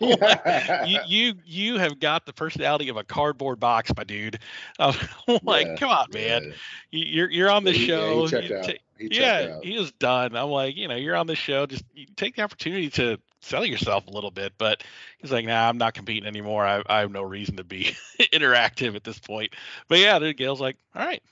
[0.86, 4.38] You you you have got the personality of a cardboard box, my dude.
[4.78, 4.94] I'm
[5.42, 6.42] like, Yeah, come on, man.
[6.44, 6.50] Yeah.
[6.90, 8.22] You- You're you're on the He- yeah, show.
[8.24, 8.64] he checked you out.
[8.64, 9.14] ta- He checked
[9.48, 9.64] yeah, out.
[9.64, 10.36] he is done.
[10.36, 11.66] I'm like, you know, you're on the show.
[11.66, 11.84] Just
[12.16, 14.54] take the opportunity to sell yourself a little bit.
[14.56, 14.82] But
[15.18, 16.64] he's like, nah, I'm not competing anymore.
[16.64, 17.94] I, I have no reason to be
[18.32, 19.54] interactive at this point.
[19.88, 21.22] But yeah, dude, Gail's like, all right,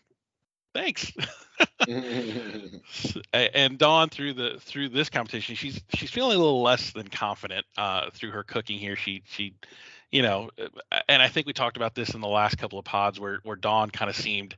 [0.75, 1.13] thanks.
[3.33, 7.67] And Dawn through the through this competition, she's she's feeling a little less than confident
[7.77, 8.97] uh, through her cooking here.
[8.97, 9.55] She she,
[10.11, 12.85] you know, uh, and I think we talked about this in the last couple of
[12.85, 14.57] pods where where Dawn kind of seemed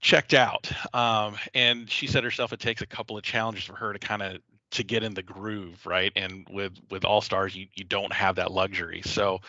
[0.00, 0.70] checked out.
[0.94, 4.22] Um, and she said herself it takes a couple of challenges for her to kind
[4.22, 4.38] of
[4.72, 6.12] to get in the groove, right?
[6.16, 9.02] And with with All Stars, you you don't have that luxury.
[9.04, 9.40] So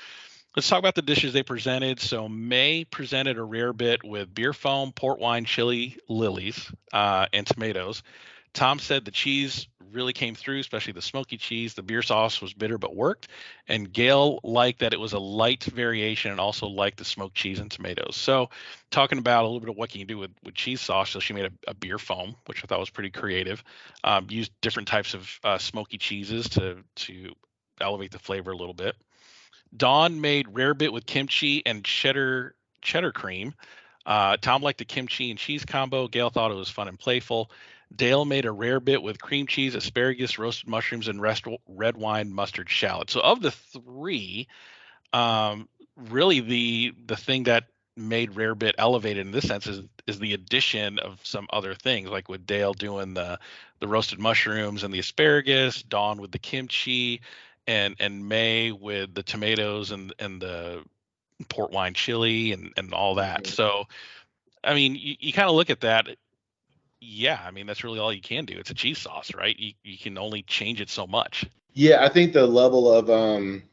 [0.55, 1.99] let's talk about the dishes they presented.
[1.99, 7.45] So May presented a rare bit with beer foam, port wine, chili lilies, uh, and
[7.45, 8.03] tomatoes.
[8.53, 11.73] Tom said the cheese really came through, especially the smoky cheese.
[11.73, 13.27] The beer sauce was bitter but worked.
[13.67, 17.59] And Gail liked that it was a light variation and also liked the smoked cheese
[17.59, 18.15] and tomatoes.
[18.15, 18.49] So,
[18.89, 21.09] talking about a little bit of what can you do with, with cheese sauce.
[21.09, 23.63] So, she made a, a beer foam, which I thought was pretty creative.
[24.03, 27.33] Um, used different types of uh, smoky cheeses to, to
[27.79, 28.95] elevate the flavor a little bit.
[29.75, 33.53] Dawn made rare bit with kimchi and cheddar cheddar cream.
[34.05, 36.07] Uh, Tom liked the kimchi and cheese combo.
[36.07, 37.51] Gail thought it was fun and playful.
[37.95, 42.33] Dale made a rare bit with cream cheese, asparagus, roasted mushrooms, and rest, red wine
[42.33, 43.09] mustard shallot.
[43.09, 44.47] So of the three,
[45.13, 45.67] um,
[45.97, 47.65] really the the thing that
[47.97, 52.09] made rare bit elevated in this sense is is the addition of some other things,
[52.09, 53.39] like with Dale doing the
[53.79, 57.21] the roasted mushrooms and the asparagus, Dawn with the kimchi,
[57.67, 60.83] and and May with the tomatoes and and the
[61.49, 63.43] port wine chili and and all that.
[63.43, 63.47] Mhm.
[63.47, 63.85] So,
[64.63, 66.07] I mean, you, you kind of look at that.
[66.99, 68.57] Yeah, I mean that's really all you can do.
[68.57, 69.57] It's a cheese sauce, right?
[69.57, 71.45] You you can only change it so much.
[71.73, 73.63] Yeah, I think the level of um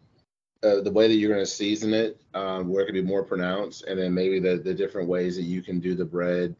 [0.63, 3.23] uh, the way that you're going to season it, um, where it can be more
[3.23, 6.55] pronounced, and then maybe the the different ways that you can do the bread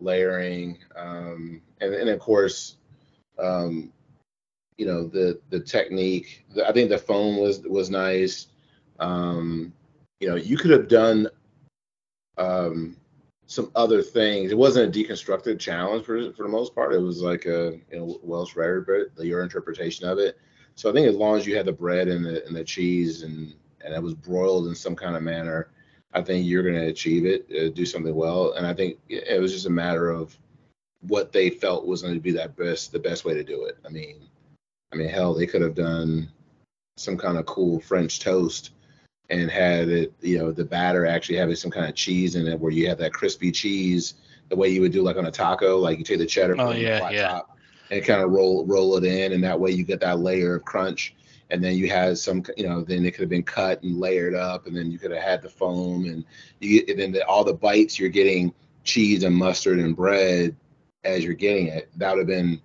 [0.00, 2.76] layering, um, and and of course,
[3.38, 3.92] um,
[4.78, 6.44] you know the the technique.
[6.54, 8.48] The, I think the foam was was nice.
[8.98, 9.72] Um,
[10.20, 11.28] you know, you could have done
[12.38, 12.96] um,
[13.46, 14.52] some other things.
[14.52, 16.94] It wasn't a deconstructed challenge for for the most part.
[16.94, 20.38] It was like a you know Welsh rarebit, your interpretation of it.
[20.74, 23.22] So I think as long as you had the bread and the and the cheese
[23.22, 23.54] and
[23.84, 25.70] and it was broiled in some kind of manner,
[26.14, 28.52] I think you're going to achieve it, uh, do something well.
[28.52, 30.38] And I think it was just a matter of
[31.00, 33.76] what they felt was going to be that best the best way to do it.
[33.84, 34.28] I mean,
[34.92, 36.28] I mean, hell, they could have done
[36.96, 38.70] some kind of cool French toast
[39.30, 42.60] and had it, you know, the batter actually having some kind of cheese in it,
[42.60, 44.14] where you have that crispy cheese,
[44.50, 46.70] the way you would do like on a taco, like you take the cheddar, Oh,
[46.70, 47.28] it the yeah, flat yeah.
[47.28, 47.58] top,
[47.90, 50.64] and kind of roll roll it in, and that way you get that layer of
[50.64, 51.14] crunch.
[51.50, 54.34] And then you had some, you know, then it could have been cut and layered
[54.34, 56.24] up, and then you could have had the foam, and
[56.60, 58.52] you and then the, all the bites you're getting
[58.84, 60.56] cheese and mustard and bread
[61.04, 61.90] as you're getting it.
[61.96, 62.60] That would have been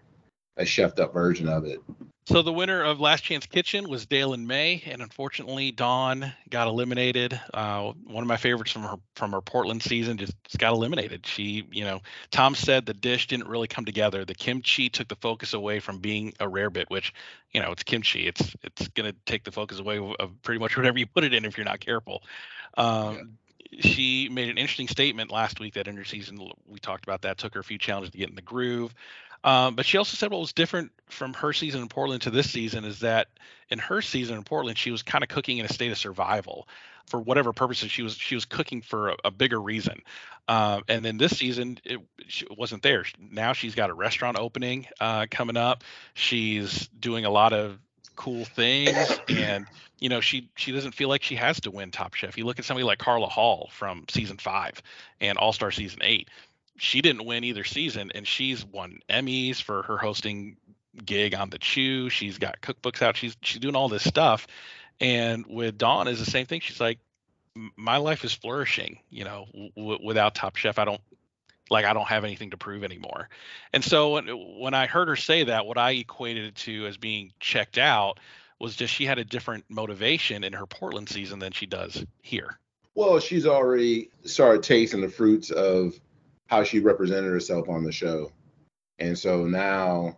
[0.58, 1.80] a chefed up version of it.
[2.28, 6.68] So the winner of Last Chance Kitchen was Dale and May, and unfortunately Dawn got
[6.68, 7.40] eliminated.
[7.54, 11.26] Uh, one of my favorites from her from her Portland season just, just got eliminated.
[11.26, 14.26] She, you know, Tom said the dish didn't really come together.
[14.26, 17.14] The kimchi took the focus away from being a rare bit, which,
[17.54, 18.28] you know, it's kimchi.
[18.28, 21.46] It's it's gonna take the focus away of pretty much whatever you put it in
[21.46, 22.24] if you're not careful.
[22.78, 23.38] Um,
[23.80, 27.38] She made an interesting statement last week that in her season we talked about that
[27.38, 28.94] took her a few challenges to get in the groove.
[29.44, 32.50] Um, but she also said what was different from her season in Portland to this
[32.50, 33.28] season is that
[33.70, 36.68] in her season in Portland, she was kind of cooking in a state of survival
[37.08, 40.02] for whatever purposes she was she was cooking for a, a bigger reason.
[40.50, 43.06] Um, and then this season it, she wasn't there.
[43.20, 45.84] Now she's got a restaurant opening uh, coming up.
[46.14, 47.80] She's doing a lot of
[48.18, 49.68] cool things and
[50.00, 52.58] you know she she doesn't feel like she has to win top chef you look
[52.58, 54.82] at somebody like carla hall from season five
[55.22, 56.28] and all star season eight
[56.78, 60.58] she didn't win either season and she's won emmys for her hosting
[61.04, 62.10] gig on the chew.
[62.10, 63.18] She's got cookbooks out.
[63.18, 64.48] She's she's doing all this stuff.
[65.00, 66.62] And with dawn is the same thing.
[66.62, 67.00] She's like
[67.76, 70.78] my life is flourishing you know w- without top chef.
[70.78, 71.02] I don't
[71.70, 73.30] like i don't have anything to prove anymore.
[73.74, 76.98] And so when, when i heard her say that what i equated it to as
[76.98, 78.20] being checked out
[78.60, 82.60] was just she had a different motivation in her portland season than she does here.
[82.96, 86.00] Well, she's already started tasting the fruits of
[86.48, 88.32] how she represented herself on the show,
[89.00, 90.18] and so now,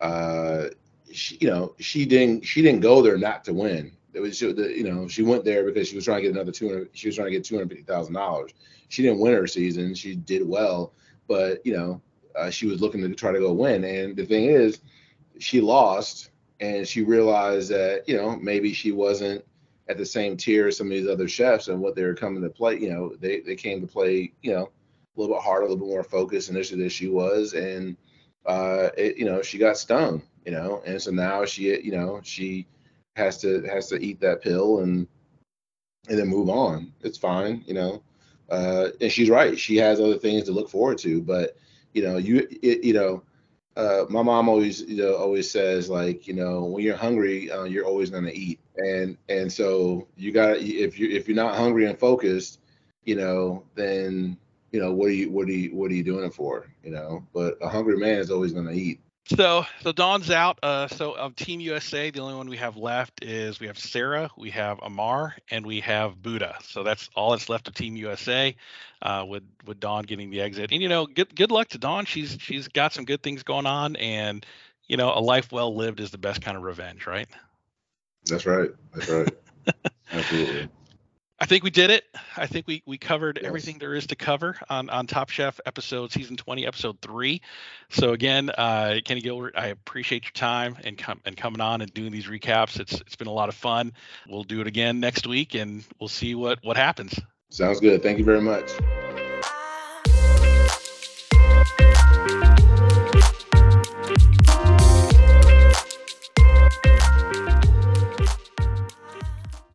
[0.00, 0.66] uh,
[1.12, 3.92] she, you know, she didn't she didn't go there not to win.
[4.14, 6.68] It was you know she went there because she was trying to get another two
[6.68, 6.90] hundred.
[6.92, 8.52] She was trying to get two hundred fifty thousand dollars.
[8.88, 9.94] She didn't win her season.
[9.94, 10.92] She did well,
[11.26, 12.00] but you know,
[12.36, 13.84] uh, she was looking to try to go win.
[13.84, 14.80] And the thing is,
[15.38, 16.30] she lost,
[16.60, 19.44] and she realized that you know maybe she wasn't
[19.88, 22.42] at the same tier as some of these other chefs and what they were coming
[22.42, 22.78] to play.
[22.78, 24.32] You know, they they came to play.
[24.42, 24.70] You know,
[25.16, 27.96] a little bit harder, a little bit more focused initially than she was, and
[28.46, 30.22] uh, it, you know, she got stung.
[30.44, 32.66] You know, and so now she, you know, she
[33.14, 35.06] has to has to eat that pill and
[36.08, 36.92] and then move on.
[37.02, 37.62] It's fine.
[37.66, 38.02] You know,
[38.50, 39.58] uh, and she's right.
[39.58, 41.56] She has other things to look forward to, but
[41.92, 43.22] you know, you it, you know.
[43.74, 47.64] Uh, my mom always, you know, always says like, you know, when you're hungry, uh,
[47.64, 51.56] you're always gonna eat, and and so you got to if you if you're not
[51.56, 52.60] hungry and focused,
[53.04, 54.36] you know, then
[54.72, 56.90] you know what are you what are you what are you doing it for, you
[56.90, 57.24] know?
[57.32, 59.00] But a hungry man is always gonna eat.
[59.26, 60.58] So so Dawn's out.
[60.62, 64.30] Uh, so of Team USA, the only one we have left is we have Sara,
[64.36, 66.56] we have Amar, and we have Buddha.
[66.64, 68.56] So that's all that's left of Team USA.
[69.02, 72.04] Uh, with with Dawn getting the exit, and you know, good good luck to Dawn.
[72.04, 74.44] She's she's got some good things going on, and
[74.88, 77.28] you know, a life well lived is the best kind of revenge, right?
[78.26, 78.70] That's right.
[78.94, 79.28] That's right.
[80.12, 80.68] Absolutely.
[81.42, 82.04] I think we did it.
[82.36, 83.48] I think we we covered Yes.
[83.48, 87.42] everything there is to cover on on Top Chef episode season 20 episode 3.
[87.90, 91.92] So again, uh Kenny Gilbert, I appreciate your time and com- and coming on and
[91.94, 92.78] doing these recaps.
[92.78, 93.92] It's it's been a lot of fun.
[94.28, 97.18] We'll do it again next week and we'll see what what happens.
[97.48, 98.04] Sounds good.
[98.04, 98.70] Thank you very much.